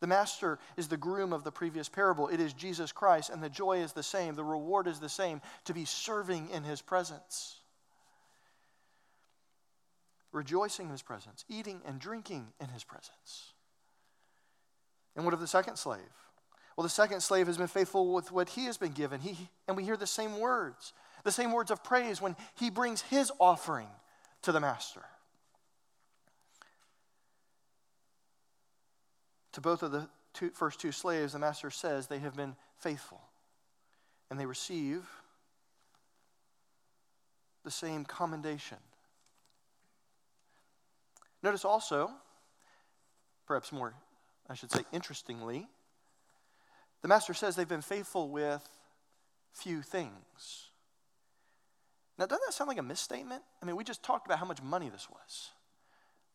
The 0.00 0.06
master 0.06 0.58
is 0.76 0.88
the 0.88 0.96
groom 0.96 1.32
of 1.32 1.44
the 1.44 1.52
previous 1.52 1.88
parable. 1.88 2.26
It 2.28 2.40
is 2.40 2.52
Jesus 2.52 2.90
Christ, 2.90 3.30
and 3.30 3.42
the 3.42 3.48
joy 3.48 3.78
is 3.78 3.92
the 3.92 4.02
same. 4.02 4.34
The 4.34 4.42
reward 4.42 4.88
is 4.88 4.98
the 4.98 5.08
same 5.08 5.40
to 5.66 5.74
be 5.74 5.84
serving 5.84 6.48
in 6.50 6.64
his 6.64 6.82
presence, 6.82 7.58
rejoicing 10.32 10.86
in 10.86 10.92
his 10.92 11.02
presence, 11.02 11.44
eating 11.48 11.82
and 11.86 12.00
drinking 12.00 12.48
in 12.60 12.68
his 12.68 12.82
presence. 12.82 13.52
And 15.14 15.24
what 15.24 15.34
of 15.34 15.40
the 15.40 15.46
second 15.46 15.76
slave? 15.76 16.00
Well, 16.76 16.82
the 16.82 16.88
second 16.88 17.20
slave 17.20 17.46
has 17.46 17.58
been 17.58 17.68
faithful 17.68 18.12
with 18.12 18.32
what 18.32 18.48
he 18.48 18.64
has 18.64 18.78
been 18.78 18.92
given. 18.92 19.20
He, 19.20 19.36
and 19.68 19.76
we 19.76 19.84
hear 19.84 19.96
the 19.96 20.06
same 20.06 20.40
words, 20.40 20.94
the 21.24 21.32
same 21.32 21.52
words 21.52 21.70
of 21.70 21.84
praise 21.84 22.20
when 22.20 22.36
he 22.54 22.70
brings 22.70 23.02
his 23.02 23.30
offering 23.38 23.88
to 24.42 24.52
the 24.52 24.60
master. 24.60 25.02
To 29.52 29.60
both 29.60 29.82
of 29.82 29.92
the 29.92 30.08
two, 30.32 30.50
first 30.50 30.80
two 30.80 30.92
slaves, 30.92 31.34
the 31.34 31.38
master 31.38 31.70
says 31.70 32.06
they 32.06 32.18
have 32.18 32.36
been 32.36 32.56
faithful. 32.78 33.20
And 34.30 34.40
they 34.40 34.46
receive 34.46 35.06
the 37.64 37.70
same 37.70 38.04
commendation. 38.04 38.78
Notice 41.42 41.64
also, 41.64 42.10
perhaps 43.46 43.72
more, 43.72 43.94
I 44.48 44.54
should 44.54 44.72
say, 44.72 44.80
interestingly, 44.92 45.68
the 47.02 47.08
master 47.08 47.34
says 47.34 47.56
they've 47.56 47.68
been 47.68 47.82
faithful 47.82 48.28
with 48.28 48.66
few 49.52 49.82
things. 49.82 50.70
Now, 52.22 52.26
doesn't 52.26 52.44
that 52.46 52.54
sound 52.54 52.68
like 52.68 52.78
a 52.78 52.84
misstatement? 52.84 53.42
I 53.60 53.66
mean, 53.66 53.74
we 53.74 53.82
just 53.82 54.04
talked 54.04 54.28
about 54.28 54.38
how 54.38 54.44
much 54.44 54.62
money 54.62 54.88
this 54.88 55.08
was. 55.10 55.50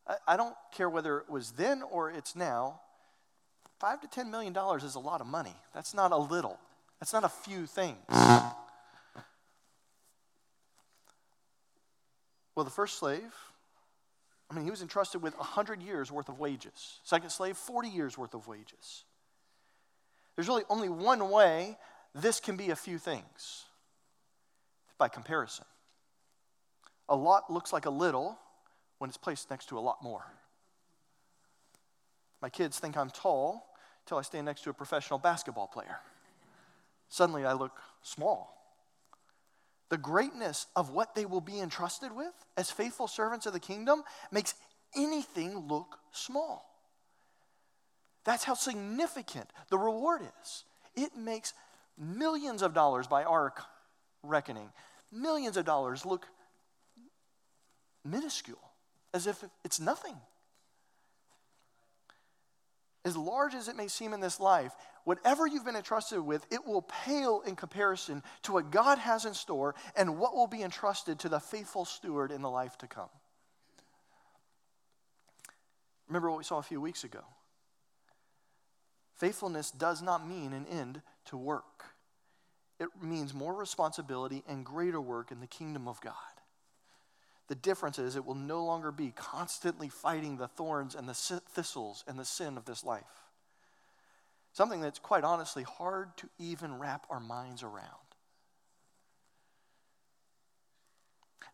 I, 0.06 0.34
I 0.34 0.36
don't 0.36 0.54
care 0.74 0.90
whether 0.90 1.20
it 1.20 1.30
was 1.30 1.52
then 1.52 1.82
or 1.82 2.12
it's 2.12 2.36
now. 2.36 2.82
Five 3.80 4.02
to 4.02 4.08
ten 4.10 4.30
million 4.30 4.52
dollars 4.52 4.84
is 4.84 4.96
a 4.96 5.00
lot 5.00 5.22
of 5.22 5.28
money. 5.28 5.56
That's 5.74 5.94
not 5.94 6.12
a 6.12 6.18
little. 6.18 6.60
That's 7.00 7.14
not 7.14 7.24
a 7.24 7.30
few 7.30 7.66
things. 7.66 7.96
Well, 12.54 12.66
the 12.66 12.70
first 12.70 13.00
slave, 13.00 13.34
I 14.52 14.56
mean, 14.56 14.66
he 14.66 14.72
was 14.72 14.82
entrusted 14.82 15.22
with 15.22 15.38
100 15.38 15.82
years 15.82 16.12
worth 16.12 16.28
of 16.28 16.38
wages. 16.38 17.00
Second 17.04 17.30
slave, 17.30 17.56
40 17.56 17.88
years 17.88 18.18
worth 18.18 18.34
of 18.34 18.46
wages. 18.46 19.06
There's 20.36 20.50
really 20.50 20.64
only 20.70 20.90
one 20.90 21.30
way 21.30 21.78
this 22.14 22.42
can 22.42 22.58
be 22.58 22.72
a 22.72 22.76
few 22.76 22.98
things 22.98 23.64
by 24.98 25.08
comparison. 25.08 25.64
A 27.10 27.16
lot 27.16 27.52
looks 27.52 27.72
like 27.72 27.86
a 27.86 27.92
little 27.92 28.38
when 28.98 29.10
it's 29.10 29.18
placed 29.18 29.50
next 29.50 29.70
to 29.70 29.78
a 29.78 29.82
lot 29.82 30.04
more. 30.04 30.26
My 32.42 32.50
kids 32.50 32.80
think 32.80 32.98
I'm 32.98 33.10
tall 33.10 33.66
until 34.06 34.18
I 34.18 34.22
stand 34.22 34.46
next 34.46 34.64
to 34.64 34.70
a 34.70 34.74
professional 34.74 35.20
basketball 35.20 35.68
player. 35.68 36.00
Suddenly 37.10 37.46
I 37.46 37.54
look 37.54 37.82
small. 38.02 38.54
The 39.90 39.98
greatness 39.98 40.68
of 40.76 40.90
what 40.90 41.16
they 41.16 41.26
will 41.26 41.42
be 41.42 41.60
entrusted 41.60 42.12
with 42.12 42.34
as 42.58 42.70
faithful 42.70 43.08
servants 43.08 43.46
of 43.46 43.54
the 43.54 43.60
kingdom 43.60 44.04
makes 44.32 44.54
anything 44.96 45.68
look 45.68 45.98
small. 46.12 46.70
That's 48.26 48.44
how 48.44 48.56
significant 48.56 49.50
the 49.70 49.78
reward 49.78 50.22
is. 50.42 50.66
It 50.96 51.16
makes 51.16 51.54
millions 51.98 52.62
of 52.62 52.74
dollars 52.74 53.08
by 53.08 53.24
our 53.24 53.54
reckoning, 54.24 54.70
millions 55.12 55.56
of 55.56 55.64
dollars 55.64 56.06
look 56.06 56.28
minuscule, 58.10 58.72
as 59.14 59.28
if 59.28 59.44
it's 59.64 59.80
nothing 59.80 60.16
as 63.08 63.16
large 63.16 63.56
as 63.56 63.70
it 63.70 63.78
may 63.78 63.88
seem 63.88 64.14
in 64.14 64.20
this 64.20 64.38
life, 64.38 64.74
whatever 65.06 65.48
you've 65.48 65.64
been 65.64 65.78
entrusted 65.78 66.20
with, 66.20 66.46
it 66.52 66.68
will 66.68 66.82
pale 66.82 67.42
in 67.48 67.56
comparison 67.56 68.22
to 68.44 68.52
what 68.52 68.70
God 68.70 68.98
has 68.98 69.24
in 69.24 69.34
store 69.34 69.76
and 69.96 70.20
what 70.20 70.36
will 70.36 70.46
be 70.46 70.62
entrusted 70.62 71.18
to 71.20 71.30
the 71.30 71.40
faithful 71.40 71.86
steward 71.86 72.32
in 72.32 72.42
the 72.42 72.50
life 72.50 72.78
to 72.80 72.88
come. 72.88 73.10
Remember 76.10 76.30
what 76.30 76.38
we 76.38 76.44
saw 76.44 76.58
a 76.58 76.64
few 76.64 76.82
weeks 76.82 77.06
ago. 77.06 77.22
Faithfulness 79.16 79.72
does 79.72 80.02
not 80.02 80.28
mean 80.28 80.52
an 80.52 80.66
end 80.70 81.02
to 81.26 81.38
work. 81.38 81.86
It 82.78 82.90
means 83.02 83.34
more 83.34 83.54
responsibility 83.54 84.44
and 84.50 84.66
greater 84.66 85.00
work 85.00 85.32
in 85.32 85.40
the 85.40 85.48
kingdom 85.48 85.88
of 85.88 86.02
God. 86.02 86.14
The 87.48 87.56
difference 87.56 87.98
is 87.98 88.16
it 88.16 88.26
will 88.26 88.36
no 88.36 88.64
longer 88.66 88.92
be 88.92 89.12
constantly 89.16 89.88
fighting 89.88 90.38
the 90.38 90.48
thorns 90.48 90.96
and 90.96 91.08
the 91.08 91.14
thistles 91.14 92.04
and 92.08 92.20
the 92.20 92.26
sin 92.26 92.58
of 92.58 92.66
this 92.66 92.84
life. 92.84 93.04
Something 94.52 94.82
that's 94.82 95.00
quite 95.00 95.24
honestly 95.24 95.64
hard 95.64 96.18
to 96.18 96.30
even 96.40 96.78
wrap 96.78 97.06
our 97.10 97.20
minds 97.20 97.64
around. 97.64 97.86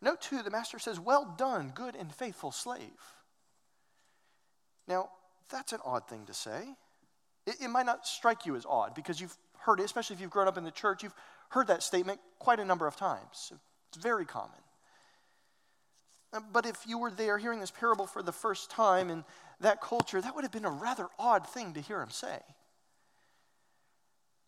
Note 0.00 0.20
two, 0.20 0.42
the 0.42 0.50
master 0.50 0.78
says, 0.78 0.98
Well 0.98 1.34
done, 1.38 1.72
good 1.74 1.94
and 1.94 2.12
faithful 2.12 2.50
slave. 2.50 2.82
Now, 4.88 5.10
that's 5.50 5.72
an 5.72 5.80
odd 5.84 6.08
thing 6.08 6.26
to 6.26 6.34
say. 6.34 6.62
It, 7.46 7.56
it 7.62 7.68
might 7.68 7.86
not 7.86 8.06
strike 8.06 8.46
you 8.46 8.56
as 8.56 8.66
odd 8.66 8.94
because 8.94 9.20
you've 9.20 9.36
heard 9.58 9.80
it, 9.80 9.84
especially 9.84 10.14
if 10.14 10.20
you've 10.20 10.30
grown 10.30 10.48
up 10.48 10.58
in 10.58 10.64
the 10.64 10.70
church, 10.70 11.02
you've 11.02 11.14
heard 11.50 11.68
that 11.68 11.82
statement 11.82 12.20
quite 12.38 12.58
a 12.58 12.64
number 12.64 12.86
of 12.86 12.96
times. 12.96 13.52
It's 13.88 14.02
very 14.02 14.24
common. 14.24 14.63
Um, 16.34 16.44
but 16.52 16.66
if 16.66 16.84
you 16.86 16.98
were 16.98 17.12
there 17.12 17.38
hearing 17.38 17.60
this 17.60 17.70
parable 17.70 18.06
for 18.06 18.22
the 18.22 18.32
first 18.32 18.70
time 18.70 19.08
in 19.08 19.24
that 19.60 19.80
culture, 19.80 20.20
that 20.20 20.34
would 20.34 20.42
have 20.42 20.52
been 20.52 20.64
a 20.64 20.70
rather 20.70 21.06
odd 21.18 21.46
thing 21.46 21.72
to 21.74 21.80
hear 21.80 22.02
him 22.02 22.10
say. 22.10 22.40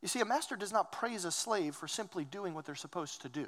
You 0.03 0.09
see, 0.09 0.21
a 0.21 0.25
master 0.25 0.57
does 0.57 0.73
not 0.73 0.93
praise 0.93 1.25
a 1.25 1.31
slave 1.31 1.75
for 1.75 1.89
simply 1.89 2.25
doing 2.25 2.55
what 2.55 2.67
they're 2.67 2.75
supposed 2.75 3.23
to 3.23 3.29
do. 3.29 3.47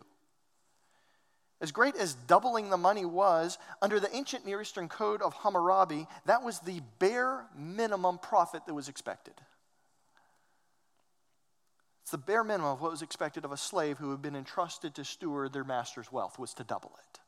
As 1.60 1.72
great 1.72 1.96
as 1.96 2.14
doubling 2.14 2.70
the 2.70 2.76
money 2.76 3.04
was, 3.04 3.58
under 3.82 3.98
the 3.98 4.14
ancient 4.14 4.46
Near 4.46 4.62
Eastern 4.62 4.88
code 4.88 5.20
of 5.20 5.34
Hammurabi, 5.34 6.06
that 6.24 6.44
was 6.44 6.60
the 6.60 6.80
bare 7.00 7.44
minimum 7.56 8.18
profit 8.18 8.64
that 8.66 8.74
was 8.74 8.88
expected. 8.88 9.34
It's 12.02 12.12
the 12.12 12.18
bare 12.18 12.44
minimum 12.44 12.70
of 12.70 12.80
what 12.80 12.92
was 12.92 13.02
expected 13.02 13.44
of 13.44 13.50
a 13.50 13.56
slave 13.56 13.98
who 13.98 14.12
had 14.12 14.22
been 14.22 14.36
entrusted 14.36 14.94
to 14.94 15.04
steward 15.04 15.52
their 15.52 15.64
master's 15.64 16.12
wealth, 16.12 16.38
was 16.38 16.54
to 16.54 16.64
double 16.64 16.92
it. 16.98 17.20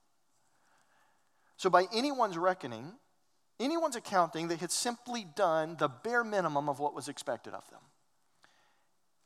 So, 1.61 1.69
by 1.69 1.89
anyone's 1.93 2.39
reckoning, 2.39 2.95
anyone's 3.59 3.95
accounting, 3.95 4.49
they 4.49 4.57
had 4.57 4.73
simply 4.73 5.27
done 5.37 5.77
the 5.79 5.89
bare 5.89 6.25
minimum 6.25 6.71
of 6.71 6.79
what 6.79 6.95
was 6.95 7.07
expected 7.07 7.53
of 7.53 7.69
them. 7.69 7.83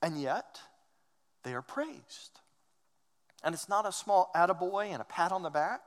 And 0.03 0.20
yet, 0.20 0.59
they 1.44 1.55
are 1.55 1.62
praised. 1.62 2.40
And 3.44 3.55
it's 3.55 3.68
not 3.68 3.87
a 3.87 3.92
small 3.92 4.33
attaboy 4.35 4.87
and 4.87 5.01
a 5.01 5.05
pat 5.05 5.31
on 5.31 5.44
the 5.44 5.49
back. 5.49 5.83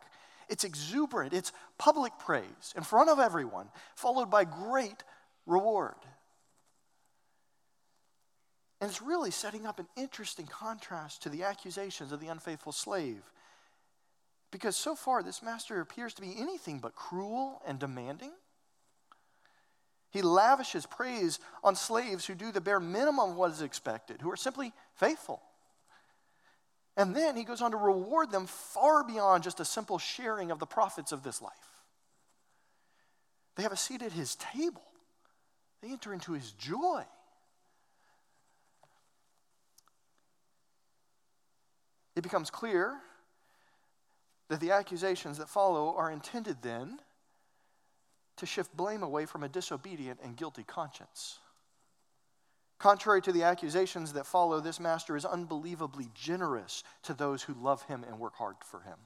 It's 0.48 0.64
exuberant. 0.64 1.34
It's 1.34 1.52
public 1.78 2.14
praise 2.18 2.74
in 2.78 2.84
front 2.84 3.10
of 3.10 3.20
everyone, 3.20 3.68
followed 3.98 4.32
by 4.32 4.46
great 4.46 5.04
reward. 5.46 5.96
And 8.80 8.90
it's 8.90 9.02
really 9.02 9.32
setting 9.32 9.66
up 9.66 9.80
an 9.80 9.88
interesting 9.98 10.48
contrast 10.48 11.24
to 11.24 11.30
the 11.30 11.44
accusations 11.44 12.14
of 12.14 12.22
the 12.22 12.28
unfaithful 12.28 12.72
slave. 12.72 13.34
Because 14.52 14.76
so 14.76 14.96
far, 14.96 15.24
this 15.24 15.44
master 15.44 15.82
appears 15.82 16.14
to 16.16 16.22
be 16.22 16.36
anything 16.38 16.80
but 16.80 16.96
cruel 16.96 17.62
and 17.68 17.80
demanding. 17.80 18.32
He 20.10 20.22
lavishes 20.22 20.86
praise 20.86 21.40
on 21.64 21.76
slaves 21.76 22.26
who 22.26 22.34
do 22.34 22.52
the 22.52 22.62
bare 22.62 22.80
minimum 22.80 23.32
of 23.32 23.36
what 23.36 23.52
is 23.52 23.62
expected, 23.62 24.22
who 24.22 24.32
are 24.32 24.38
simply 24.38 24.72
faithful. 24.96 25.42
And 26.96 27.16
then 27.16 27.36
he 27.36 27.44
goes 27.44 27.62
on 27.62 27.72
to 27.72 27.78
reward 27.78 28.32
them 28.32 28.48
far 28.48 29.04
beyond 29.04 29.44
just 29.44 29.60
a 29.60 29.66
simple 29.66 30.00
sharing 30.00 30.50
of 30.50 30.60
the 30.60 30.66
profits 30.66 31.12
of 31.12 31.24
this 31.24 31.42
life. 31.42 31.52
They 33.56 33.64
have 33.64 33.72
a 33.72 33.78
seat 33.78 34.02
at 34.02 34.14
his 34.14 34.36
table, 34.36 34.84
they 35.82 35.90
enter 35.90 36.14
into 36.14 36.34
his 36.34 36.52
joy. 36.54 37.04
It 42.16 42.24
becomes 42.24 42.50
clear 42.50 42.96
that 44.50 44.60
the 44.60 44.72
accusations 44.72 45.38
that 45.38 45.50
follow 45.50 45.96
are 45.96 46.12
intended 46.12 46.58
then 46.62 47.00
to 48.38 48.46
shift 48.46 48.76
blame 48.76 49.04
away 49.04 49.26
from 49.26 49.44
a 49.44 49.50
disobedient 49.50 50.20
and 50.24 50.38
guilty 50.38 50.64
conscience. 50.64 51.40
Contrary 52.80 53.22
to 53.24 53.32
the 53.32 53.44
accusations 53.44 54.14
that 54.14 54.26
follow, 54.26 54.60
this 54.60 54.80
master 54.80 55.16
is 55.16 55.26
unbelievably 55.26 56.10
generous 56.14 56.84
to 57.02 57.14
those 57.14 57.44
who 57.44 57.54
love 57.54 57.82
him 57.84 58.04
and 58.04 58.20
work 58.20 58.36
hard 58.36 58.56
for 58.64 58.82
him. 58.82 58.98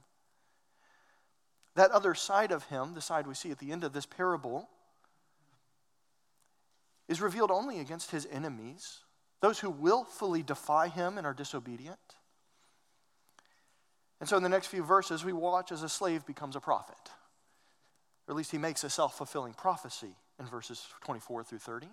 That 1.75 1.91
other 1.91 2.13
side 2.13 2.51
of 2.51 2.65
him, 2.65 2.93
the 2.93 3.01
side 3.01 3.27
we 3.27 3.33
see 3.33 3.49
at 3.49 3.59
the 3.59 3.71
end 3.71 3.85
of 3.85 3.93
this 3.93 4.05
parable, 4.05 4.69
is 7.07 7.21
revealed 7.21 7.49
only 7.49 7.79
against 7.79 8.11
his 8.11 8.27
enemies, 8.29 8.99
those 9.39 9.59
who 9.59 9.69
willfully 9.69 10.43
defy 10.43 10.89
him 10.89 11.17
and 11.17 11.25
are 11.25 11.33
disobedient. 11.33 11.99
And 14.21 14.29
so 14.29 14.37
in 14.37 14.43
the 14.43 14.49
next 14.49 14.67
few 14.67 14.83
verses, 14.83 15.25
we 15.25 15.33
watch 15.33 15.71
as 15.71 15.81
a 15.81 15.89
slave 15.89 16.27
becomes 16.27 16.55
a 16.55 16.59
prophet. 16.59 17.09
Or 18.27 18.31
at 18.31 18.37
least 18.37 18.51
he 18.51 18.59
makes 18.59 18.83
a 18.83 18.89
self 18.89 19.17
fulfilling 19.17 19.53
prophecy 19.53 20.15
in 20.39 20.45
verses 20.45 20.85
24 21.03 21.43
through 21.43 21.57
30. 21.57 21.87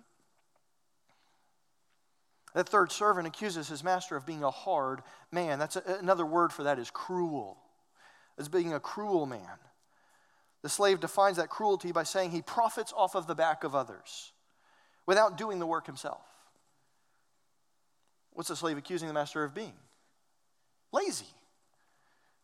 That 2.53 2.69
third 2.69 2.91
servant 2.91 3.27
accuses 3.27 3.67
his 3.67 3.83
master 3.83 4.15
of 4.15 4.27
being 4.27 4.43
a 4.43 4.51
hard 4.51 5.01
man. 5.31 5.57
That's 5.57 5.75
a, 5.75 5.97
another 5.99 6.25
word 6.25 6.53
for 6.53 6.63
that 6.63 6.77
is 6.77 6.91
cruel, 6.91 7.57
as 8.37 8.47
being 8.47 8.73
a 8.73 8.79
cruel 8.79 9.25
man. 9.25 9.57
The 10.61 10.69
slave 10.69 10.99
defines 10.99 11.37
that 11.37 11.49
cruelty 11.49 11.91
by 11.91 12.03
saying 12.03 12.29
he 12.29 12.43
profits 12.43 12.93
off 12.95 13.15
of 13.15 13.25
the 13.25 13.35
back 13.35 13.63
of 13.63 13.73
others 13.73 14.33
without 15.07 15.35
doing 15.35 15.57
the 15.57 15.65
work 15.65 15.87
himself. 15.87 16.21
What's 18.33 18.49
the 18.49 18.55
slave 18.55 18.77
accusing 18.77 19.07
the 19.07 19.13
master 19.15 19.43
of 19.43 19.55
being? 19.55 19.73
Lazy. 20.91 21.25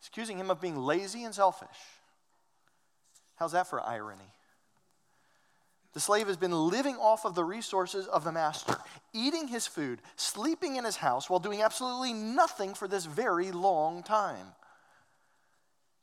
Accusing 0.08 0.38
him 0.38 0.50
of 0.50 0.60
being 0.60 0.76
lazy 0.76 1.24
and 1.24 1.34
selfish. 1.34 1.68
How's 3.36 3.52
that 3.52 3.66
for 3.66 3.80
irony? 3.80 4.30
The 5.92 6.00
slave 6.00 6.26
has 6.26 6.36
been 6.36 6.52
living 6.52 6.96
off 6.96 7.24
of 7.24 7.34
the 7.34 7.44
resources 7.44 8.06
of 8.06 8.22
the 8.22 8.32
master, 8.32 8.76
eating 9.14 9.48
his 9.48 9.66
food, 9.66 10.02
sleeping 10.16 10.76
in 10.76 10.84
his 10.84 10.96
house 10.96 11.30
while 11.30 11.40
doing 11.40 11.62
absolutely 11.62 12.12
nothing 12.12 12.74
for 12.74 12.86
this 12.86 13.06
very 13.06 13.50
long 13.50 14.02
time. 14.02 14.48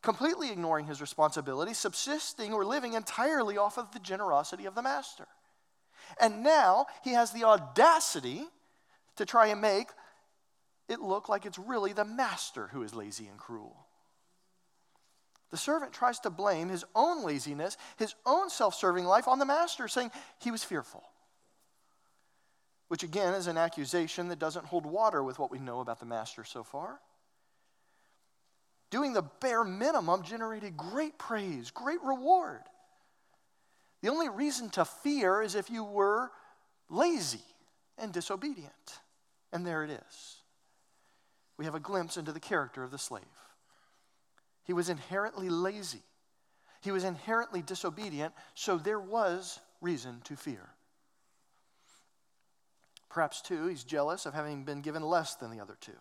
Completely 0.02 0.52
ignoring 0.52 0.88
his 0.88 1.00
responsibility, 1.00 1.74
subsisting 1.74 2.54
or 2.54 2.66
living 2.66 2.94
entirely 2.94 3.58
off 3.58 3.78
of 3.78 3.92
the 3.92 4.00
generosity 4.00 4.66
of 4.66 4.74
the 4.74 4.82
master. 4.82 5.28
And 6.20 6.44
now 6.44 6.88
he 7.04 7.12
has 7.12 7.32
the 7.32 7.44
audacity 7.44 8.46
to 9.16 9.26
try 9.26 9.48
and 9.48 9.62
make 9.62 9.90
it 10.90 11.00
look 11.00 11.30
like 11.30 11.46
it's 11.46 11.60
really 11.60 11.94
the 11.94 12.04
master 12.04 12.68
who 12.74 12.82
is 12.84 12.96
lazy 12.96 13.28
and 13.28 13.38
cruel. 13.38 13.83
The 15.54 15.60
servant 15.60 15.94
tries 15.94 16.20
to 16.22 16.32
blame 16.32 16.70
his 16.70 16.84
own 16.96 17.24
laziness, 17.24 17.78
his 17.98 18.16
own 18.26 18.50
self 18.50 18.74
serving 18.74 19.06
life 19.06 19.28
on 19.28 19.38
the 19.38 19.46
master, 19.46 19.88
saying 19.88 20.10
he 20.40 20.50
was 20.50 20.64
fearful. 20.64 21.04
Which 22.88 23.04
again 23.04 23.36
is 23.36 23.46
an 23.46 23.56
accusation 23.60 24.30
that 24.30 24.40
doesn't 24.40 24.66
hold 24.66 24.88
water 24.88 25.22
with 25.22 25.38
what 25.38 25.52
we 25.52 25.60
know 25.60 25.80
about 25.80 26.00
the 26.00 26.08
master 26.08 26.44
so 26.44 26.64
far. 26.64 27.00
Doing 28.90 29.14
the 29.14 29.22
bare 29.22 29.64
minimum 29.64 30.24
generated 30.24 30.76
great 30.76 31.20
praise, 31.20 31.70
great 31.70 32.02
reward. 32.02 32.62
The 34.02 34.10
only 34.10 34.30
reason 34.30 34.72
to 34.72 34.86
fear 34.86 35.44
is 35.44 35.54
if 35.54 35.70
you 35.70 35.84
were 35.84 36.32
lazy 36.90 37.46
and 38.00 38.12
disobedient. 38.12 39.02
And 39.52 39.68
there 39.68 39.84
it 39.84 39.92
is. 39.92 40.38
We 41.58 41.66
have 41.66 41.76
a 41.76 41.80
glimpse 41.80 42.18
into 42.18 42.32
the 42.32 42.40
character 42.40 42.84
of 42.84 42.90
the 42.90 42.98
slave. 42.98 43.43
He 44.64 44.74
was 44.74 44.90
inherently 44.90 45.50
lazy. 45.50 46.04
He 46.82 46.92
was 46.92 47.04
inherently 47.04 47.62
disobedient, 47.62 48.34
so 48.56 48.78
there 48.78 49.00
was 49.00 49.60
reason 49.82 50.22
to 50.26 50.36
fear. 50.36 50.70
Perhaps, 53.10 53.42
too, 53.42 53.68
he's 53.68 53.84
jealous 53.84 54.26
of 54.26 54.34
having 54.34 54.64
been 54.64 54.82
given 54.82 55.04
less 55.04 55.36
than 55.36 55.52
the 55.52 55.62
other 55.62 55.78
two. 55.80 55.92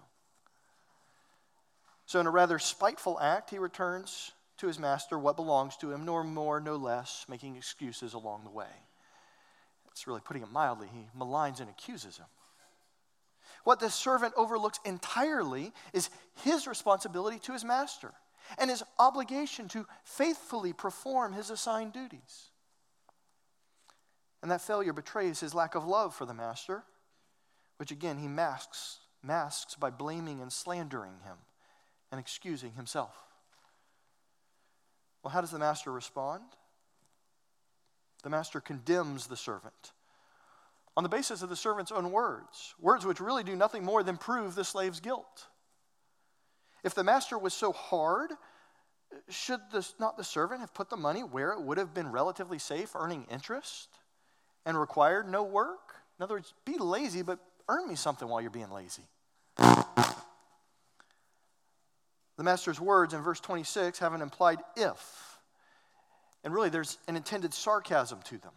So, 2.07 2.21
in 2.21 2.27
a 2.27 2.31
rather 2.31 2.59
spiteful 2.59 3.19
act, 3.21 3.51
he 3.51 3.59
returns 3.59 4.33
to 4.59 4.67
his 4.67 4.79
master 4.79 5.19
what 5.19 5.37
belongs 5.37 5.77
to 5.79 5.91
him, 5.91 6.05
nor 6.05 6.25
more, 6.25 6.61
no 6.61 6.77
less, 6.77 7.27
making 7.29 7.57
excuses 7.57 8.15
along 8.15 8.45
the 8.45 8.51
way. 8.51 8.67
It's 9.91 10.07
really 10.07 10.21
putting 10.25 10.43
it 10.43 10.51
mildly. 10.51 10.89
He 10.93 11.07
maligns 11.17 11.61
and 11.61 11.69
accuses 11.69 12.17
him. 12.17 12.27
What 13.65 13.79
this 13.79 13.95
servant 13.95 14.35
overlooks 14.37 14.81
entirely 14.85 15.73
is 15.93 16.11
his 16.43 16.67
responsibility 16.67 17.39
to 17.41 17.53
his 17.53 17.65
master 17.65 18.13
and 18.59 18.71
his 18.71 18.83
obligation 18.99 19.69
to 19.69 19.87
faithfully 20.05 20.73
perform 20.73 21.33
his 21.33 21.51
assigned 21.51 21.93
duties. 21.93 22.51
And 24.43 24.51
that 24.51 24.61
failure 24.61 24.93
betrays 24.93 25.41
his 25.41 25.55
lack 25.55 25.75
of 25.75 25.87
love 25.87 26.15
for 26.15 26.25
the 26.27 26.35
master, 26.35 26.83
which 27.77 27.91
again 27.91 28.19
he 28.19 28.29
masks, 28.29 28.99
masks 29.23 29.77
by 29.77 29.91
blaming 29.91 30.41
and 30.41 30.53
slandering 30.53 31.21
him 31.25 31.37
and 32.11 32.21
excusing 32.21 32.73
himself. 32.73 33.15
Well, 35.23 35.33
how 35.33 35.41
does 35.41 35.53
the 35.53 35.59
master 35.59 35.93
respond? 35.93 36.43
The 38.25 38.31
master 38.31 38.61
condemns 38.61 39.27
the 39.27 39.37
servant 39.37 39.93
on 40.97 41.03
the 41.03 41.09
basis 41.09 41.43
of 41.43 41.49
the 41.49 41.57
servant's 41.57 41.93
own 41.93 42.13
words, 42.13 42.75
words 42.79 43.07
which 43.07 43.21
really 43.21 43.45
do 43.45 43.57
nothing 43.57 43.85
more 43.85 44.03
than 44.03 44.17
prove 44.17 44.55
the 44.55 44.65
slave's 44.65 45.01
guilt. 45.01 45.47
If 46.85 46.95
the 46.95 47.05
master 47.05 47.39
was 47.39 47.55
so 47.55 47.73
hard, 47.73 48.31
should 49.29 49.61
not 49.99 50.17
the 50.17 50.25
servant 50.25 50.61
have 50.61 50.75
put 50.75 50.91
the 50.91 50.97
money 50.97 51.21
where 51.21 51.53
it 51.53 51.61
would 51.63 51.79
have 51.79 51.95
been 51.95 52.11
relatively 52.11 52.59
safe, 52.59 52.95
earning 52.95 53.27
interest 53.31 53.89
and 54.65 54.79
required 54.79 55.29
no 55.29 55.43
work? 55.43 55.95
In 56.19 56.25
other 56.25 56.35
words, 56.35 56.55
be 56.65 56.79
lazy, 56.79 57.23
but 57.23 57.39
earn 57.69 57.89
me 57.89 57.95
something 57.95 58.29
while 58.29 58.41
you're 58.41 58.51
being 58.51 58.71
lazy. 58.71 59.05
The 62.37 62.45
master's 62.45 62.81
words 62.81 63.15
in 63.15 63.21
verse 63.21 63.41
26 63.41 63.99
have 64.01 64.15
an 64.15 64.23
implied 64.23 64.59
if. 64.77 65.39
And 66.43 66.53
really, 66.53 66.71
there's 66.71 66.99
an 67.07 67.15
intended 67.17 67.55
sarcasm 67.55 68.21
to 68.25 68.39
them. 68.39 68.53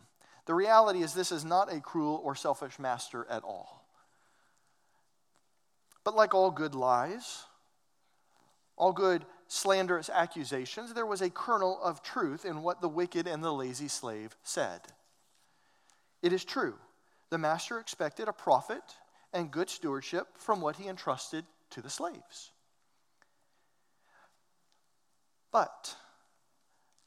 The 0.47 0.55
reality 0.55 1.01
is, 1.01 1.13
this 1.13 1.31
is 1.31 1.45
not 1.45 1.71
a 1.71 1.79
cruel 1.79 2.21
or 2.23 2.35
selfish 2.35 2.79
master 2.79 3.27
at 3.29 3.43
all. 3.43 3.85
But 6.03 6.15
like 6.15 6.33
all 6.33 6.51
good 6.51 6.73
lies, 6.73 7.43
all 8.77 8.91
good 8.91 9.25
slanderous 9.47 10.09
accusations, 10.09 10.93
there 10.93 11.05
was 11.05 11.21
a 11.21 11.29
kernel 11.29 11.79
of 11.83 12.03
truth 12.03 12.45
in 12.45 12.63
what 12.63 12.81
the 12.81 12.89
wicked 12.89 13.27
and 13.27 13.43
the 13.43 13.53
lazy 13.53 13.87
slave 13.87 14.35
said. 14.43 14.81
It 16.21 16.33
is 16.33 16.43
true, 16.43 16.75
the 17.29 17.37
master 17.37 17.79
expected 17.79 18.27
a 18.27 18.33
profit 18.33 18.83
and 19.33 19.51
good 19.51 19.69
stewardship 19.69 20.27
from 20.37 20.61
what 20.61 20.77
he 20.77 20.87
entrusted 20.87 21.45
to 21.71 21.81
the 21.81 21.89
slaves. 21.89 22.51
But 25.51 25.95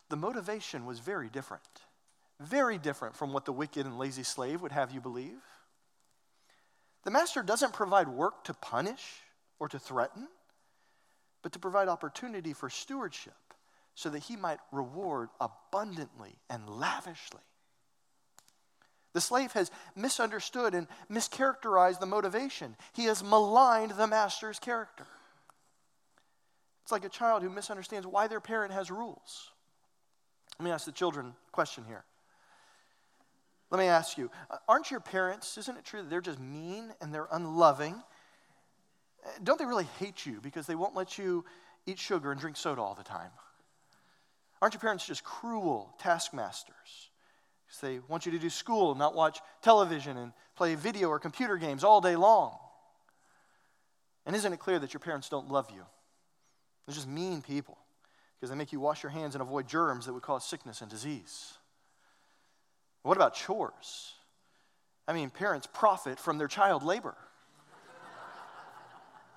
the 0.09 0.17
motivation 0.17 0.87
was 0.87 1.01
very 1.01 1.29
different. 1.29 1.63
Very 2.41 2.79
different 2.79 3.17
from 3.17 3.33
what 3.33 3.45
the 3.45 3.53
wicked 3.53 3.85
and 3.85 3.99
lazy 3.99 4.23
slave 4.23 4.63
would 4.63 4.73
have 4.73 4.93
you 4.93 5.01
believe. 5.01 5.43
The 7.05 7.11
master 7.11 7.43
doesn't 7.43 7.73
provide 7.73 8.09
work 8.09 8.45
to 8.45 8.55
punish 8.55 9.03
or 9.59 9.69
to 9.69 9.79
threaten, 9.79 10.29
but 11.43 11.53
to 11.53 11.59
provide 11.59 11.89
opportunity 11.89 12.53
for 12.53 12.69
stewardship 12.69 13.35
so 13.95 14.09
that 14.11 14.21
he 14.21 14.37
might 14.37 14.59
reward 14.71 15.29
abundantly 15.41 16.37
and 16.49 16.69
lavishly. 16.69 17.41
The 19.13 19.21
slave 19.21 19.53
has 19.53 19.71
misunderstood 19.97 20.75
and 20.75 20.87
mischaracterized 21.11 21.99
the 21.99 22.07
motivation. 22.07 22.77
He 22.93 23.05
has 23.05 23.25
maligned 23.25 23.93
the 23.93 24.07
master's 24.07 24.59
character. 24.59 25.07
It's 26.83 26.93
like 26.93 27.05
a 27.05 27.09
child 27.09 27.43
who 27.43 27.51
misunderstands 27.51 28.07
why 28.07 28.29
their 28.29 28.41
parent 28.41 28.73
has 28.73 28.91
rules. 28.91 29.51
Let 30.59 30.65
me 30.65 30.71
ask 30.71 30.87
the 30.87 30.93
children 30.93 31.27
a 31.27 31.51
question 31.51 31.85
here. 31.87 32.05
Let 33.71 33.79
me 33.79 33.87
ask 33.87 34.17
you 34.17 34.31
uh, 34.51 34.57
aren't 34.69 34.91
your 34.91 35.01
parents, 35.01 35.59
isn't 35.59 35.77
it 35.77 35.85
true 35.85 36.03
that 36.03 36.09
they're 36.09 36.21
just 36.21 36.39
mean 36.39 36.93
and 37.01 37.13
they're 37.13 37.29
unloving? 37.31 38.03
Uh, 39.25 39.31
don't 39.43 39.59
they 39.59 39.67
really 39.67 39.89
hate 39.99 40.27
you 40.27 40.41
because 40.43 40.67
they 40.67 40.75
won't 40.75 40.95
let 40.95 41.19
you 41.19 41.45
eat 41.87 41.99
sugar 41.99 42.33
and 42.33 42.41
drink 42.41 42.57
soda 42.57 42.81
all 42.81 42.95
the 42.95 43.03
time? 43.03 43.31
Aren't 44.61 44.75
your 44.75 44.81
parents 44.81 45.07
just 45.07 45.25
cruel 45.25 45.95
taskmasters? 45.99 47.11
Because 47.67 47.81
they 47.81 48.01
want 48.09 48.27
you 48.27 48.33
to 48.33 48.39
do 48.39 48.51
school 48.51 48.91
and 48.91 48.99
not 48.99 49.15
watch 49.15 49.39
television 49.63 50.17
and 50.17 50.33
play 50.57 50.75
video 50.75 51.09
or 51.09 51.19
computer 51.19 51.57
games 51.57 51.85
all 51.85 52.01
day 52.01 52.17
long. 52.17 52.57
And 54.27 54.35
isn't 54.35 54.53
it 54.53 54.59
clear 54.59 54.79
that 54.79 54.93
your 54.93 55.01
parents 55.01 55.29
don't 55.29 55.49
love 55.49 55.71
you? 55.71 55.83
They're 56.87 56.95
just 56.95 57.09
mean 57.09 57.43
people 57.43 57.79
because 58.39 58.51
they 58.51 58.57
make 58.57 58.73
you 58.73 58.81
wash 58.81 59.03
your 59.03 59.11
hands 59.11 59.35
and 59.35 59.43
avoid 59.43 59.69
germs 59.69 60.07
that 60.07 60.13
would 60.13 60.23
cause 60.23 60.45
sickness 60.45 60.81
and 60.81 60.91
disease. 60.91 61.55
What 63.03 63.17
about 63.17 63.35
chores? 63.35 64.15
I 65.07 65.13
mean, 65.13 65.31
parents 65.31 65.67
profit 65.73 66.19
from 66.19 66.39
their 66.39 66.49
child 66.49 66.83
labor. 66.83 67.17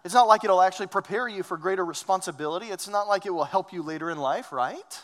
It's 0.04 0.14
not 0.14 0.28
like 0.28 0.44
it'll 0.44 0.62
actually 0.62 0.88
prepare 0.88 1.28
you 1.28 1.44
for 1.44 1.58
greater 1.58 1.86
responsibility. 1.86 2.68
It's 2.68 2.88
not 2.88 3.08
like 3.08 3.26
it 3.26 3.34
will 3.34 3.44
help 3.44 3.72
you 3.72 3.84
later 3.84 4.10
in 4.10 4.18
life, 4.18 4.52
right? 4.52 5.04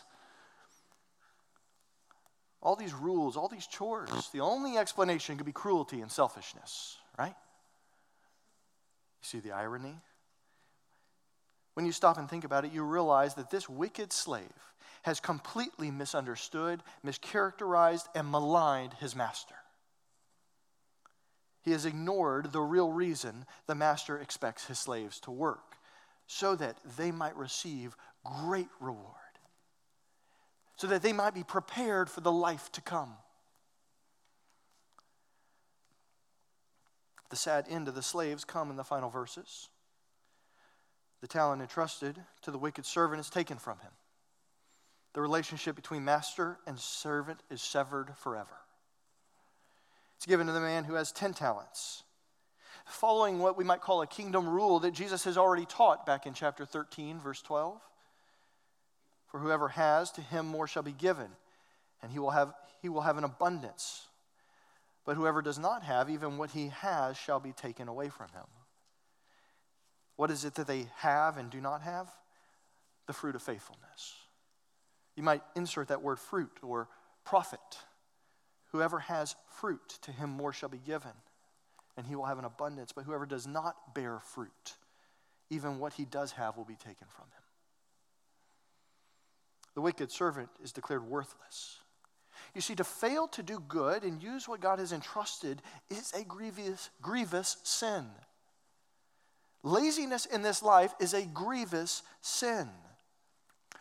All 2.62 2.76
these 2.76 2.94
rules, 2.94 3.38
all 3.38 3.48
these 3.48 3.68
chores, 3.68 4.30
the 4.34 4.40
only 4.42 4.78
explanation 4.78 5.38
could 5.38 5.46
be 5.46 5.52
cruelty 5.52 6.02
and 6.02 6.12
selfishness, 6.12 6.98
right? 7.18 7.36
You 9.22 9.22
see 9.22 9.40
the 9.40 9.52
irony? 9.52 9.96
When 11.76 11.86
you 11.86 11.92
stop 11.92 12.18
and 12.18 12.28
think 12.28 12.44
about 12.44 12.66
it, 12.66 12.74
you 12.74 12.84
realize 12.84 13.36
that 13.36 13.52
this 13.52 13.70
wicked 13.70 14.12
slave 14.12 14.52
has 15.04 15.20
completely 15.20 15.92
misunderstood, 15.92 16.82
mischaracterized, 17.06 18.08
and 18.16 18.32
maligned 18.32 18.94
his 18.96 19.16
master. 19.16 19.56
He 21.68 21.74
has 21.74 21.86
ignored 21.86 22.54
the 22.54 22.62
real 22.62 22.94
reason 22.94 23.46
the 23.66 23.76
master 23.76 24.18
expects 24.18 24.68
his 24.68 24.80
slaves 24.80 25.20
to 25.20 25.32
work, 25.32 25.76
so 26.26 26.56
that 26.56 26.78
they 26.96 27.12
might 27.12 27.36
receive 27.36 27.98
great 28.24 28.70
reward, 28.80 29.36
so 30.78 30.88
that 30.88 31.02
they 31.02 31.12
might 31.12 31.34
be 31.34 31.44
prepared 31.44 32.10
for 32.10 32.22
the 32.22 32.32
life 32.32 32.72
to 32.72 32.80
come. 32.80 33.18
The 37.32 37.36
sad 37.36 37.66
end 37.70 37.90
of 37.90 37.96
the 37.96 38.02
slaves 38.02 38.46
come 38.46 38.70
in 38.70 38.78
the 38.78 38.86
final 38.86 39.10
verses. 39.10 39.68
The 41.20 41.28
talent 41.28 41.62
entrusted 41.62 42.18
to 42.44 42.52
the 42.52 42.58
wicked 42.58 42.86
servant 42.86 43.20
is 43.20 43.30
taken 43.30 43.58
from 43.58 43.80
him. 43.80 43.92
The 45.12 45.22
relationship 45.22 45.76
between 45.76 46.06
master 46.06 46.60
and 46.66 46.80
servant 46.80 47.42
is 47.50 47.62
severed 47.62 48.16
forever. 48.16 48.56
It's 50.18 50.26
given 50.26 50.48
to 50.48 50.54
the 50.54 50.60
man 50.60 50.84
who 50.84 50.96
has 50.96 51.12
10 51.12 51.34
talents, 51.34 52.04
following 52.86 53.40
what 53.40 53.58
we 53.58 53.64
might 53.64 53.82
call 53.82 54.02
a 54.02 54.08
kingdom 54.08 54.50
rule 54.50 54.80
that 54.80 54.92
Jesus 54.92 55.24
has 55.26 55.38
already 55.38 55.66
taught 55.66 56.06
back 56.06 56.26
in 56.26 56.34
chapter 56.34 56.66
13, 56.66 57.20
verse 57.20 57.42
12. 57.42 57.80
For 59.28 59.40
whoever 59.40 59.68
has, 59.70 60.12
to 60.12 60.22
him 60.22 60.48
more 60.48 60.68
shall 60.68 60.84
be 60.84 60.92
given, 60.92 61.28
and 62.02 62.12
he 62.12 62.20
will 62.20 62.32
have, 62.32 62.54
he 62.82 62.90
will 62.90 63.02
have 63.02 63.18
an 63.18 63.24
abundance. 63.24 64.08
But 65.06 65.16
whoever 65.16 65.42
does 65.42 65.60
not 65.60 65.84
have, 65.84 66.10
even 66.10 66.38
what 66.38 66.52
he 66.52 66.70
has 66.70 67.16
shall 67.16 67.40
be 67.40 67.54
taken 67.54 67.88
away 67.88 68.10
from 68.10 68.30
him. 68.30 68.46
What 70.16 70.32
is 70.32 70.44
it 70.46 70.56
that 70.56 70.68
they 70.68 70.88
have 70.98 71.38
and 71.38 71.50
do 71.50 71.62
not 71.62 71.82
have? 71.84 72.10
The 73.06 73.14
fruit 73.14 73.36
of 73.36 73.44
faithfulness. 73.44 74.16
You 75.16 75.24
might 75.24 75.44
insert 75.56 75.90
that 75.90 76.02
word 76.02 76.20
fruit 76.20 76.52
or 76.62 76.90
profit. 77.24 77.60
Whoever 78.72 79.00
has 79.00 79.36
fruit, 79.48 79.98
to 80.02 80.12
him 80.12 80.30
more 80.30 80.54
shall 80.54 80.70
be 80.70 80.78
given, 80.78 81.12
and 81.96 82.06
he 82.06 82.16
will 82.16 82.26
have 82.26 82.40
an 82.40 82.46
abundance. 82.46 82.92
But 82.92 83.06
whoever 83.06 83.26
does 83.26 83.48
not 83.48 83.96
bear 83.96 84.20
fruit, 84.20 84.76
even 85.50 85.80
what 85.80 85.94
he 85.94 86.06
does 86.06 86.34
have 86.34 86.58
will 86.58 86.66
be 86.66 86.76
taken 86.76 87.08
from 87.10 87.26
him. 87.26 87.44
The 89.76 89.82
wicked 89.82 90.12
servant 90.12 90.50
is 90.64 90.72
declared 90.72 91.08
worthless. 91.08 91.78
You 92.56 92.62
see, 92.62 92.76
to 92.76 92.84
fail 92.84 93.28
to 93.30 93.44
do 93.44 93.60
good 93.68 94.04
and 94.04 94.22
use 94.22 94.48
what 94.48 94.60
God 94.60 94.80
has 94.80 94.92
entrusted 94.92 95.62
is 95.90 96.12
a 96.14 96.24
grievous, 96.24 96.90
grievous 97.02 97.58
sin. 97.64 98.06
Laziness 99.64 100.26
in 100.26 100.42
this 100.42 100.64
life 100.64 100.94
is 101.00 101.14
a 101.14 101.26
grievous 101.26 102.04
sin. 102.22 102.70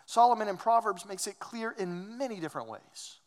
Solomon 0.05 0.49
in 0.49 0.57
Proverbs 0.57 1.07
makes 1.07 1.27
it 1.27 1.39
clear 1.39 1.75
in 1.79 2.19
many 2.19 2.41
different 2.41 2.69
ways. 2.69 3.19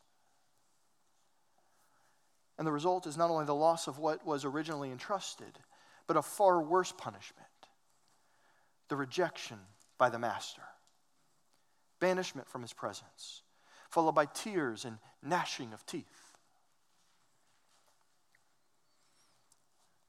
And 2.60 2.68
the 2.68 2.74
result 2.74 3.08
is 3.08 3.18
not 3.18 3.32
only 3.32 3.46
the 3.46 3.56
loss 3.56 3.88
of 3.88 4.00
what 4.00 4.26
was 4.26 4.44
originally 4.44 4.92
entrusted, 4.92 5.58
but 6.08 6.18
a 6.18 6.22
far 6.22 6.62
worse 6.62 6.92
punishment 6.92 7.48
the 8.90 8.96
rejection 8.96 9.60
by 10.00 10.10
the 10.10 10.18
master, 10.18 10.64
banishment 12.00 12.48
from 12.50 12.64
his 12.64 12.74
presence, 12.74 13.44
followed 13.90 14.14
by 14.14 14.26
tears 14.26 14.84
and 14.84 14.98
gnashing 15.24 15.74
of 15.74 15.86
teeth. 15.86 16.34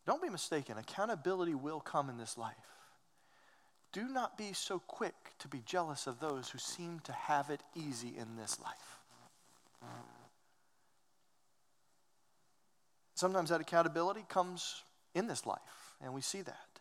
Don't 0.07 0.23
be 0.23 0.31
mistaken, 0.31 0.79
accountability 0.79 1.55
will 1.55 1.79
come 1.79 2.09
in 2.09 2.17
this 2.17 2.39
life. 2.39 2.57
Do 3.93 4.09
not 4.09 4.39
be 4.39 4.55
so 4.55 4.79
quick 4.79 5.35
to 5.41 5.49
be 5.49 5.63
jealous 5.67 6.07
of 6.07 6.21
those 6.21 6.49
who 6.49 6.59
seem 6.59 7.01
to 7.01 7.13
have 7.13 7.51
it 7.51 7.61
easy 7.77 8.15
in 8.17 8.37
this 8.37 8.59
life. 8.61 8.99
Sometimes 13.21 13.51
that 13.51 13.61
accountability 13.61 14.25
comes 14.31 14.83
in 15.15 15.27
this 15.27 15.45
life, 15.45 15.95
and 16.03 16.15
we 16.15 16.23
see 16.23 16.41
that. 16.41 16.81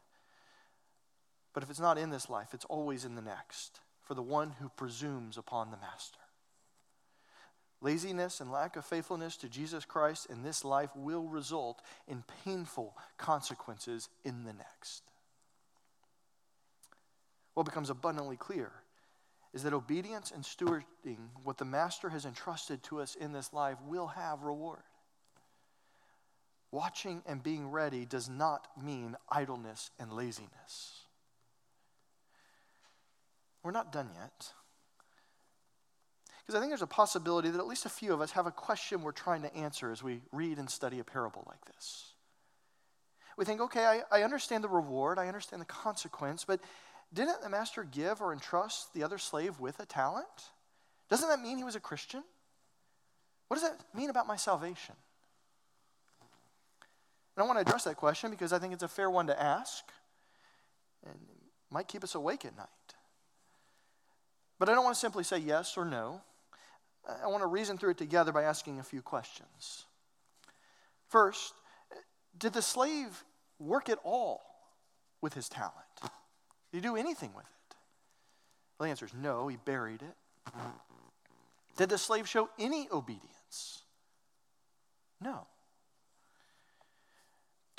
But 1.51 1.63
if 1.63 1.69
it's 1.69 1.81
not 1.81 1.97
in 1.97 2.11
this 2.11 2.29
life, 2.29 2.53
it's 2.53 2.63
always 2.63 3.03
in 3.03 3.15
the 3.15 3.21
next 3.21 3.81
for 4.03 4.13
the 4.13 4.21
one 4.21 4.51
who 4.61 4.69
presumes 4.69 5.37
upon 5.37 5.69
the 5.69 5.75
Master. 5.75 6.21
Laziness 7.81 8.39
and 8.39 8.53
lack 8.53 8.77
of 8.77 8.85
faithfulness 8.85 9.35
to 9.35 9.49
Jesus 9.49 9.83
Christ 9.83 10.27
in 10.29 10.41
this 10.41 10.63
life 10.63 10.91
will 10.95 11.27
result 11.27 11.81
in 12.07 12.23
painful 12.45 12.95
consequences 13.17 14.07
in 14.23 14.45
the 14.45 14.53
next. 14.53 15.03
What 17.53 17.65
becomes 17.65 17.89
abundantly 17.89 18.37
clear 18.37 18.71
is 19.53 19.63
that 19.63 19.73
obedience 19.73 20.31
and 20.33 20.45
stewarding 20.45 21.31
what 21.43 21.57
the 21.57 21.65
Master 21.65 22.07
has 22.07 22.23
entrusted 22.23 22.81
to 22.83 23.01
us 23.01 23.15
in 23.15 23.33
this 23.33 23.51
life 23.51 23.77
will 23.85 24.07
have 24.07 24.43
reward. 24.43 24.83
Watching 26.71 27.23
and 27.25 27.41
being 27.41 27.71
ready 27.71 28.05
does 28.05 28.29
not 28.29 28.67
mean 28.81 29.15
idleness 29.29 29.91
and 29.99 30.13
laziness. 30.13 31.01
We're 33.63 33.71
not 33.71 33.91
done 33.91 34.09
yet. 34.15 34.51
Because 36.39 36.55
I 36.55 36.59
think 36.59 36.71
there's 36.71 36.81
a 36.81 36.87
possibility 36.87 37.49
that 37.49 37.59
at 37.59 37.67
least 37.67 37.85
a 37.85 37.89
few 37.89 38.13
of 38.13 38.21
us 38.21 38.31
have 38.31 38.47
a 38.47 38.51
question 38.51 39.01
we're 39.01 39.11
trying 39.11 39.41
to 39.43 39.55
answer 39.55 39.91
as 39.91 40.01
we 40.01 40.21
read 40.31 40.57
and 40.57 40.69
study 40.69 40.99
a 40.99 41.03
parable 41.03 41.43
like 41.47 41.63
this. 41.65 42.13
We 43.37 43.45
think, 43.45 43.61
okay, 43.61 43.85
I, 43.85 44.01
I 44.11 44.23
understand 44.23 44.63
the 44.63 44.69
reward, 44.69 45.17
I 45.17 45.27
understand 45.27 45.61
the 45.61 45.65
consequence, 45.65 46.43
but 46.45 46.59
didn't 47.13 47.41
the 47.41 47.49
master 47.49 47.83
give 47.83 48.21
or 48.21 48.33
entrust 48.33 48.93
the 48.93 49.03
other 49.03 49.17
slave 49.17 49.59
with 49.59 49.79
a 49.79 49.85
talent? 49.85 50.25
Doesn't 51.09 51.29
that 51.29 51.39
mean 51.39 51.57
he 51.57 51.63
was 51.63 51.75
a 51.75 51.79
Christian? 51.79 52.23
What 53.47 53.59
does 53.59 53.69
that 53.69 53.79
mean 53.95 54.09
about 54.09 54.27
my 54.27 54.35
salvation? 54.35 54.95
And 57.39 57.45
I 57.45 57.47
want 57.47 57.57
to 57.57 57.61
address 57.61 57.85
that 57.85 57.95
question 57.95 58.31
because 58.31 58.51
I 58.51 58.59
think 58.59 58.73
it's 58.73 58.83
a 58.83 58.89
fair 58.89 59.09
one 59.09 59.27
to 59.27 59.41
ask 59.41 59.85
and 61.05 61.17
might 61.71 61.87
keep 61.87 62.03
us 62.03 62.13
awake 62.13 62.43
at 62.43 62.53
night. 62.57 62.67
But 64.59 64.67
I 64.67 64.73
don't 64.73 64.83
want 64.83 64.93
to 64.93 64.99
simply 64.99 65.23
say 65.23 65.37
yes 65.37 65.77
or 65.77 65.85
no. 65.85 66.19
I 67.07 67.27
want 67.27 67.41
to 67.41 67.47
reason 67.47 67.77
through 67.77 67.91
it 67.91 67.97
together 67.97 68.33
by 68.33 68.43
asking 68.43 68.79
a 68.79 68.83
few 68.83 69.01
questions. 69.01 69.85
First, 71.07 71.53
did 72.37 72.51
the 72.51 72.61
slave 72.61 73.23
work 73.57 73.87
at 73.87 73.99
all 74.03 74.41
with 75.21 75.33
his 75.33 75.47
talent? 75.47 75.73
Did 76.01 76.09
he 76.73 76.81
do 76.81 76.97
anything 76.97 77.33
with 77.33 77.45
it? 77.45 77.75
Well, 78.77 78.87
the 78.87 78.89
answer 78.89 79.05
is 79.05 79.13
no, 79.13 79.47
he 79.47 79.55
buried 79.55 80.01
it. 80.01 80.53
Did 81.77 81.87
the 81.87 81.97
slave 81.97 82.27
show 82.27 82.49
any 82.59 82.89
obedience? 82.91 83.83
No. 85.21 85.47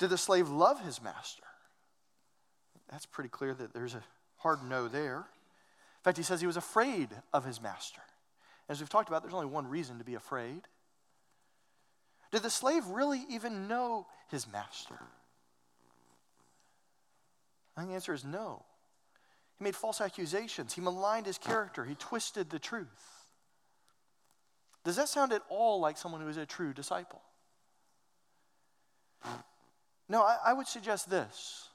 Did 0.01 0.09
the 0.09 0.17
slave 0.17 0.49
love 0.49 0.83
his 0.83 0.99
master? 0.99 1.43
That's 2.89 3.05
pretty 3.05 3.29
clear 3.29 3.53
that 3.53 3.71
there's 3.71 3.93
a 3.93 4.01
hard 4.37 4.67
no 4.67 4.87
there. 4.87 5.17
In 5.17 6.03
fact, 6.03 6.17
he 6.17 6.23
says 6.23 6.41
he 6.41 6.47
was 6.47 6.57
afraid 6.57 7.09
of 7.31 7.45
his 7.45 7.61
master. 7.61 8.01
As 8.67 8.79
we've 8.79 8.89
talked 8.89 9.09
about, 9.09 9.21
there's 9.21 9.35
only 9.35 9.45
one 9.45 9.67
reason 9.67 9.99
to 9.99 10.03
be 10.03 10.15
afraid. 10.15 10.63
Did 12.31 12.41
the 12.41 12.49
slave 12.49 12.83
really 12.87 13.23
even 13.29 13.67
know 13.67 14.07
his 14.31 14.51
master? 14.51 14.97
I 17.77 17.81
think 17.81 17.91
the 17.91 17.95
answer 17.95 18.15
is 18.15 18.25
no. 18.25 18.65
He 19.59 19.63
made 19.65 19.75
false 19.75 20.01
accusations. 20.01 20.73
He 20.73 20.81
maligned 20.81 21.27
his 21.27 21.37
character. 21.37 21.85
He 21.85 21.93
twisted 21.93 22.49
the 22.49 22.57
truth. 22.57 22.87
Does 24.83 24.95
that 24.95 25.09
sound 25.09 25.31
at 25.31 25.43
all 25.47 25.79
like 25.79 25.95
someone 25.95 26.21
who 26.21 26.27
is 26.27 26.37
a 26.37 26.47
true 26.47 26.73
disciple? 26.73 27.21
No, 30.11 30.23
I, 30.23 30.37
I 30.47 30.53
would 30.53 30.67
suggest 30.67 31.09
this. 31.09 31.69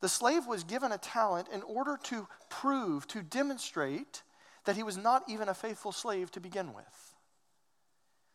The 0.00 0.08
slave 0.08 0.46
was 0.46 0.62
given 0.62 0.92
a 0.92 0.98
talent 0.98 1.48
in 1.52 1.62
order 1.62 1.98
to 2.04 2.28
prove, 2.48 3.08
to 3.08 3.20
demonstrate 3.20 4.22
that 4.64 4.76
he 4.76 4.84
was 4.84 4.96
not 4.96 5.24
even 5.28 5.48
a 5.48 5.54
faithful 5.54 5.90
slave 5.90 6.30
to 6.30 6.40
begin 6.40 6.72
with. 6.72 7.16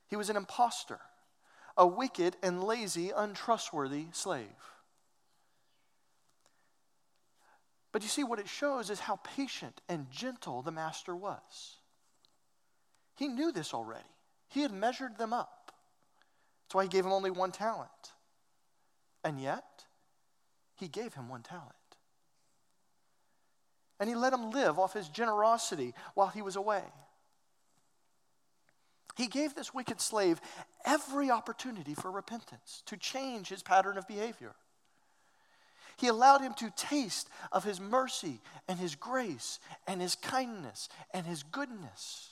He 0.08 0.18
was 0.18 0.30
an 0.30 0.36
impostor, 0.36 0.99
a 1.78 1.88
wicked 1.88 2.36
and 2.43 2.62
lazy, 2.62 3.12
untrustworthy 3.16 4.08
slave. 4.12 4.45
But 7.93 8.03
you 8.03 8.10
see, 8.10 8.26
what 8.26 8.39
it 8.39 8.49
shows 8.49 8.89
is 8.89 8.99
how 8.99 9.22
patient 9.24 9.80
and 9.88 10.12
gentle 10.12 10.62
the 10.62 10.72
master 10.72 11.16
was. 11.16 11.78
He 13.16 13.30
knew 13.30 13.53
this 13.53 13.74
already, 13.74 14.03
he 14.49 14.64
had 14.64 14.74
measured 14.74 15.18
them 15.18 15.32
up. 15.32 15.72
That's 16.66 16.76
why 16.76 16.84
he 16.84 16.89
gave 16.89 17.05
him 17.05 17.14
only 17.14 17.32
one 17.32 17.53
talent. 17.53 18.12
And 19.24 19.41
yet, 19.41 19.86
he 20.76 20.88
gave 20.88 21.13
him 21.13 21.30
one 21.30 21.41
talent. 21.41 21.74
And 23.99 24.07
he 24.07 24.15
let 24.15 24.34
him 24.34 24.51
live 24.51 24.78
off 24.78 24.93
his 24.93 25.09
generosity 25.09 25.93
while 26.13 26.28
he 26.28 26.41
was 26.41 26.55
away. 26.55 26.84
He 29.15 29.28
gave 29.28 29.55
this 29.55 29.74
wicked 29.74 29.99
slave 29.99 30.39
every 30.86 31.32
opportunity 31.32 31.95
for 31.95 32.11
repentance, 32.11 32.84
to 32.86 32.95
change 32.95 33.49
his 33.49 33.63
pattern 33.63 33.97
of 33.97 34.07
behavior. 34.07 34.53
He 35.97 36.07
allowed 36.07 36.41
him 36.41 36.53
to 36.55 36.72
taste 36.76 37.28
of 37.51 37.63
his 37.63 37.82
mercy 37.82 38.39
and 38.68 38.78
his 38.78 38.93
grace 38.93 39.59
and 39.88 39.99
his 39.99 40.13
kindness 40.13 40.89
and 41.11 41.26
his 41.26 41.41
goodness. 41.41 42.30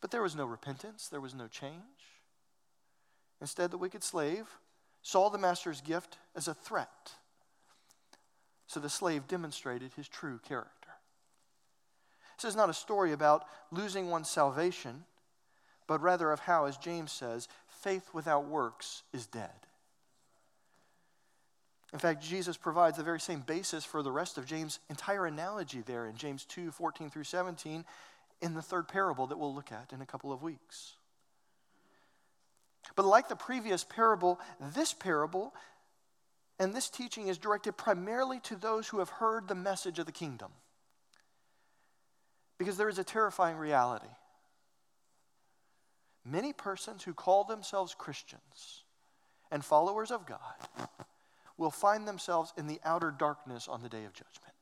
But 0.00 0.10
there 0.10 0.22
was 0.22 0.34
no 0.34 0.44
repentance, 0.44 1.06
there 1.06 1.20
was 1.20 1.34
no 1.34 1.46
change. 1.46 1.82
Instead, 3.40 3.70
the 3.70 3.78
wicked 3.78 4.02
slave 4.02 4.48
saw 5.02 5.28
the 5.28 5.38
master's 5.38 5.80
gift 5.80 6.18
as 6.34 6.48
a 6.48 6.54
threat. 6.54 7.12
So 8.66 8.80
the 8.80 8.90
slave 8.90 9.26
demonstrated 9.26 9.92
his 9.94 10.08
true 10.08 10.40
character. 10.46 10.72
This 12.36 12.50
is 12.50 12.56
not 12.56 12.70
a 12.70 12.74
story 12.74 13.12
about 13.12 13.46
losing 13.72 14.10
one's 14.10 14.30
salvation, 14.30 15.04
but 15.86 16.02
rather 16.02 16.30
of 16.30 16.40
how, 16.40 16.66
as 16.66 16.76
James 16.76 17.10
says, 17.10 17.48
faith 17.66 18.10
without 18.12 18.46
works 18.46 19.02
is 19.12 19.26
dead. 19.26 19.50
In 21.92 21.98
fact, 21.98 22.22
Jesus 22.22 22.56
provides 22.56 22.98
the 22.98 23.02
very 23.02 23.20
same 23.20 23.40
basis 23.40 23.84
for 23.84 24.02
the 24.02 24.12
rest 24.12 24.36
of 24.36 24.44
James' 24.44 24.78
entire 24.90 25.24
analogy 25.24 25.80
there 25.80 26.06
in 26.06 26.16
James 26.16 26.44
2 26.44 26.70
14 26.70 27.08
through 27.08 27.24
17 27.24 27.84
in 28.42 28.54
the 28.54 28.62
third 28.62 28.88
parable 28.88 29.26
that 29.26 29.38
we'll 29.38 29.54
look 29.54 29.72
at 29.72 29.92
in 29.92 30.02
a 30.02 30.06
couple 30.06 30.30
of 30.30 30.42
weeks. 30.42 30.92
But 32.96 33.06
like 33.06 33.28
the 33.28 33.36
previous 33.36 33.84
parable, 33.84 34.40
this 34.74 34.92
parable 34.92 35.54
and 36.58 36.74
this 36.74 36.88
teaching 36.88 37.28
is 37.28 37.38
directed 37.38 37.76
primarily 37.76 38.40
to 38.40 38.56
those 38.56 38.88
who 38.88 38.98
have 38.98 39.08
heard 39.08 39.46
the 39.46 39.54
message 39.54 39.98
of 39.98 40.06
the 40.06 40.12
kingdom. 40.12 40.50
Because 42.58 42.76
there 42.76 42.88
is 42.88 42.98
a 42.98 43.04
terrifying 43.04 43.56
reality. 43.56 44.08
Many 46.24 46.52
persons 46.52 47.04
who 47.04 47.14
call 47.14 47.44
themselves 47.44 47.94
Christians 47.96 48.82
and 49.50 49.64
followers 49.64 50.10
of 50.10 50.26
God 50.26 50.88
will 51.56 51.70
find 51.70 52.06
themselves 52.06 52.52
in 52.56 52.66
the 52.66 52.80
outer 52.84 53.10
darkness 53.10 53.68
on 53.68 53.82
the 53.82 53.88
day 53.88 54.04
of 54.04 54.12
judgment. 54.12 54.54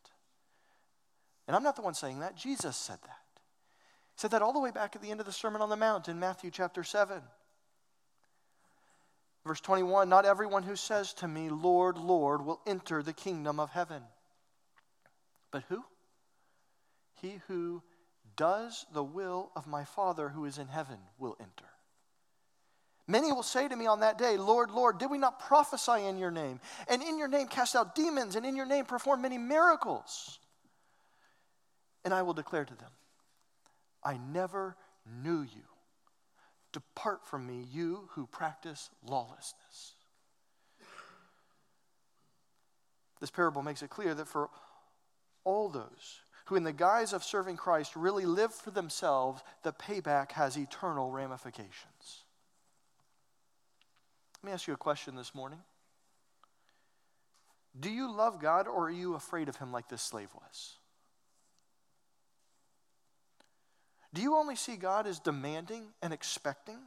And 1.47 1.57
I'm 1.57 1.63
not 1.63 1.77
the 1.77 1.83
one 1.83 1.95
saying 1.95 2.21
that, 2.21 2.37
Jesus 2.37 2.77
said 2.77 2.99
that. 3.03 3.41
He 4.15 4.21
said 4.21 4.31
that 4.33 4.43
all 4.43 4.53
the 4.53 4.61
way 4.61 4.71
back 4.71 4.95
at 4.95 5.03
the 5.03 5.11
end 5.11 5.21
of 5.21 5.27
the 5.27 5.33
Sermon 5.33 5.63
on 5.63 5.71
the 5.71 5.77
Mount 5.77 6.09
in 6.09 6.19
Matthew 6.19 6.51
chapter 6.51 6.85
7. 6.85 7.23
Verse 9.47 9.61
21 9.61 10.09
Not 10.09 10.25
everyone 10.25 10.65
who 10.65 10.77
says 10.77 11.13
to 11.15 11.29
me, 11.29 11.49
Lord, 11.49 11.97
Lord, 11.97 12.45
will 12.45 12.61
enter 12.67 13.03
the 13.03 13.13
kingdom 13.13 13.61
of 13.61 13.71
heaven. 13.71 14.03
But 15.53 15.63
who? 15.69 15.85
He 17.21 17.41
who 17.47 17.83
does 18.37 18.85
the 18.93 19.05
will 19.05 19.51
of 19.57 19.67
my 19.67 19.85
Father 19.85 20.29
who 20.29 20.45
is 20.45 20.59
in 20.59 20.67
heaven 20.67 20.99
will 21.19 21.37
enter. 21.41 21.71
Many 23.09 23.31
will 23.31 23.45
say 23.45 23.69
to 23.69 23.77
me 23.77 23.87
on 23.87 24.01
that 24.01 24.19
day, 24.19 24.37
Lord, 24.37 24.73
Lord, 24.73 24.99
did 24.99 25.11
we 25.11 25.19
not 25.19 25.39
prophesy 25.39 26.05
in 26.05 26.19
your 26.19 26.33
name? 26.33 26.59
And 26.89 27.01
in 27.01 27.17
your 27.17 27.29
name 27.29 27.47
cast 27.47 27.77
out 27.77 27.95
demons, 27.95 28.35
and 28.35 28.45
in 28.45 28.57
your 28.57 28.67
name 28.67 28.85
perform 28.85 29.23
many 29.23 29.39
miracles? 29.39 30.41
And 32.05 32.13
I 32.13 32.23
will 32.23 32.35
declare 32.35 32.65
to 32.65 32.75
them, 32.75 32.91
I 34.03 34.19
never 34.33 34.77
knew 35.23 35.43
you. 35.43 35.76
Depart 36.73 37.25
from 37.25 37.47
me, 37.47 37.65
you 37.73 38.09
who 38.13 38.27
practice 38.27 38.91
lawlessness. 39.07 39.95
This 43.21 43.31
parable 43.31 43.63
makes 43.63 43.83
it 43.83 43.91
clear 43.91 44.15
that 44.15 44.29
for 44.29 44.51
all 45.45 45.69
those 45.69 46.21
who, 46.47 46.57
in 46.57 46.65
the 46.65 46.73
guise 46.73 47.13
of 47.13 47.25
serving 47.25 47.57
Christ, 47.57 47.97
really 47.97 48.27
live 48.27 48.53
for 48.53 48.71
themselves, 48.71 49.43
the 49.63 49.73
payback 49.73 50.33
has 50.33 50.57
eternal 50.57 51.11
ramifications. 51.11 52.25
Let 54.43 54.49
me 54.49 54.53
ask 54.53 54.67
you 54.69 54.75
a 54.75 54.79
question 54.79 55.17
this 55.17 55.35
morning. 55.35 55.61
Do 57.79 57.91
you 57.91 58.15
love 58.15 58.41
God 58.41 58.69
or 58.69 58.87
are 58.87 58.91
you 58.91 59.15
afraid 59.15 59.49
of 59.49 59.57
Him 59.57 59.73
like 59.73 59.89
this 59.89 60.03
slave 60.03 60.29
was? 60.35 60.77
Do 64.17 64.23
you 64.23 64.37
only 64.37 64.57
see 64.57 64.77
God 64.77 65.07
as 65.07 65.19
demanding 65.19 65.89
and 66.01 66.11
expecting? 66.11 66.79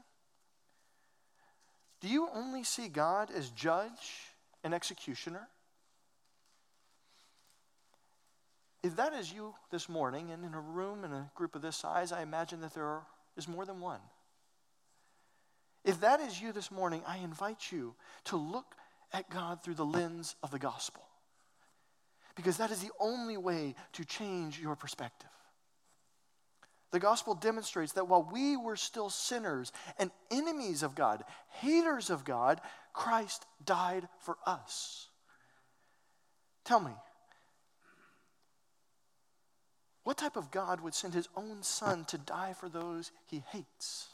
Do 2.02 2.08
you 2.08 2.28
only 2.34 2.64
see 2.64 2.88
God 2.88 3.30
as 3.30 3.52
judge 3.52 4.34
and 4.64 4.74
executioner? 4.74 5.48
If 8.82 8.96
that 8.96 9.14
is 9.14 9.32
you 9.32 9.54
this 9.70 9.88
morning, 9.88 10.32
and 10.32 10.44
in 10.44 10.56
a 10.56 10.60
room 10.60 11.04
in 11.04 11.12
a 11.12 11.30
group 11.36 11.54
of 11.54 11.62
this 11.62 11.76
size, 11.76 12.12
I 12.12 12.24
imagine 12.24 12.62
that 12.62 12.74
there 12.74 13.02
is 13.38 13.48
more 13.48 13.64
than 13.64 13.80
one. 13.80 14.02
If 15.86 16.02
that 16.02 16.22
is 16.22 16.42
you 16.42 16.52
this 16.52 16.72
morning, 16.72 17.04
I 17.06 17.18
invite 17.18 17.72
you 17.72 17.94
to 18.24 18.38
look 18.38 18.74
at 19.14 19.30
God 19.30 19.64
through 19.64 19.76
the 19.76 19.86
lens 19.86 20.36
of 20.42 20.50
the 20.50 20.58
gospel. 20.58 21.04
Because 22.36 22.58
that 22.58 22.72
is 22.72 22.80
the 22.80 22.92
only 23.00 23.38
way 23.38 23.76
to 23.94 24.04
change 24.04 24.60
your 24.60 24.76
perspective. 24.76 25.30
The 26.92 27.00
gospel 27.00 27.36
demonstrates 27.36 27.94
that 27.94 28.08
while 28.08 28.28
we 28.32 28.58
were 28.58 28.76
still 28.76 29.10
sinners 29.10 29.72
and 29.98 30.12
enemies 30.32 30.82
of 30.82 30.96
God, 30.96 31.24
haters 31.50 32.10
of 32.10 32.26
God, 32.26 32.62
Christ 32.94 33.46
died 33.64 34.08
for 34.20 34.38
us. 34.46 35.08
Tell 36.64 36.80
me, 36.80 36.92
what 40.04 40.18
type 40.18 40.36
of 40.36 40.50
God 40.50 40.82
would 40.82 40.96
send 40.96 41.14
his 41.14 41.30
own 41.36 41.62
son 41.62 42.06
to 42.06 42.18
die 42.18 42.54
for 42.54 42.70
those 42.70 43.12
he 43.28 43.44
hates? 43.52 44.10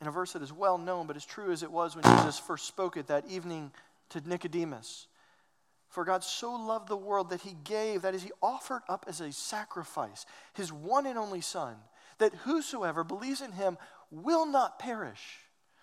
in 0.00 0.06
a 0.06 0.10
verse 0.10 0.32
that 0.32 0.42
is 0.42 0.52
well 0.52 0.78
known, 0.78 1.06
but 1.06 1.16
as 1.16 1.24
true 1.24 1.50
as 1.50 1.62
it 1.62 1.70
was 1.70 1.96
when 1.96 2.04
Jesus 2.04 2.38
first 2.38 2.66
spoke 2.66 2.96
it 2.96 3.08
that 3.08 3.24
evening 3.28 3.72
to 4.10 4.26
Nicodemus. 4.26 5.06
For 5.88 6.04
God 6.04 6.22
so 6.22 6.52
loved 6.52 6.88
the 6.88 6.96
world 6.96 7.30
that 7.30 7.40
he 7.40 7.56
gave, 7.64 8.02
that 8.02 8.14
is, 8.14 8.22
he 8.22 8.32
offered 8.42 8.82
up 8.88 9.06
as 9.08 9.20
a 9.20 9.32
sacrifice 9.32 10.26
his 10.52 10.72
one 10.72 11.06
and 11.06 11.18
only 11.18 11.40
Son, 11.40 11.76
that 12.18 12.34
whosoever 12.44 13.04
believes 13.04 13.40
in 13.40 13.52
him 13.52 13.78
will 14.10 14.44
not 14.44 14.78
perish, 14.78 15.38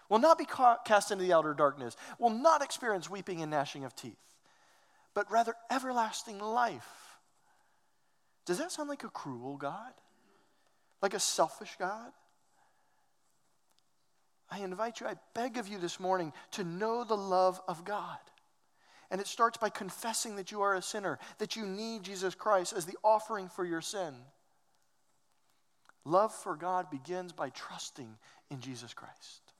will 0.10 0.20
not 0.20 0.38
be 0.38 0.46
cast 0.86 1.12
into 1.12 1.24
the 1.24 1.34
outer 1.34 1.54
darkness, 1.54 1.96
will 2.20 2.30
not 2.30 2.62
experience 2.62 3.10
weeping 3.10 3.42
and 3.42 3.50
gnashing 3.50 3.84
of 3.84 3.96
teeth, 3.96 4.18
but 5.14 5.32
rather 5.32 5.56
everlasting 5.72 6.40
life. 6.40 7.18
Does 8.46 8.60
that 8.60 8.72
sound 8.72 8.90
like 8.90 9.04
a 9.04 9.10
cruel 9.10 9.58
God? 9.58 9.94
Like 11.02 11.16
a 11.16 11.20
selfish 11.20 11.76
God? 11.80 12.12
I 14.52 14.60
invite 14.60 15.00
you, 15.00 15.08
I 15.08 15.16
beg 15.34 15.58
of 15.58 15.68
you 15.68 15.80
this 15.80 16.00
morning 16.00 16.32
to 16.52 16.64
know 16.64 17.04
the 17.04 17.18
love 17.18 17.60
of 17.68 17.84
God. 17.84 18.20
And 19.16 19.22
it 19.22 19.28
starts 19.28 19.58
by 19.58 19.70
confessing 19.70 20.36
that 20.36 20.52
you 20.52 20.62
are 20.62 20.76
a 20.76 20.82
sinner, 20.82 21.20
that 21.38 21.56
you 21.56 21.66
need 21.66 22.04
Jesus 22.04 22.36
Christ 22.36 22.74
as 22.76 22.86
the 22.86 22.98
offering 23.02 23.48
for 23.48 23.64
your 23.64 23.80
sin. 23.80 24.14
Love 26.04 26.34
for 26.34 26.58
God 26.58 26.92
begins 26.92 27.32
by 27.32 27.48
trusting 27.52 28.10
in 28.52 28.60
Jesus 28.60 28.94
Christ. 28.94 29.54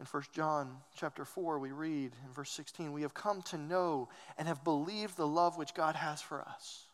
In 0.00 0.06
1 0.06 0.22
John 0.32 0.78
chapter 0.96 1.24
4, 1.24 1.60
we 1.60 1.70
read 1.70 2.10
in 2.26 2.32
verse 2.34 2.50
16, 2.50 2.92
we 2.92 3.02
have 3.02 3.14
come 3.14 3.42
to 3.42 3.56
know 3.56 4.08
and 4.36 4.48
have 4.48 4.64
believed 4.64 5.16
the 5.16 5.28
love 5.28 5.56
which 5.56 5.72
God 5.72 5.94
has 5.94 6.20
for 6.20 6.40
us. 6.40 6.84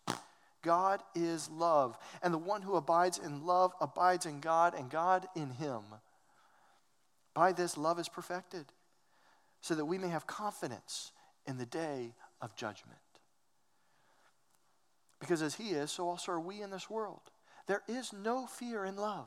God 0.61 1.01
is 1.15 1.49
love, 1.49 1.97
and 2.23 2.35
the 2.35 2.37
one 2.37 2.61
who 2.61 2.77
abides 2.77 3.17
in 3.17 3.47
love 3.47 3.73
abides 3.81 4.27
in 4.27 4.41
God, 4.41 4.75
and 4.77 4.91
God 4.91 5.27
in 5.35 5.49
him. 5.49 5.81
By 7.33 7.53
this, 7.53 7.79
love 7.79 7.99
is 7.99 8.11
perfected, 8.11 8.67
so 9.67 9.75
that 9.75 9.85
we 9.85 9.99
may 9.99 10.09
have 10.09 10.29
confidence 10.29 11.11
in 11.45 11.59
the 11.59 11.67
day 11.67 12.15
of 12.41 12.55
judgment. 12.55 13.01
Because 15.19 15.43
as 15.43 15.57
he 15.57 15.71
is, 15.71 15.91
so 15.91 16.09
also 16.09 16.31
are 16.31 16.41
we 16.41 16.63
in 16.63 16.71
this 16.71 16.89
world. 16.89 17.33
There 17.67 17.83
is 17.89 18.13
no 18.13 18.47
fear 18.47 18.85
in 18.85 18.95
love. 18.95 19.27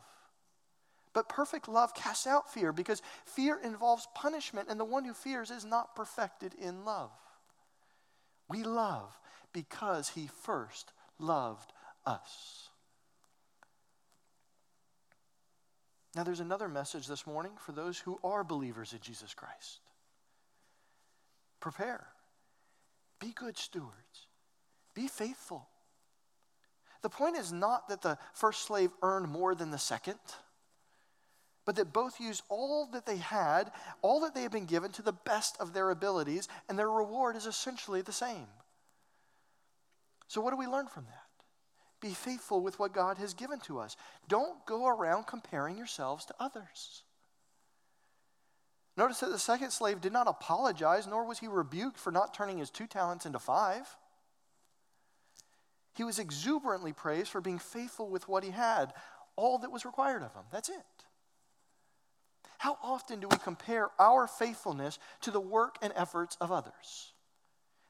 But 1.12 1.28
perfect 1.28 1.68
love 1.68 1.94
casts 1.94 2.26
out 2.26 2.54
fear 2.54 2.72
because 2.72 3.02
fear 3.26 3.60
involves 3.62 4.08
punishment, 4.16 4.70
and 4.70 4.80
the 4.80 4.86
one 4.86 5.04
who 5.04 5.14
fears 5.14 5.52
is 5.52 5.66
not 5.66 5.94
perfected 5.94 6.54
in 6.54 6.86
love. 6.86 7.12
We 8.48 8.64
love 8.64 9.20
because 9.52 10.08
he 10.08 10.30
first 10.44 10.94
loved 11.18 11.74
us. 12.06 12.70
Now, 16.16 16.24
there's 16.24 16.40
another 16.40 16.70
message 16.70 17.08
this 17.08 17.28
morning 17.28 17.52
for 17.58 17.74
those 17.74 18.00
who 18.00 18.18
are 18.24 18.46
believers 18.46 18.94
in 18.94 19.00
Jesus 19.02 19.34
Christ. 19.34 19.82
Prepare, 21.60 22.08
be 23.20 23.32
good 23.32 23.58
stewards, 23.58 24.28
be 24.94 25.08
faithful. 25.08 25.68
The 27.02 27.10
point 27.10 27.38
is 27.38 27.52
not 27.52 27.88
that 27.90 28.02
the 28.02 28.18
first 28.34 28.64
slave 28.66 28.92
earned 29.02 29.30
more 29.30 29.56
than 29.56 29.72
the 29.72 29.78
second 29.78 30.20
but 31.70 31.76
that 31.76 31.94
both 31.94 32.20
used 32.20 32.42
all 32.50 32.88
that 32.94 33.06
they 33.06 33.18
had, 33.18 33.72
all 34.02 34.22
that 34.22 34.34
they 34.34 34.42
had 34.42 34.52
been 34.52 34.66
given 34.66 34.92
to 34.94 35.04
the 35.04 35.14
best 35.14 35.56
of 35.60 35.72
their 35.72 35.92
abilities, 35.92 36.48
and 36.68 36.80
their 36.80 36.90
reward 36.90 37.36
is 37.36 37.46
essentially 37.46 38.02
the 38.02 38.12
same. 38.12 38.48
So, 40.28 40.42
what 40.42 40.50
do 40.50 40.58
we 40.58 40.66
learn 40.66 40.88
from 40.88 41.06
that? 41.06 41.28
Be 42.02 42.16
faithful 42.16 42.64
with 42.64 42.80
what 42.80 42.92
God 42.92 43.20
has 43.20 43.36
given 43.36 43.60
to 43.60 43.78
us. 43.78 43.98
Don't 44.28 44.66
go 44.66 44.88
around 44.88 45.28
comparing 45.28 45.78
yourselves 45.78 46.26
to 46.26 46.34
others. 46.40 47.04
Notice 49.00 49.22
that 49.22 49.32
the 49.32 49.40
second 49.40 49.72
slave 49.72 50.02
did 50.02 50.12
not 50.12 50.28
apologize, 50.28 51.08
nor 51.08 51.24
was 51.24 51.40
he 51.40 51.48
rebuked 51.48 51.98
for 51.98 52.12
not 52.12 52.34
turning 52.34 52.58
his 52.58 52.70
two 52.70 52.86
talents 52.86 53.26
into 53.26 53.40
five. 53.40 53.88
He 55.96 56.04
was 56.04 56.20
exuberantly 56.20 56.92
praised 56.92 57.30
for 57.30 57.40
being 57.40 57.60
faithful 57.60 58.10
with 58.10 58.28
what 58.28 58.44
he 58.44 58.52
had, 58.52 58.92
all 59.38 59.58
that 59.60 59.72
was 59.72 59.86
required 59.86 60.22
of 60.22 60.34
him. 60.34 60.44
That's 60.52 60.68
it. 60.68 60.76
How 62.58 62.78
often 62.84 63.22
do 63.22 63.30
we 63.30 63.38
compare 63.38 63.88
our 64.00 64.28
faithfulness 64.28 65.00
to 65.22 65.32
the 65.32 65.40
work 65.40 65.78
and 65.82 65.94
efforts 65.96 66.36
of 66.42 66.52
others? 66.52 67.14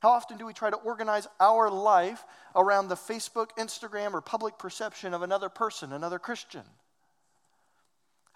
How 0.01 0.09
often 0.09 0.37
do 0.37 0.45
we 0.45 0.53
try 0.53 0.69
to 0.69 0.75
organize 0.75 1.27
our 1.39 1.71
life 1.71 2.23
around 2.55 2.87
the 2.87 2.95
Facebook, 2.95 3.49
Instagram, 3.57 4.13
or 4.13 4.21
public 4.21 4.59
perception 4.59 5.15
of 5.15 5.23
another 5.23 5.49
person, 5.49 5.91
another 5.91 6.19
Christian? 6.19 6.65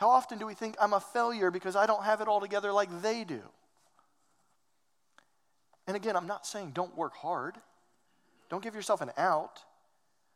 How 0.04 0.10
often 0.10 0.38
do 0.38 0.46
we 0.46 0.54
think 0.54 0.76
I'm 0.82 0.92
a 0.92 1.00
failure 1.00 1.50
because 1.50 1.78
I 1.78 1.86
don't 1.86 2.04
have 2.04 2.20
it 2.20 2.28
all 2.28 2.42
together 2.42 2.74
like 2.74 2.90
they 3.02 3.24
do? 3.24 3.40
And 5.88 5.96
again, 5.96 6.18
I'm 6.18 6.28
not 6.28 6.46
saying 6.46 6.72
don't 6.72 6.94
work 6.98 7.16
hard. 7.16 7.56
Don't 8.50 8.62
give 8.62 8.76
yourself 8.76 9.00
an 9.00 9.12
out. 9.18 9.62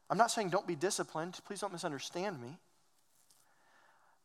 I'm 0.10 0.18
not 0.18 0.32
saying 0.32 0.52
don't 0.52 0.66
be 0.66 0.78
disciplined. 0.78 1.38
Please 1.46 1.60
don't 1.60 1.74
misunderstand 1.74 2.42
me. 2.42 2.58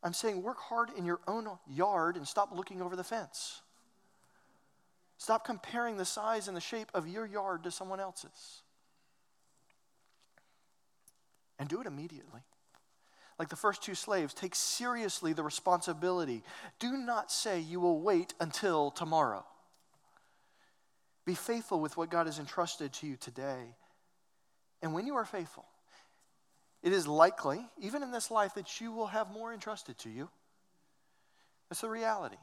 I'm 0.01 0.13
saying 0.13 0.41
work 0.41 0.59
hard 0.61 0.91
in 0.97 1.03
your 1.03 1.19
own 1.27 1.49
yard 1.67 2.15
and 2.15 2.25
stop 2.25 2.55
looking 2.55 2.81
over 2.81 2.95
the 2.95 3.03
fence. 3.03 3.61
Stop 5.17 5.43
comparing 5.45 5.97
the 5.97 6.05
size 6.05 6.47
and 6.47 6.55
the 6.55 6.61
shape 6.61 6.87
of 6.93 7.05
your 7.05 7.25
yard 7.25 7.65
to 7.65 7.71
someone 7.71 7.99
else's. 7.99 8.61
And 11.59 11.67
do 11.67 11.81
it 11.81 11.85
immediately. 11.85 12.43
Like 13.43 13.49
the 13.49 13.57
first 13.57 13.83
two 13.83 13.93
slaves, 13.93 14.33
take 14.33 14.55
seriously 14.55 15.33
the 15.33 15.43
responsibility. 15.43 16.43
Do 16.79 16.95
not 16.95 17.29
say 17.29 17.59
you 17.59 17.81
will 17.81 17.99
wait 17.99 18.33
until 18.39 18.89
tomorrow. 18.89 19.43
Be 21.25 21.35
faithful 21.35 21.81
with 21.81 21.97
what 21.97 22.09
God 22.09 22.27
has 22.27 22.39
entrusted 22.39 22.93
to 22.93 23.05
you 23.05 23.17
today. 23.17 23.75
And 24.81 24.93
when 24.93 25.05
you 25.05 25.15
are 25.15 25.25
faithful, 25.25 25.65
it 26.81 26.93
is 26.93 27.05
likely, 27.05 27.59
even 27.81 28.01
in 28.01 28.11
this 28.11 28.31
life, 28.31 28.53
that 28.53 28.79
you 28.79 28.93
will 28.93 29.07
have 29.07 29.29
more 29.29 29.53
entrusted 29.53 29.97
to 29.97 30.09
you. 30.09 30.29
That's 31.67 31.81
the 31.81 31.89
reality. 31.89 32.37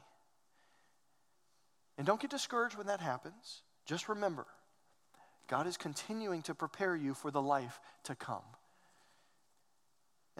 And 1.97 2.05
don't 2.05 2.21
get 2.21 2.29
discouraged 2.29 2.77
when 2.77 2.85
that 2.85 2.99
happens. 2.99 3.63
Just 3.87 4.07
remember, 4.07 4.45
God 5.47 5.65
is 5.65 5.77
continuing 5.77 6.43
to 6.43 6.53
prepare 6.53 6.95
you 6.95 7.15
for 7.15 7.31
the 7.31 7.41
life 7.41 7.79
to 8.03 8.13
come. 8.13 8.43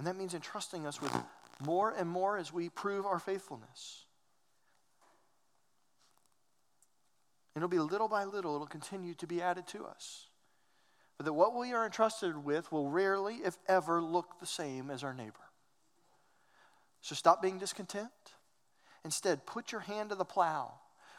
And 0.02 0.08
that 0.08 0.16
means 0.16 0.34
entrusting 0.34 0.88
us 0.88 0.99
with 0.99 1.16
more 1.64 1.91
and 1.91 2.10
more 2.10 2.36
as 2.36 2.52
we 2.52 2.70
prove 2.70 3.06
our 3.06 3.20
faithfulness. 3.20 4.06
It'll 7.56 7.68
be 7.68 7.78
little 7.78 8.08
by 8.08 8.24
little, 8.24 8.56
it'll 8.56 8.66
continue 8.66 9.14
to 9.14 9.28
be 9.28 9.43
added 9.43 9.68
to 9.68 9.86
us 9.86 10.26
but 11.22 11.26
that 11.26 11.34
what 11.34 11.56
we 11.56 11.72
are 11.72 11.86
entrusted 11.86 12.36
with 12.43 12.72
will 12.72 12.89
rarely, 12.89 13.41
if 13.45 13.56
ever, 13.68 14.02
look 14.02 14.39
the 14.39 14.47
same 14.47 14.89
as 14.89 15.04
our 15.04 15.14
neighbor. 15.14 15.52
So 17.02 17.14
stop 17.14 17.43
being 17.43 17.60
discontent. 17.60 18.10
Instead, 19.06 19.45
put 19.45 19.72
your 19.72 19.82
hand 19.82 20.10
to 20.10 20.16
the 20.16 20.26
plow. 20.26 20.74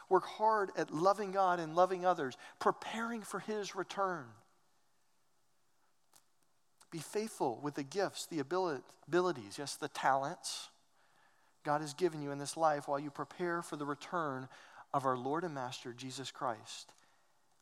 Work 0.09 0.25
hard 0.25 0.71
at 0.75 0.93
loving 0.93 1.31
God 1.31 1.61
and 1.61 1.73
loving 1.73 2.05
others, 2.05 2.35
preparing 2.59 3.21
for 3.21 3.39
His 3.39 3.77
return. 3.77 4.25
Be 6.93 6.99
faithful 6.99 7.59
with 7.63 7.73
the 7.73 7.83
gifts, 7.83 8.27
the 8.27 8.39
abilities, 8.39 9.57
yes, 9.57 9.75
the 9.75 9.87
talents 9.87 10.69
God 11.63 11.81
has 11.81 11.93
given 11.93 12.21
you 12.21 12.31
in 12.31 12.37
this 12.37 12.55
life 12.55 12.87
while 12.87 12.99
you 12.99 13.09
prepare 13.09 13.63
for 13.63 13.77
the 13.77 13.85
return 13.85 14.47
of 14.93 15.05
our 15.05 15.17
Lord 15.17 15.43
and 15.43 15.55
Master, 15.55 15.91
Jesus 15.91 16.29
Christ 16.29 16.93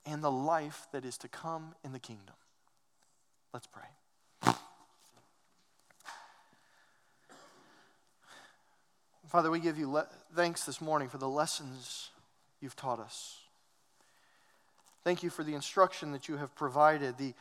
and 0.06 0.24
the 0.24 0.32
life 0.32 0.88
that 0.92 1.06
is 1.06 1.18
to 1.20 1.28
come 1.28 1.76
in 1.84 1.92
the 1.92 2.00
kingdom. 2.00 2.36
Let's 3.54 3.68
pray. 3.68 4.54
Father, 9.28 9.50
we 9.50 9.60
give 9.60 9.78
you 9.78 9.90
le- 9.90 10.08
thanks 10.36 10.66
this 10.66 10.82
morning 10.82 11.08
for 11.08 11.18
the 11.18 11.30
lessons 11.30 12.10
you've 12.60 12.76
taught 12.76 13.00
us. 13.00 13.38
Thank 15.04 15.24
you 15.24 15.30
for 15.30 15.44
the 15.44 15.56
instruction 15.56 16.12
that 16.12 16.28
you 16.28 16.38
have 16.38 16.54
provided. 16.54 17.18
The, 17.18 17.34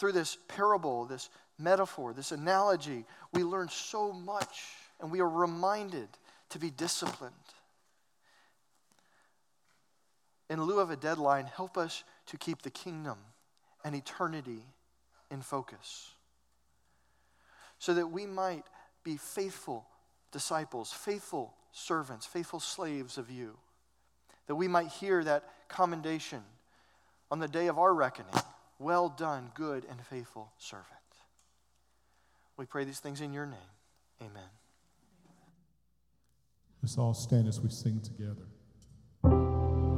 through 0.00 0.12
this 0.12 0.38
parable, 0.48 1.04
this 1.04 1.30
metaphor, 1.58 2.12
this 2.12 2.32
analogy, 2.32 3.04
we 3.32 3.44
learn 3.44 3.68
so 3.68 4.12
much 4.12 4.64
and 5.00 5.12
we 5.12 5.20
are 5.20 5.28
reminded 5.28 6.08
to 6.48 6.58
be 6.58 6.70
disciplined 6.70 7.34
in 10.50 10.60
lieu 10.60 10.80
of 10.80 10.90
a 10.90 10.96
deadline, 10.96 11.46
help 11.46 11.78
us 11.78 12.02
to 12.26 12.36
keep 12.36 12.60
the 12.62 12.70
kingdom 12.70 13.16
and 13.84 13.94
eternity 13.94 14.64
in 15.30 15.40
focus 15.40 16.10
so 17.78 17.94
that 17.94 18.08
we 18.08 18.26
might 18.26 18.64
be 19.04 19.16
faithful 19.16 19.86
disciples, 20.32 20.92
faithful 20.92 21.54
servants, 21.72 22.26
faithful 22.26 22.60
slaves 22.60 23.16
of 23.16 23.30
you, 23.30 23.56
that 24.48 24.56
we 24.56 24.66
might 24.66 24.88
hear 24.88 25.22
that 25.22 25.44
commendation 25.68 26.42
on 27.30 27.38
the 27.38 27.48
day 27.48 27.68
of 27.68 27.78
our 27.78 27.94
reckoning. 27.94 28.34
Well 28.80 29.10
done, 29.10 29.52
good 29.54 29.84
and 29.90 30.00
faithful 30.06 30.52
servant. 30.56 30.86
We 32.56 32.64
pray 32.64 32.84
these 32.84 32.98
things 32.98 33.20
in 33.20 33.34
your 33.34 33.44
name. 33.44 33.58
Amen. 34.22 34.48
Let's 36.82 36.96
all 36.96 37.12
stand 37.12 37.46
as 37.46 37.60
we 37.60 37.68
sing 37.68 38.00
together. 38.00 38.48